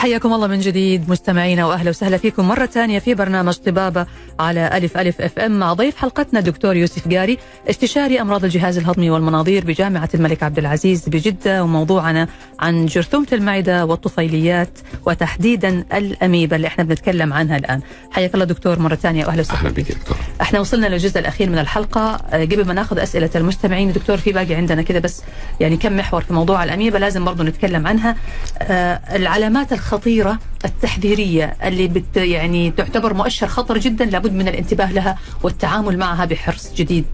حياكم 0.01 0.33
الله 0.33 0.47
من 0.47 0.61
جديد 0.61 1.11
مستمعينا 1.11 1.67
وأهلا 1.67 1.91
وسهلا 1.91 2.17
فيكم 2.17 2.49
مرة 2.49 2.67
ثانية 2.67 2.99
في 2.99 3.15
برنامج 3.15 3.55
طبابة 3.55 4.07
على 4.41 4.77
ألف 4.77 4.97
ألف 4.99 5.21
أف 5.21 5.39
أم. 5.39 5.59
مع 5.59 5.73
ضيف 5.73 5.97
حلقتنا 5.97 6.41
دكتور 6.41 6.77
يوسف 6.77 7.09
قاري 7.15 7.39
استشاري 7.71 8.21
أمراض 8.21 8.45
الجهاز 8.45 8.79
الهضمي 8.79 9.11
والمناظير 9.11 9.65
بجامعة 9.65 10.09
الملك 10.15 10.43
عبد 10.43 10.59
العزيز 10.59 11.09
بجدة 11.09 11.65
وموضوعنا 11.65 12.29
عن 12.61 12.87
جرثومة 12.87 13.27
المعدة 13.33 13.85
والطفيليات 13.87 14.79
وتحديدا 15.07 15.85
الأميبا 15.93 16.57
اللي 16.57 16.67
إحنا 16.67 16.85
بنتكلم 16.85 17.33
عنها 17.33 17.57
الآن. 17.57 17.81
حياك 18.11 18.35
الله 18.35 18.45
دكتور 18.45 18.79
مرة 18.79 18.95
ثانية 18.95 19.27
وأهلا 19.27 19.41
وسهلا 19.41 19.59
أهلا. 19.61 19.71
بك 19.71 19.93
دكتور. 19.93 20.17
إحنا 20.41 20.61
وصلنا 20.61 20.87
للجزء 20.87 21.19
الأخير 21.21 21.51
من 21.51 21.59
الحلقة. 21.59 22.01
آه، 22.01 22.45
قبل 22.45 22.67
ما 22.67 22.73
ناخذ 22.75 22.99
أسئلة 22.99 23.31
المستمعين 23.35 23.93
دكتور 23.93 24.17
في 24.17 24.33
باقي 24.33 24.55
عندنا 24.55 24.83
كده 24.83 24.99
بس 24.99 25.23
يعني 25.61 25.77
كم 25.77 25.97
محور 25.97 26.23
في 26.23 26.33
موضوع 26.33 26.65
الأميبا 26.65 26.99
لازم 26.99 27.25
برضو 27.25 27.43
نتكلم 27.43 27.87
عنها. 27.87 28.17
آه، 28.59 29.01
العلامات 29.17 29.73
الخطيره 29.93 30.39
التحذيرية 30.65 31.57
اللي 31.65 31.89
بت 31.89 32.17
يعني 32.17 32.71
تعتبر 32.71 33.15
مؤشر 33.15 33.47
خطر 33.47 33.79
جدا 33.79 34.05
لابد 34.05 34.33
من 34.33 34.49
الانتباه 34.49 34.93
لها 34.93 35.19
والتعامل 35.43 35.99
معها 35.99 36.25
بحرص 36.25 36.73
جديد. 36.75 37.05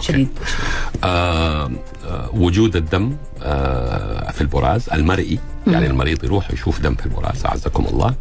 شديد. 0.00 0.28
آه 1.04 1.70
آه 2.06 2.30
وجود 2.34 2.76
الدم 2.76 3.16
آه 3.42 4.30
في 4.30 4.40
البراز 4.40 4.88
المرئي 4.92 5.38
يعني 5.66 5.86
المريض 5.86 6.24
يروح 6.24 6.50
يشوف 6.50 6.80
دم 6.80 6.94
في 6.94 7.06
البراز 7.06 7.46
أعزكم 7.46 7.86
الله. 7.86 8.14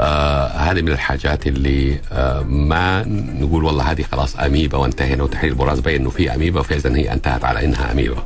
آه 0.00 0.46
هذه 0.48 0.82
من 0.82 0.88
الحاجات 0.92 1.46
اللي 1.46 2.00
آه 2.12 2.42
ما 2.42 3.04
نقول 3.40 3.64
والله 3.64 3.90
هذه 3.90 4.02
خلاص 4.12 4.36
اميبا 4.36 4.78
وانتهينا 4.78 5.22
وتحليل 5.22 5.52
البراز 5.52 5.80
بين 5.80 6.00
إنه 6.00 6.10
في 6.10 6.34
اميبا 6.34 6.62
فاذا 6.62 6.96
هي 6.96 7.12
انتهت 7.12 7.44
على 7.44 7.64
إنها 7.64 7.92
اميبا 7.92 8.22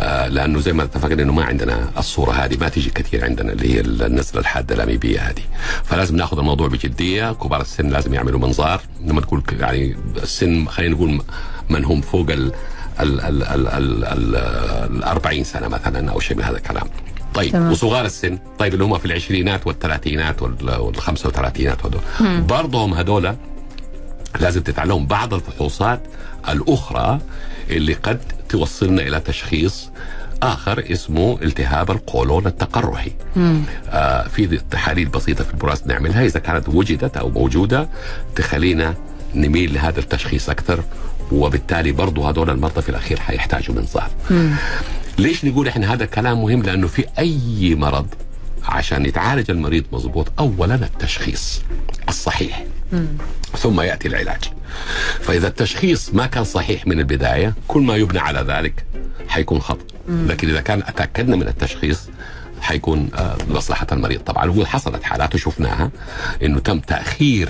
آه 0.00 0.28
لأنه 0.28 0.60
زي 0.60 0.72
ما 0.72 0.82
اتفقنا 0.82 1.22
إنه 1.22 1.32
ما 1.32 1.44
عندنا 1.44 1.90
الصورة 1.98 2.32
هذه 2.32 2.56
ما 2.60 2.68
تيجي 2.68 2.90
كثير 2.90 3.24
عندنا 3.24 3.52
اللي 3.52 3.74
هي 3.74 3.80
النزله 3.80 4.40
الحادة 4.40 4.74
الأميبية 4.74 5.20
هذه. 5.20 5.42
فلازم 5.84 6.16
ناخذ 6.16 6.38
الموضوع 6.38 6.68
بجدية 6.68 7.32
كبار 7.32 7.60
السن 7.60 7.88
لازم 7.88 8.14
يعملوا 8.14 8.40
منظار. 8.40 8.80
لما 9.04 9.20
تقول 9.20 9.42
يعني 9.60 9.96
السن 10.22 10.66
خلينا 10.66 10.94
نقول 10.94 11.22
من 11.70 11.84
هم 11.84 12.00
فوق 12.00 12.30
ال 12.30 12.52
ال 13.00 13.20
ال 13.20 13.42
ال 13.42 13.68
ال 13.68 14.04
ال 14.04 14.36
ال 14.96 15.04
40 15.04 15.44
سنة 15.44 15.68
مثلا 15.68 16.10
أو 16.12 16.20
شيء 16.20 16.36
من 16.36 16.42
هذا 16.42 16.56
الكلام. 16.56 16.86
طيب 17.34 17.52
تمام. 17.52 17.70
وصغار 17.72 18.04
السن. 18.04 18.38
طيب 18.58 18.74
اللي 18.74 18.84
هم 18.84 18.98
في 18.98 19.04
العشرينات 19.04 19.66
والثلاثينات 19.66 20.42
وال- 20.42 20.76
والخمسة 20.80 21.28
وثلاثينات 21.28 21.78
هذول 21.86 22.40
برضهم 22.40 22.94
هذول 22.94 23.34
لازم 24.40 24.60
تتعلم 24.62 25.06
بعض 25.06 25.34
الفحوصات 25.34 26.00
الأخرى 26.48 27.18
اللي 27.70 27.92
قد 27.94 28.20
توصلنا 28.48 29.02
إلى 29.02 29.20
تشخيص 29.20 29.90
آخر 30.42 30.84
اسمه 30.92 31.38
التهاب 31.42 31.90
القولون 31.90 32.46
التقرحي. 32.46 33.12
آه 33.88 34.28
في 34.28 34.60
تحاليل 34.70 35.08
بسيطة 35.08 35.44
في 35.44 35.50
البراز 35.50 35.82
نعملها. 35.86 36.24
إذا 36.24 36.40
كانت 36.40 36.68
وجدت 36.68 37.16
أو 37.16 37.28
موجودة 37.30 37.88
تخلينا 38.36 38.94
نميل 39.34 39.74
لهذا 39.74 40.00
التشخيص 40.00 40.50
أكثر 40.50 40.82
وبالتالي 41.32 41.92
برضو 41.92 42.24
هذول 42.24 42.50
المرضى 42.50 42.82
في 42.82 42.88
الأخير 42.88 43.20
حيحتاجوا 43.20 43.74
منظار 43.74 44.10
ليش 45.18 45.44
نقول 45.44 45.68
إحنا 45.68 45.92
هذا 45.92 46.04
كلام 46.04 46.42
مهم؟ 46.42 46.62
لأنه 46.62 46.86
في 46.86 47.04
أي 47.18 47.74
مرض 47.74 48.06
عشان 48.64 49.06
يتعالج 49.06 49.50
المريض 49.50 49.84
مضبوط 49.92 50.32
اولا 50.38 50.74
التشخيص 50.74 51.62
الصحيح. 52.08 52.64
ثم 53.58 53.80
يأتي 53.80 54.08
العلاج. 54.08 54.40
فإذا 55.20 55.48
التشخيص 55.48 56.14
ما 56.14 56.26
كان 56.26 56.44
صحيح 56.44 56.86
من 56.86 56.98
البداية 56.98 57.54
كل 57.68 57.82
ما 57.82 57.96
يبنى 57.96 58.18
على 58.18 58.40
ذلك 58.40 58.84
حيكون 59.28 59.60
خطأ. 59.60 59.84
لكن 60.08 60.48
إذا 60.48 60.60
كان 60.60 60.82
تاكدنا 60.96 61.36
من 61.36 61.48
التشخيص 61.48 62.08
حيكون 62.60 63.08
آه، 63.14 63.36
لمصلحه 63.50 63.86
المريض. 63.92 64.20
طبعا 64.20 64.50
وحصلت 64.50 65.02
حالات 65.02 65.34
وشفناها 65.34 65.90
إنه 66.42 66.58
تم 66.58 66.78
تأخير 66.80 67.48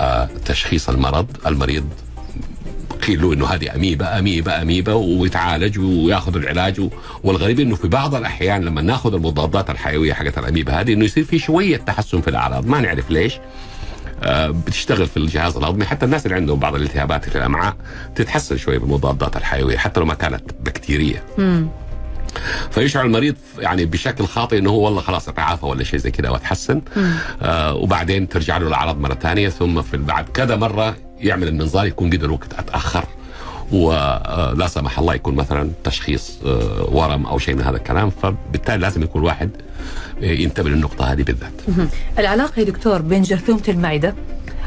آه، 0.00 0.28
تشخيص 0.44 0.88
المرض 0.88 1.26
المريض 1.46 1.84
قيل 3.06 3.22
له 3.22 3.32
إنه 3.32 3.46
هذه 3.46 3.74
اميبا 3.74 4.18
اميبا 4.18 4.62
اميبا 4.62 4.92
ويتعالج 4.92 5.78
وياخذ 5.78 6.36
العلاج. 6.36 6.88
والغريب 7.24 7.60
إنه 7.60 7.74
في 7.76 7.88
بعض 7.88 8.14
الأحيان 8.14 8.64
لما 8.64 8.82
ناخذ 8.82 9.14
المضادات 9.14 9.70
الحيوية 9.70 10.12
حقت 10.12 10.38
الاميبا 10.38 10.80
هذه 10.80 10.92
إنه 10.92 11.04
يصير 11.04 11.24
في 11.24 11.38
شوية 11.38 11.76
تحسن 11.76 12.20
في 12.20 12.28
الأعراض. 12.28 12.66
ما 12.66 12.80
نعرف 12.80 13.10
ليش. 13.10 13.34
آه، 14.22 14.48
بتشتغل 14.48 15.06
في 15.06 15.16
الجهاز 15.16 15.56
الهضمي. 15.56 15.84
حتى 15.84 16.04
الناس 16.06 16.26
اللي 16.26 16.36
عندهم 16.36 16.58
بعض 16.58 16.74
الالتهابات 16.74 17.28
في 17.28 17.36
الأمعاء 17.36 17.76
تتحسن 18.14 18.56
شوية 18.56 18.78
بالمضادات 18.78 19.36
الحيوية 19.36 19.76
حتى 19.76 20.00
لو 20.00 20.06
ما 20.06 20.14
كانت 20.14 20.42
بكتيرية. 20.60 21.24
فيشعر 22.70 23.04
المريض 23.04 23.34
يعني 23.58 23.84
بشكل 23.84 24.26
خاطئ 24.26 24.58
إنه 24.58 24.70
هو 24.70 24.84
والله 24.84 25.00
خلاص 25.00 25.28
أتعافى 25.28 25.66
ولا 25.66 25.84
شيء 25.84 25.98
زي 25.98 26.10
كذا 26.10 26.30
واتحسن 26.30 26.82
آه 27.42 27.74
وبعدين 27.74 28.28
ترجع 28.28 28.56
له 28.56 28.68
الأعراض 28.68 29.00
مرة 29.00 29.14
ثانية 29.14 29.48
ثم 29.48 29.82
في 29.82 29.96
بعد 29.96 30.28
كذا 30.28 30.56
مرة 30.56 30.96
يعمل 31.22 31.48
المنظار 31.48 31.86
يكون 31.86 32.10
قد 32.10 32.24
الوقت 32.24 32.52
أتأخر 32.58 33.04
ولا 33.72 34.66
سمح 34.68 34.98
الله 34.98 35.14
يكون 35.14 35.34
مثلا 35.34 35.70
تشخيص 35.84 36.38
آه، 36.46 36.88
ورم 36.92 37.26
أو 37.26 37.38
شيء 37.38 37.54
من 37.54 37.62
هذا 37.62 37.76
الكلام 37.76 38.10
فبالتالي 38.10 38.78
لازم 38.78 39.02
يكون 39.02 39.22
واحد 39.22 39.50
آه، 40.22 40.24
ينتبه 40.24 40.70
للنقطة 40.70 41.12
هذه 41.12 41.22
بالذات. 41.22 41.52
العلاقة 42.18 42.60
يا 42.60 42.64
دكتور 42.64 43.02
بين 43.02 43.22
جرثومة 43.22 43.62
المعدة 43.68 44.14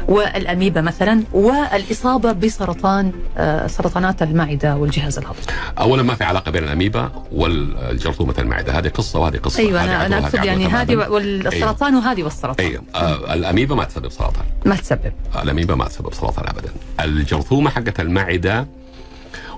والاميبا 0.08 0.80
مثلا 0.80 1.22
والإصابة 1.32 2.32
بسرطان 2.32 3.12
آه، 3.38 3.66
سرطانات 3.66 4.22
المعدة 4.22 4.76
والجهاز 4.76 5.18
الهضمي. 5.18 5.40
اولا 5.78 6.02
ما 6.02 6.14
في 6.14 6.24
علاقة 6.24 6.50
بين 6.50 6.64
الاميبا 6.64 7.10
والجرثومة 7.32 8.34
المعدة. 8.38 8.78
هذه 8.78 8.88
قصة 8.88 9.18
وهذه 9.18 9.36
قصة. 9.36 9.58
أيوه 9.58 9.84
أنا 9.84 10.06
أنا 10.06 10.18
أقصد 10.18 10.44
يعني. 10.44 10.66
هذه 10.66 10.96
والسرطان 10.96 11.94
وهذه 11.94 12.22
والسرطان. 12.22 12.66
أيوه. 12.66 12.82
آه 12.94 13.34
الاميبا 13.34 13.74
ما 13.74 13.84
تسبب 13.84 14.08
سرطان. 14.08 14.44
ما 14.64 14.76
تسبب. 14.76 15.12
الاميبا 15.42 15.74
ما 15.74 15.84
تسبب 15.84 16.14
سرطان 16.14 16.46
ابدا. 16.48 16.70
الجرثومة 17.00 17.70
حقت 17.70 18.00
المعدة 18.00 18.66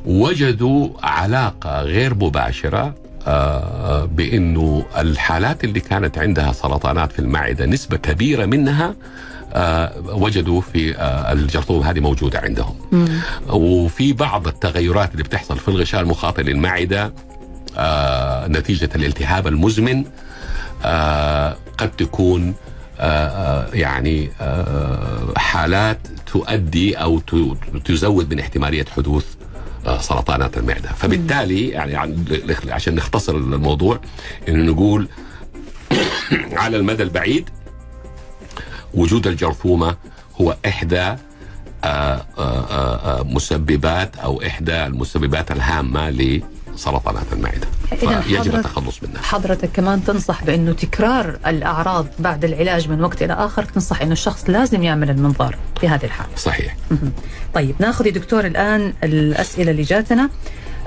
وجدوا 0.06 0.88
علاقة 1.02 1.82
غير 1.82 2.14
مباشرة 2.14 2.94
آه، 3.26 4.04
بأنه 4.04 4.84
الحالات 4.98 5.64
اللي 5.64 5.80
كانت 5.80 6.18
عندها 6.18 6.52
سرطانات 6.52 7.12
في 7.12 7.18
المعدة 7.18 7.66
نسبة 7.66 7.96
كبيرة 7.96 8.44
منها 8.46 8.94
وجدوا 10.06 10.60
في 10.60 10.96
آه، 10.96 11.32
الجرثومة 11.32 11.90
هذه 11.90 12.00
موجودة 12.00 12.38
عندهم. 12.38 12.76
وفي 13.48 14.12
بعض 14.12 14.46
التغيرات 14.48 15.12
اللي 15.12 15.22
بتحصل 15.22 15.58
في 15.58 15.68
الغشاء 15.68 16.00
المخاطي 16.00 16.42
للمعده 16.42 17.12
آه، 17.76 18.46
نتيجة 18.48 18.90
الالتهاب 18.94 19.46
المزمن 19.46 20.04
آه، 20.84 21.56
قد 21.78 21.90
تكون 21.90 22.54
آه، 23.00 23.02
آه، 23.28 23.68
يعني 23.74 24.30
آه، 24.40 25.32
حالات 25.36 25.98
تؤدي 26.32 26.94
أو 26.96 27.18
تزود 27.84 28.34
من 28.34 28.40
احتمالية 28.40 28.84
حدوث 28.96 29.24
آه، 29.86 30.00
سرطانات 30.00 30.58
المعدة، 30.58 30.88
فبالتالي 30.88 31.68
يعني 31.68 31.96
عن- 31.96 32.24
عشان 32.68 32.94
نختصر 32.94 33.34
الموضوع 33.36 34.00
انه 34.48 34.72
نقول 34.72 35.08
على 36.62 36.76
المدى 36.76 37.02
البعيد 37.02 37.48
وجود 38.94 39.26
الجرثومة 39.26 39.96
هو 40.40 40.56
إحدى 40.66 41.16
آه، 41.84 42.22
آه، 42.38 42.38
آه، 42.38 43.22
مسببات 43.22 44.16
أو 44.16 44.42
إحدى 44.42 44.86
المسببات 44.86 45.50
الهامة 45.50 46.10
لسرطانات 46.78 47.24
المعدة 47.32 47.66
حضرتك- 47.90 48.54
التخلص 48.54 49.02
منها 49.02 49.22
حضرتك 49.22 49.70
كمان 49.72 50.04
تنصح 50.04 50.44
بأنه 50.44 50.72
تكرار 50.72 51.38
الأعراض 51.46 52.06
بعد 52.18 52.44
العلاج 52.44 52.88
من 52.88 53.04
وقت 53.04 53.22
إلى 53.22 53.32
آخر 53.32 53.62
تنصح 53.64 54.02
إنه 54.02 54.12
الشخص 54.12 54.50
لازم 54.50 54.82
يعمل 54.82 55.10
المنظار 55.10 55.56
في 55.80 55.88
هذه 55.88 56.04
الحالة. 56.04 56.30
صحيح 56.36 56.76
طيب 57.54 57.74
ناخذ 57.78 58.06
يا 58.06 58.10
دكتور 58.12 58.46
الآن 58.46 58.92
الأسئلة 59.04 59.70
اللي 59.70 59.82
جاتنا 59.82 60.30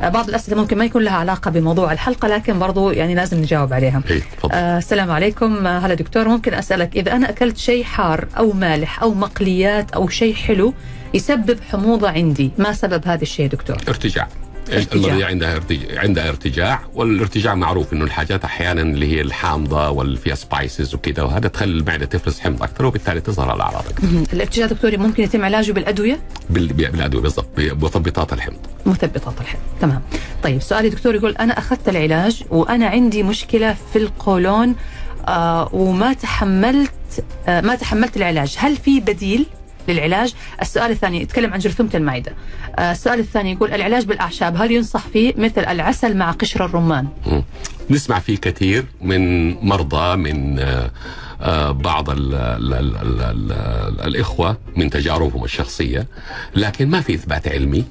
آه، 0.02 0.10
بعض 0.10 0.30
الأسئلة 0.30 0.58
ممكن 0.62 0.78
ما 0.78 0.86
يكون 0.86 1.04
لها 1.04 1.14
علاقة 1.14 1.52
بموضوع 1.52 1.92
الحلقة 1.92 2.28
لكن 2.28 2.60
برضو 2.60 2.92
يعني 2.92 3.16
لازم 3.16 3.38
نجاوب 3.42 3.74
عليها. 3.74 4.02
تفضل 4.38 4.52
آه 4.54 4.78
السلام 4.78 5.12
عليكم 5.12 5.68
آه، 5.68 5.80
هلا 5.80 5.94
دكتور 5.94 6.28
ممكن 6.28 6.54
أسألك 6.54 6.96
إذا 6.96 7.12
أنا 7.16 7.30
أكلت 7.30 7.58
شيء 7.58 7.84
حار 7.84 8.28
أو 8.38 8.52
مالح 8.54 9.02
أو 9.04 9.14
مقليات 9.14 9.92
أو 9.92 10.10
شيء 10.10 10.34
حلو 10.34 10.74
يسبب 11.14 11.60
حموضة 11.72 12.10
عندي، 12.10 12.52
ما 12.58 12.74
سبب 12.74 13.08
هذا 13.08 13.22
الشيء 13.22 13.48
دكتور؟ 13.50 13.78
ارتجاع. 13.88 14.28
المريض 14.70 15.22
عندها 15.22 15.56
ارتجاع 15.56 16.02
عندها 16.02 16.30
ارتجاع 16.30 16.80
والارتجاع 16.94 17.56
معروف 17.56 17.94
إنه 17.94 18.06
الحاجات 18.06 18.44
أحيانا 18.46 18.82
اللي 18.82 19.08
هي 19.16 19.22
الحامضة 19.22 19.90
واللي 19.90 20.18
فيها 20.18 20.36
سبايسز 20.36 20.96
وكذا 20.96 21.24
وهذا 21.24 21.48
تخلي 21.48 21.72
المعدة 21.80 22.06
تفرز 22.06 22.40
حمض 22.40 22.64
أكثر 22.64 22.86
وبالتالي 22.86 23.22
تظهر 23.22 23.56
الأعراض. 23.56 23.84
الارتجاع 24.34 24.68
دكتوري 24.68 24.98
ممكن 24.98 25.24
يتم 25.24 25.46
علاجه 25.46 25.72
بالأدوية؟ 25.72 26.20
بال- 26.50 26.74
بالأدوية 26.74 27.22
بالضبط 27.22 27.48
بمثبطات 27.58 28.34
الحمض. 28.34 28.58
مثبطات 28.86 29.42
الحمض. 29.42 29.62
تمام. 29.82 30.02
طيب 30.44 30.62
سؤالي 30.62 30.90
دكتور 30.90 31.16
يقول 31.16 31.32
أنا 31.36 31.58
أخذت 31.60 31.90
العلاج 31.90 32.44
وأنا 32.50 32.88
عندي 32.88 33.24
مشكلة 33.24 33.76
في 33.94 34.00
القولون 34.00 34.76
آه 35.28 35.70
وما 35.76 36.14
تحملت 36.14 36.92
آه 37.48 37.62
ما 37.62 37.76
تحملت 37.76 38.18
العلاج. 38.18 38.56
هل 38.60 38.78
في 38.78 39.00
بديل؟ 39.00 39.46
للعلاج. 39.88 40.34
السؤال 40.62 40.92
الثاني 40.92 41.22
يتكلم 41.22 41.54
عن 41.54 41.60
جرثومة 41.60 41.90
المعدة. 41.96 42.34
آه 42.80 42.92
السؤال 42.92 43.20
الثاني 43.20 43.52
يقول 43.52 43.74
العلاج 43.74 44.06
بالأعشاب 44.06 44.62
هل 44.62 44.72
ينصح 44.72 45.08
فيه 45.08 45.34
مثل 45.38 45.62
العسل 45.62 46.18
مع 46.18 46.32
قشر 46.32 46.66
الرمان. 46.66 47.08
نسمع 47.90 48.20
فيه 48.20 48.38
كثير 48.38 48.86
من 49.02 49.54
مرضى 49.68 50.16
من 50.16 50.60
آه، 50.60 50.92
آه، 51.42 51.72
بعض 51.72 52.10
ال 52.10 52.34
ال 52.36 52.74
ال 52.74 52.98
ال 52.98 53.22
ال 53.22 54.02
الإخوة 54.02 54.58
من 54.78 54.90
تجاربهم 54.90 55.44
الشخصية 55.44 56.08
لكن 56.56 56.90
ما 56.90 57.02
في 57.02 57.14
إثبات 57.14 57.48
علمي 57.48 57.86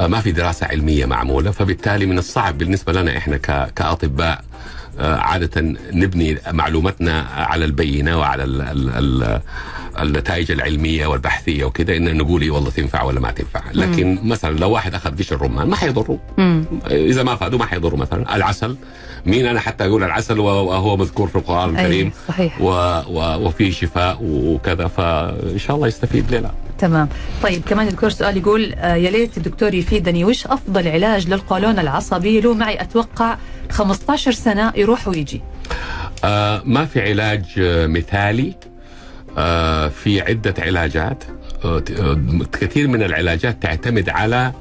ما 0.00 0.20
في 0.20 0.32
دراسة 0.32 0.66
علمية 0.66 1.06
معمولة 1.06 1.50
فبالتالي 1.50 2.06
من 2.06 2.18
الصعب 2.18 2.58
بالنسبة 2.58 2.92
لنا 2.92 3.16
إحنا 3.16 3.36
كأطباء 3.76 4.44
عادة 4.98 5.60
نبني 5.92 6.38
معلوماتنا 6.50 7.20
على 7.22 7.64
البينة 7.64 8.18
وعلى 8.18 8.44
ال 8.44 8.60
ال 8.62 8.90
ال 9.22 9.40
النتائج 10.00 10.50
العلمية 10.50 11.06
والبحثية 11.06 11.64
وكذا 11.64 11.96
إن 11.96 12.16
نقول 12.16 12.42
إيه 12.42 12.50
والله 12.50 12.70
تنفع 12.70 13.02
ولا 13.02 13.20
ما 13.20 13.30
تنفع. 13.30 13.62
لكن 13.72 14.18
مثلا 14.24 14.58
لو 14.58 14.70
واحد 14.70 14.94
أخذ 14.94 15.18
قشر 15.18 15.36
الرمان 15.36 15.68
ما 15.68 15.76
حيضره. 15.76 16.18
مم. 16.38 16.64
إذا 16.90 17.22
ما 17.22 17.36
فادوا 17.36 17.58
ما 17.58 17.66
حيضروا 17.66 17.98
مثلا. 17.98 18.36
العسل 18.36 18.76
مين 19.26 19.46
أنا 19.46 19.60
حتى 19.60 19.86
أقول 19.86 20.04
العسل 20.04 20.38
وهو 20.38 20.96
مذكور 20.96 21.28
في 21.28 21.36
القرآن 21.36 21.70
الكريم 21.70 22.12
صحيح. 22.28 22.60
و 22.60 22.66
و 23.08 23.46
وفيه 23.46 23.70
شفاء 23.70 24.18
وكذا 24.22 24.86
فإن 24.86 25.58
شاء 25.58 25.76
الله 25.76 25.88
يستفيد 25.88 26.30
لا 26.34 26.50
تمام. 26.78 27.08
طيب 27.42 27.62
كمان 27.68 27.88
الدكتور 27.88 28.10
سؤال 28.10 28.36
يقول 28.36 28.72
آه 28.74 28.94
يا 28.94 29.10
ليت 29.10 29.36
الدكتور 29.36 29.74
يفيدني 29.74 30.24
وش 30.24 30.46
أفضل 30.46 30.88
علاج 30.88 31.28
للقولون 31.28 31.78
العصبي. 31.78 32.40
له 32.40 32.54
معي 32.54 32.80
أتوقع 32.80 33.36
15 33.70 34.32
سنة 34.32 34.72
يروح 34.76 35.08
ويجي. 35.08 35.42
آه 36.24 36.62
ما 36.64 36.84
في 36.84 37.00
علاج 37.10 37.44
آه 37.58 37.86
مثالي. 37.86 38.54
في 39.88 40.20
عدة 40.20 40.54
علاجات. 40.58 41.24
آه 41.64 41.84
آه، 41.98 42.20
كثير 42.60 42.88
من 42.88 43.02
العلاجات 43.02 43.62
تعتمد 43.62 44.08
على 44.08 44.52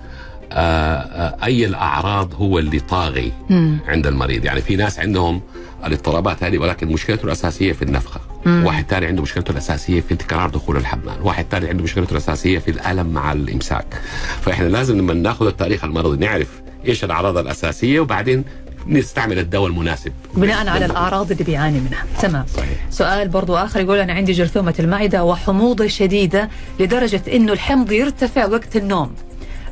آه 0.51 0.55
آه 0.55 1.45
أي 1.45 1.65
الأعراض 1.65 2.34
هو 2.36 2.59
اللي 2.59 2.80
طاغي 2.80 3.32
مم. 3.49 3.78
عند 3.88 4.07
المريض. 4.07 4.45
يعني 4.45 4.61
في 4.61 4.76
ناس 4.76 4.99
عندهم 4.99 5.41
الاضطرابات 5.86 6.43
هذه 6.43 6.57
ولكن 6.57 6.88
مشكلته 6.88 7.26
الأساسية 7.26 7.74
في 7.74 7.82
النفخة. 7.82 8.20
واحد 8.45 8.86
ثاني 8.89 9.05
عنده 9.05 9.22
مشكلته 9.22 9.51
الأساسية 9.51 10.01
في 10.01 10.15
تكرار 10.15 10.49
دخول 10.49 10.78
الحمام. 10.78 11.26
واحد 11.26 11.45
ثاني 11.51 11.70
عنده 11.70 11.84
مشكلته 11.84 12.11
الأساسية 12.11 12.59
في 12.59 12.72
الألم 12.72 13.07
مع 13.07 13.32
الإمساك. 13.32 14.01
فإحنا 14.41 14.65
لازم 14.67 14.97
لما 14.97 15.13
ناخذ 15.13 15.45
التاريخ 15.47 15.84
المرضي 15.84 16.17
نعرف 16.26 16.61
إيش 16.88 17.03
الأعراض 17.03 17.38
الأساسية 17.38 17.99
وبعدين 17.99 18.43
نستعمل 18.90 19.40
الدواء 19.40 19.68
المناسب. 19.68 20.12
بناء 20.34 20.68
على 20.68 20.86
الأعراض 20.86 21.32
اللي 21.32 21.44
بيعاني 21.44 21.80
منها. 21.80 22.06
تمام. 22.22 22.46
صحيح. 22.58 22.90
سؤال 22.90 23.28
برضو 23.28 23.56
آخر 23.56 23.80
يقول 23.80 23.98
أنا 23.98 24.14
عندي 24.14 24.32
جرثومة 24.32 24.76
المعدة 24.80 25.24
وحموضة 25.24 25.88
شديدة 25.88 26.50
لدرجة 26.80 27.22
إنه 27.34 27.54
الحمض 27.54 27.92
يرتفع 27.92 28.46
وقت 28.46 28.76
النوم. 28.76 29.16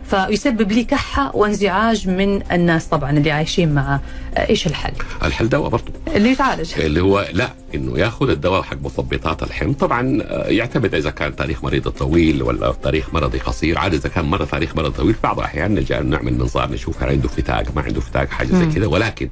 فيسبب 0.09 0.71
لي 0.71 0.83
كحة 0.83 1.35
وانزعاج 1.35 2.07
من 2.07 2.51
الناس. 2.51 2.85
طبعا 2.85 3.11
اللي 3.11 3.31
عايشين 3.31 3.73
معه 3.73 4.01
آه، 4.37 4.49
إيش 4.49 4.67
الحل؟ 4.67 4.93
الحل 5.23 5.49
دواء 5.49 5.69
برضه 5.69 5.93
اللي 6.15 6.29
يتعالج. 6.29 6.73
اللي 6.79 7.01
هو 7.01 7.27
لا 7.33 7.49
إنه 7.75 7.99
ياخذ 7.99 8.29
الدواء 8.29 8.61
حق 8.61 8.77
مثبطات 8.81 9.43
الحمض. 9.43 9.75
طبعا 9.75 10.19
آه، 10.21 10.47
يعتمد 10.47 10.95
إذا 10.95 11.09
كان 11.09 11.35
تاريخ 11.35 11.63
مريض 11.63 11.89
طويل 11.89 12.43
ولا 12.43 12.71
تاريخ 12.83 13.13
مرضي 13.13 13.37
قصير. 13.37 13.77
عاد 13.77 13.93
إذا 13.93 14.09
كان 14.09 14.25
مره 14.25 14.45
تاريخ 14.45 14.75
مرض 14.75 14.91
طويل 14.91 15.15
بعض 15.23 15.39
الأحيان 15.39 15.71
نلجأ 15.75 16.01
نعمل 16.01 16.33
منظار 16.33 16.71
نشوف 16.71 17.03
هل 17.03 17.09
عنده 17.09 17.27
فتاق 17.27 17.63
ما 17.75 17.81
عنده 17.81 18.01
فتاق 18.01 18.29
حاجة 18.29 18.47
زي 18.47 18.65
كذا. 18.65 18.87
ولكن 18.87 19.29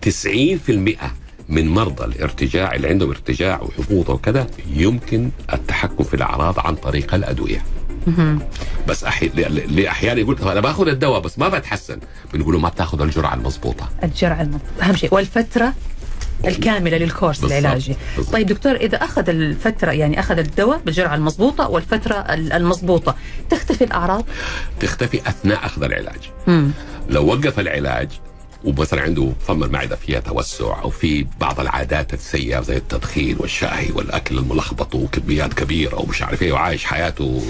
90% 0.00 1.10
من 1.48 1.68
مرضى 1.68 2.04
الارتجاع 2.04 2.74
اللي 2.74 2.88
عندهم 2.88 3.10
ارتجاع 3.10 3.62
وحبوط 3.62 4.10
وكذا 4.10 4.46
يمكن 4.76 5.30
التحكم 5.52 6.04
في 6.04 6.14
الأعراض 6.14 6.58
عن 6.58 6.74
طريق 6.74 7.14
الأدوية. 7.14 7.64
بس 8.88 9.04
أحي... 9.04 9.28
لاحيان 9.68 10.18
يقول 10.18 10.38
أنا 10.42 10.60
باخذ 10.60 10.88
الدواء 10.88 11.20
بس 11.20 11.38
ما 11.38 11.48
بتحسن 11.48 11.98
بنقول 12.34 12.54
له 12.54 12.60
ما 12.60 12.68
بتاخذ 12.68 13.00
الجرعة 13.02 13.34
المضبوطة 13.34 13.88
الجرعة 14.04 14.42
الم... 14.42 14.58
أهم 14.82 14.96
شيء 14.96 15.14
والفترة 15.14 15.72
الكاملة 16.44 16.96
للكورس 16.96 17.40
بالضبط. 17.40 17.58
العلاجي 17.58 17.96
بالضبط. 18.16 18.32
طيب 18.32 18.46
دكتور 18.46 18.72
إذا 18.74 18.96
أخذ 19.04 19.28
الفترة 19.28 19.90
يعني 19.92 20.20
أخذ 20.20 20.38
الدواء 20.38 20.80
بالجرعة 20.86 21.14
المضبوطة 21.14 21.68
والفترة 21.68 22.14
ال- 22.14 22.52
المضبوطة 22.52 23.14
تختفي 23.50 23.84
الأعراض 23.84 24.24
تختفي 24.80 25.20
أثناء 25.28 25.66
أخذ 25.66 25.82
العلاج 25.82 26.30
مم. 26.46 26.70
لو 27.08 27.26
وقف 27.26 27.60
العلاج 27.60 28.08
ومثلا 28.64 29.02
عنده 29.02 29.32
فم 29.46 29.64
المعده 29.64 29.96
فيها 29.96 30.20
توسع 30.20 30.82
أو 30.82 30.90
في 30.90 31.26
بعض 31.40 31.60
العادات 31.60 32.14
السيئة 32.14 32.60
زي 32.60 32.76
التدخين 32.76 33.36
والشاي 33.40 33.90
والأكل 33.94 34.38
الملخبط 34.38 34.94
وكميات 34.94 35.54
كبيرة 35.54 36.00
ومش 36.00 36.22
عارف 36.22 36.42
إيه 36.42 36.52
وعايش 36.52 36.84
حياته 36.84 37.42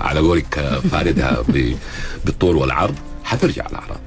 على 0.00 0.20
قولك 0.20 0.80
فاردها 0.90 1.44
بالطول 2.24 2.56
والعرض 2.56 2.94
حترجع 3.24 3.66
الاعراض. 3.66 3.98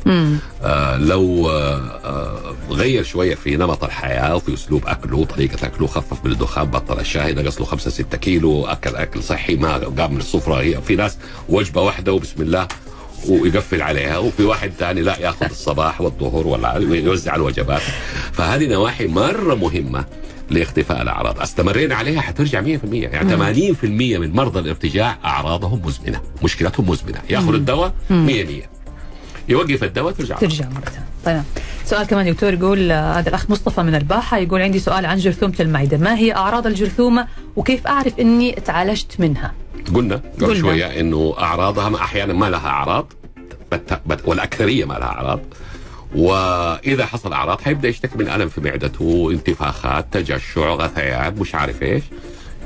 آه 0.63 0.97
لو 0.97 1.49
آه 1.49 1.75
آه 2.05 2.55
غير 2.69 3.03
شوية 3.03 3.35
في 3.35 3.55
نمط 3.55 3.83
الحياة 3.83 4.35
وفي 4.35 4.53
أسلوب 4.53 4.87
أكله 4.87 5.25
طريقة 5.25 5.67
أكله 5.67 5.87
خفف 5.87 6.25
من 6.25 6.31
الدخان 6.31 6.65
بطل 6.65 6.99
الشاي 6.99 7.33
نقص 7.33 7.59
له 7.59 7.65
5 7.65 7.91
6 7.91 8.17
كيلو 8.17 8.65
أكل 8.65 8.95
أكل 8.95 9.23
صحي 9.23 9.55
ما 9.55 9.77
قام 9.77 10.13
من 10.13 10.19
السفرة 10.19 10.61
هي 10.61 10.81
في 10.81 10.95
ناس 10.95 11.17
وجبة 11.49 11.81
واحدة 11.81 12.13
وبسم 12.13 12.41
الله 12.41 12.67
ويقفل 13.27 13.81
عليها 13.81 14.17
وفي 14.17 14.43
واحد 14.43 14.71
ثاني 14.79 15.01
لا 15.01 15.19
ياخذ 15.19 15.45
الصباح 15.45 16.01
والظهر 16.01 16.47
ولا 16.47 16.73
يوزع 16.77 17.35
الوجبات. 17.35 17.81
فهذه 18.33 18.67
نواحي 18.67 19.07
مرة 19.07 19.55
مهمة 19.55 20.05
لاختفاء 20.49 21.01
الأعراض. 21.01 21.41
استمرينا 21.41 21.95
عليها 21.95 22.21
حترجع 22.21 22.61
100% 22.61 22.65
يعني 22.93 23.29
80% 23.29 23.83
من 24.19 24.33
مرضى 24.33 24.59
الارتجاع 24.59 25.17
أعراضهم 25.25 25.81
مزمنة 25.85 26.21
مشكلتهم 26.43 26.89
مزمنة. 26.89 27.19
ياخذ 27.29 27.53
الدواء 27.53 27.93
100 28.09 28.43
100 28.45 28.61
يوقف 29.49 29.83
الدواء 29.83 30.13
ترجع. 30.13 30.37
ترجع 30.37 30.65
مرة 30.69 30.85
ثانية. 30.85 31.07
طيب. 31.25 31.43
سؤال 31.85 32.07
كمان 32.07 32.33
دكتور 32.33 32.53
يقول 32.53 32.91
آه، 32.91 33.19
هذا 33.19 33.29
الأخ 33.29 33.49
مصطفى 33.49 33.83
من 33.83 33.95
الباحة 33.95 34.37
يقول 34.37 34.61
عندي 34.61 34.79
سؤال 34.79 35.05
عن 35.05 35.17
جرثومة 35.17 35.55
المعدة. 35.59 35.97
ما 35.97 36.17
هي 36.17 36.35
أعراض 36.35 36.67
الجرثومة 36.67 37.27
وكيف 37.55 37.87
أعرف 37.87 38.19
إني 38.19 38.51
تعالجت 38.51 39.19
منها؟ 39.19 39.53
قلنا 39.95 40.21
قبل. 40.41 40.59
شوية 40.59 40.99
إنه 40.99 41.35
أعراضها 41.39 41.89
ما- 41.89 41.97
أحيانا 42.01 42.33
ما 42.33 42.49
لها 42.49 42.67
أعراض 42.67 43.13
بت 43.71 44.01
بت 44.05 44.19
والأكثرية 44.25 44.85
ما 44.85 44.93
لها 44.93 45.03
أعراض 45.07 45.39
وإذا 46.15 47.05
حصل 47.05 47.33
أعراض 47.33 47.61
حيبدأ 47.61 47.87
يشتكي 47.89 48.17
من 48.17 48.29
ألم 48.29 48.49
في 48.49 48.61
معدته 48.61 49.29
انتفاخات 49.31 50.05
تجشع 50.11 50.69
غثيان 50.73 51.35
مش 51.39 51.55
عارف 51.55 51.83
إيش 51.83 52.03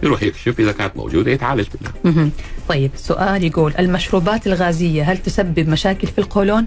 يروح 0.03 0.23
يكشف 0.23 0.59
إذا 0.59 0.71
كانت 0.71 0.97
موجودة 0.97 1.31
يتعالج 1.31 1.67
منها. 2.05 2.29
طيب 2.69 2.91
سؤال 2.95 3.43
يقول 3.43 3.73
المشروبات 3.79 4.47
الغازية 4.47 5.03
هل 5.11 5.17
تسبب 5.17 5.69
مشاكل 5.69 6.07
في 6.07 6.17
القولون؟ 6.19 6.65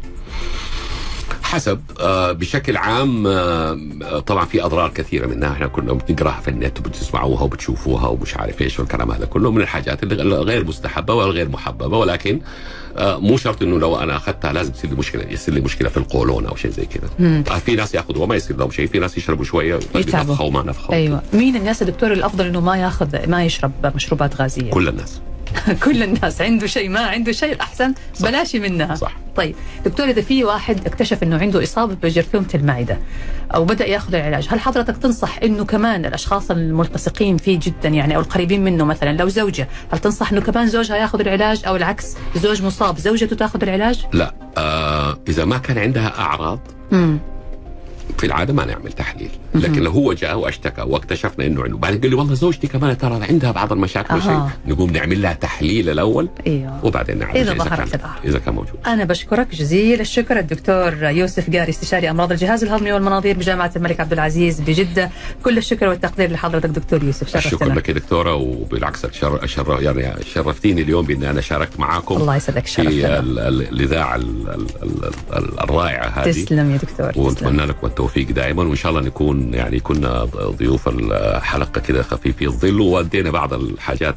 حسب 1.47 1.81
آه 2.01 2.33
بشكل 2.33 2.77
عام 2.77 3.27
آه 3.27 4.19
طبعا 4.27 4.45
في 4.45 4.65
أضرار 4.65 4.91
كثيرة 4.91 5.27
منها. 5.27 5.53
إحنا 5.53 5.67
كنا 5.67 5.93
بنقراها 5.93 6.41
في 6.41 6.49
النت 6.49 6.79
وبتسمعوها 6.79 7.43
وبتشوفوها 7.43 8.09
ومش 8.09 8.37
عارف 8.37 8.63
إيش 8.63 8.79
والكلام 8.79 9.11
هذا 9.13 9.27
كله 9.27 9.51
من 9.51 9.61
الحاجات 9.61 10.03
اللي 10.03 10.37
غير 10.37 10.65
مستحبة 10.65 11.15
والغير 11.15 11.49
محببة. 11.49 11.99
ولكن 11.99 12.41
آه 12.97 13.19
مو 13.19 13.37
شرط 13.37 13.63
إنه 13.63 13.79
لو 13.79 13.97
أنا 13.97 14.17
أخذتها 14.17 14.53
لازم 14.53 14.73
تصير 14.73 14.91
لي 14.91 14.97
مشكلة 14.97 15.25
يصير 15.31 15.55
لي 15.55 15.61
مشكلة 15.61 15.89
في 15.89 15.97
القولون 15.97 16.47
أو 16.47 16.57
شيء 16.57 16.71
زي 16.71 16.85
كذا. 16.87 17.43
آه 17.51 17.59
في 17.59 17.77
ناس 17.77 17.95
يأخذوا 17.95 18.23
وما 18.23 18.35
يصير 18.35 18.57
لهم 18.57 18.71
شيء 18.71 18.87
في 18.87 18.99
ناس 18.99 19.19
يشربوا 19.19 19.45
شوية 19.45 19.79
يتعبوا. 19.95 20.43
وما 20.43 20.63
نفخوا 20.63 20.95
أيوه. 20.95 21.23
مين 21.33 21.57
الناس 21.57 21.83
يا 21.83 21.87
دكتور 21.87 22.13
الأفضل 22.13 22.47
إنه 22.47 22.61
ما 22.61 22.77
ياخذ 22.77 23.29
ما 23.29 23.45
يشرب 23.45 23.73
مشروبات 23.95 24.41
غازية؟ 24.41 24.71
كل 24.71 24.89
الناس. 24.89 25.21
كل 25.85 26.03
الناس 26.03 26.41
عنده 26.41 26.67
شيء 26.67 26.89
ما 26.89 27.01
عنده 27.01 27.33
شيء 27.33 27.53
الأحسن 27.53 27.95
صح. 28.15 28.29
بلاش 28.29 28.57
منها 28.57 28.95
صح. 28.95 29.17
طيب 29.37 29.55
دكتور 29.85 30.09
إذا 30.09 30.23
في 30.23 30.45
واحد 30.45 30.87
اكتشف 30.87 31.23
إنه 31.23 31.39
عنده 31.39 31.63
إصابة 31.63 31.95
بجرثومه 31.95 32.49
المعدة 32.55 32.99
أو 33.55 33.65
بدأ 33.65 33.87
يأخذ 33.87 34.15
العلاج 34.15 34.47
هل 34.51 34.61
حضرتك 34.61 34.97
تنصح 34.97 35.39
إنه 35.43 35.65
كمان 35.65 36.05
الأشخاص 36.05 36.51
الملتصقين 36.51 37.37
فيه 37.37 37.59
جدا 37.63 37.89
يعني 37.89 38.17
أو 38.17 38.21
القريبين 38.21 38.65
منه 38.65 38.85
مثلا 38.85 39.17
لو 39.17 39.29
زوجة 39.29 39.69
هل 39.93 39.99
تنصح 39.99 40.33
إنه 40.33 40.41
كمان 40.41 40.69
زوجها 40.69 40.97
يأخذ 40.97 41.21
العلاج 41.21 41.63
أو 41.67 41.77
العكس 41.77 42.17
زوج 42.37 42.63
مصاب 42.63 42.99
زوجته 42.99 43.37
تأخذ 43.37 43.63
العلاج 43.63 44.07
لا 44.13 44.35
آه 44.59 45.19
إذا 45.29 45.45
ما 45.45 45.59
كان 45.59 45.79
عندها 45.79 46.19
أعراض 46.19 46.61
امم 46.93 47.19
في 48.19 48.27
العادة 48.27 48.53
ما 48.53 48.65
نعمل 48.65 48.93
تحليل. 48.93 49.31
لكن 49.55 49.83
لو 49.83 49.91
هو 49.91 50.13
جاء 50.13 50.39
واشتكى 50.39 50.83
واكتشفنا 50.83 51.47
إنه 51.47 51.63
عنده 51.63 51.77
بعدين 51.77 52.01
قال 52.01 52.11
لي 52.11 52.17
والله 52.17 52.35
زوجتي 52.35 52.67
كمان 52.67 52.99
ترى 52.99 53.25
عندها 53.29 53.51
بعض 53.53 53.73
المشاكل 53.73 54.15
أها. 54.15 54.17
وشيء 54.17 54.73
نقوم 54.75 54.91
نعمل 54.91 55.23
لها 55.23 55.33
تحليل 55.33 55.91
الأول 55.91 56.29
إيوه. 56.47 56.85
وبعدين 56.85 57.19
نعالج 57.19 57.37
إذا 57.37 57.53
إذا 57.53 57.63
الأعراض. 57.63 57.89
إذا 58.25 58.39
كان 58.39 58.55
موجود. 58.55 58.75
أنا 58.87 59.05
بشكرك 59.05 59.55
جزيل 59.55 60.01
الشكر 60.01 60.39
الدكتور 60.39 60.95
يوسف 61.05 61.57
قاري 61.57 61.71
استشاري 61.71 62.11
أمراض 62.11 62.33
الجهاز 62.33 62.65
الهضمي 62.65 62.93
والمناظير 62.93 63.37
بجامعة 63.37 63.73
الملك 63.77 64.01
عبد 64.01 64.13
العزيز 64.13 64.61
بجدة. 64.61 65.11
كل 65.45 65.59
الشكر 65.59 65.89
والتقدير 65.89 66.31
لحضرتك 66.31 66.69
دكتور 66.71 67.03
يوسف. 67.05 67.29
شرفتنا 67.39 67.75
لك. 67.75 67.89
يا 67.89 67.95
دكتورة 67.95 68.35
وبالعكس 68.35 69.07
شر 69.07 69.47
شر 69.47 69.83
يعني 69.83 70.23
شرفتيني 70.35 70.83
اليوم 70.83 71.07
بان 71.07 71.25
أنا 71.25 71.41
شاركت 71.41 71.81
معاكم 71.81 72.17
الله 72.17 72.37
يسعدك. 72.37 72.67
في 72.67 72.73
شرفتنا 72.73 73.19
ال- 73.19 73.39
الإذاعة 73.69 74.17
ال- 74.17 74.49
ال- 74.49 74.67
ال- 74.83 75.05
ال- 75.37 75.61
الرائعة 75.61 76.07
هذه. 76.09 76.31
تسلم 76.31 76.71
يا 76.71 76.77
دكتور 76.77 77.13
ونتمنى 77.17 77.65
لكم 77.67 77.87
التوفيق 78.07 78.31
دائما 78.31 78.63
وإن 78.63 78.77
شاء 78.77 78.93
الله 78.93 79.03
نكون 79.03 79.55
يعني 79.55 79.81
كنا 79.81 80.25
ضيوف 80.35 80.89
الحلقة 80.89 81.81
كده 81.81 82.03
خفيفي 82.03 82.47
الظل 82.47 82.81
وادينا 82.81 83.31
بعض 83.31 83.55
الحاجات 83.55 84.15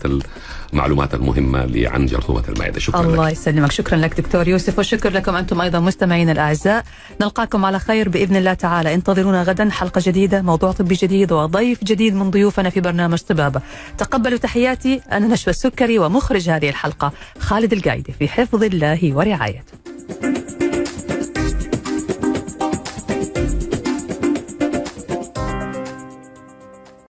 المعلومات 0.73 1.13
المهمة 1.13 1.63
اللي 1.63 1.87
عن 1.87 2.05
جرثومة 2.05 2.43
المعده 2.49 2.79
شكرا 2.79 3.01
الله 3.01 3.27
لك 3.27 3.31
يسلمك. 3.31 3.71
شكرا 3.71 3.97
لك 3.97 4.21
دكتور 4.21 4.47
يوسف 4.47 4.77
والشكر 4.77 5.09
لكم 5.09 5.35
أنتم 5.35 5.61
أيضا 5.61 5.79
مستمعينا 5.79 6.31
الأعزاء. 6.31 6.83
نلقاكم 7.21 7.65
على 7.65 7.79
خير 7.79 8.09
بإذن 8.09 8.35
الله 8.35 8.53
تعالى. 8.53 8.93
انتظرونا 8.93 9.43
غدا 9.43 9.69
حلقة 9.69 10.01
جديدة 10.05 10.41
موضوع 10.41 10.71
طبي 10.71 10.95
جديد 10.95 11.31
وضيف 11.31 11.83
جديد 11.83 12.15
من 12.15 12.29
ضيوفنا 12.31 12.69
في 12.69 12.79
برنامج 12.79 13.17
طبابة 13.17 13.61
تقبلوا 13.97 14.37
تحياتي 14.37 15.01
أنا 15.11 15.27
نشوى 15.27 15.51
السكري 15.51 15.99
ومخرج 15.99 16.49
هذه 16.49 16.69
الحلقة 16.69 17.11
خالد 17.39 17.73
القايدي 17.73 18.13
في 18.19 18.27
حفظ 18.27 18.63
الله 18.63 18.99
ورعايته. 19.03 19.73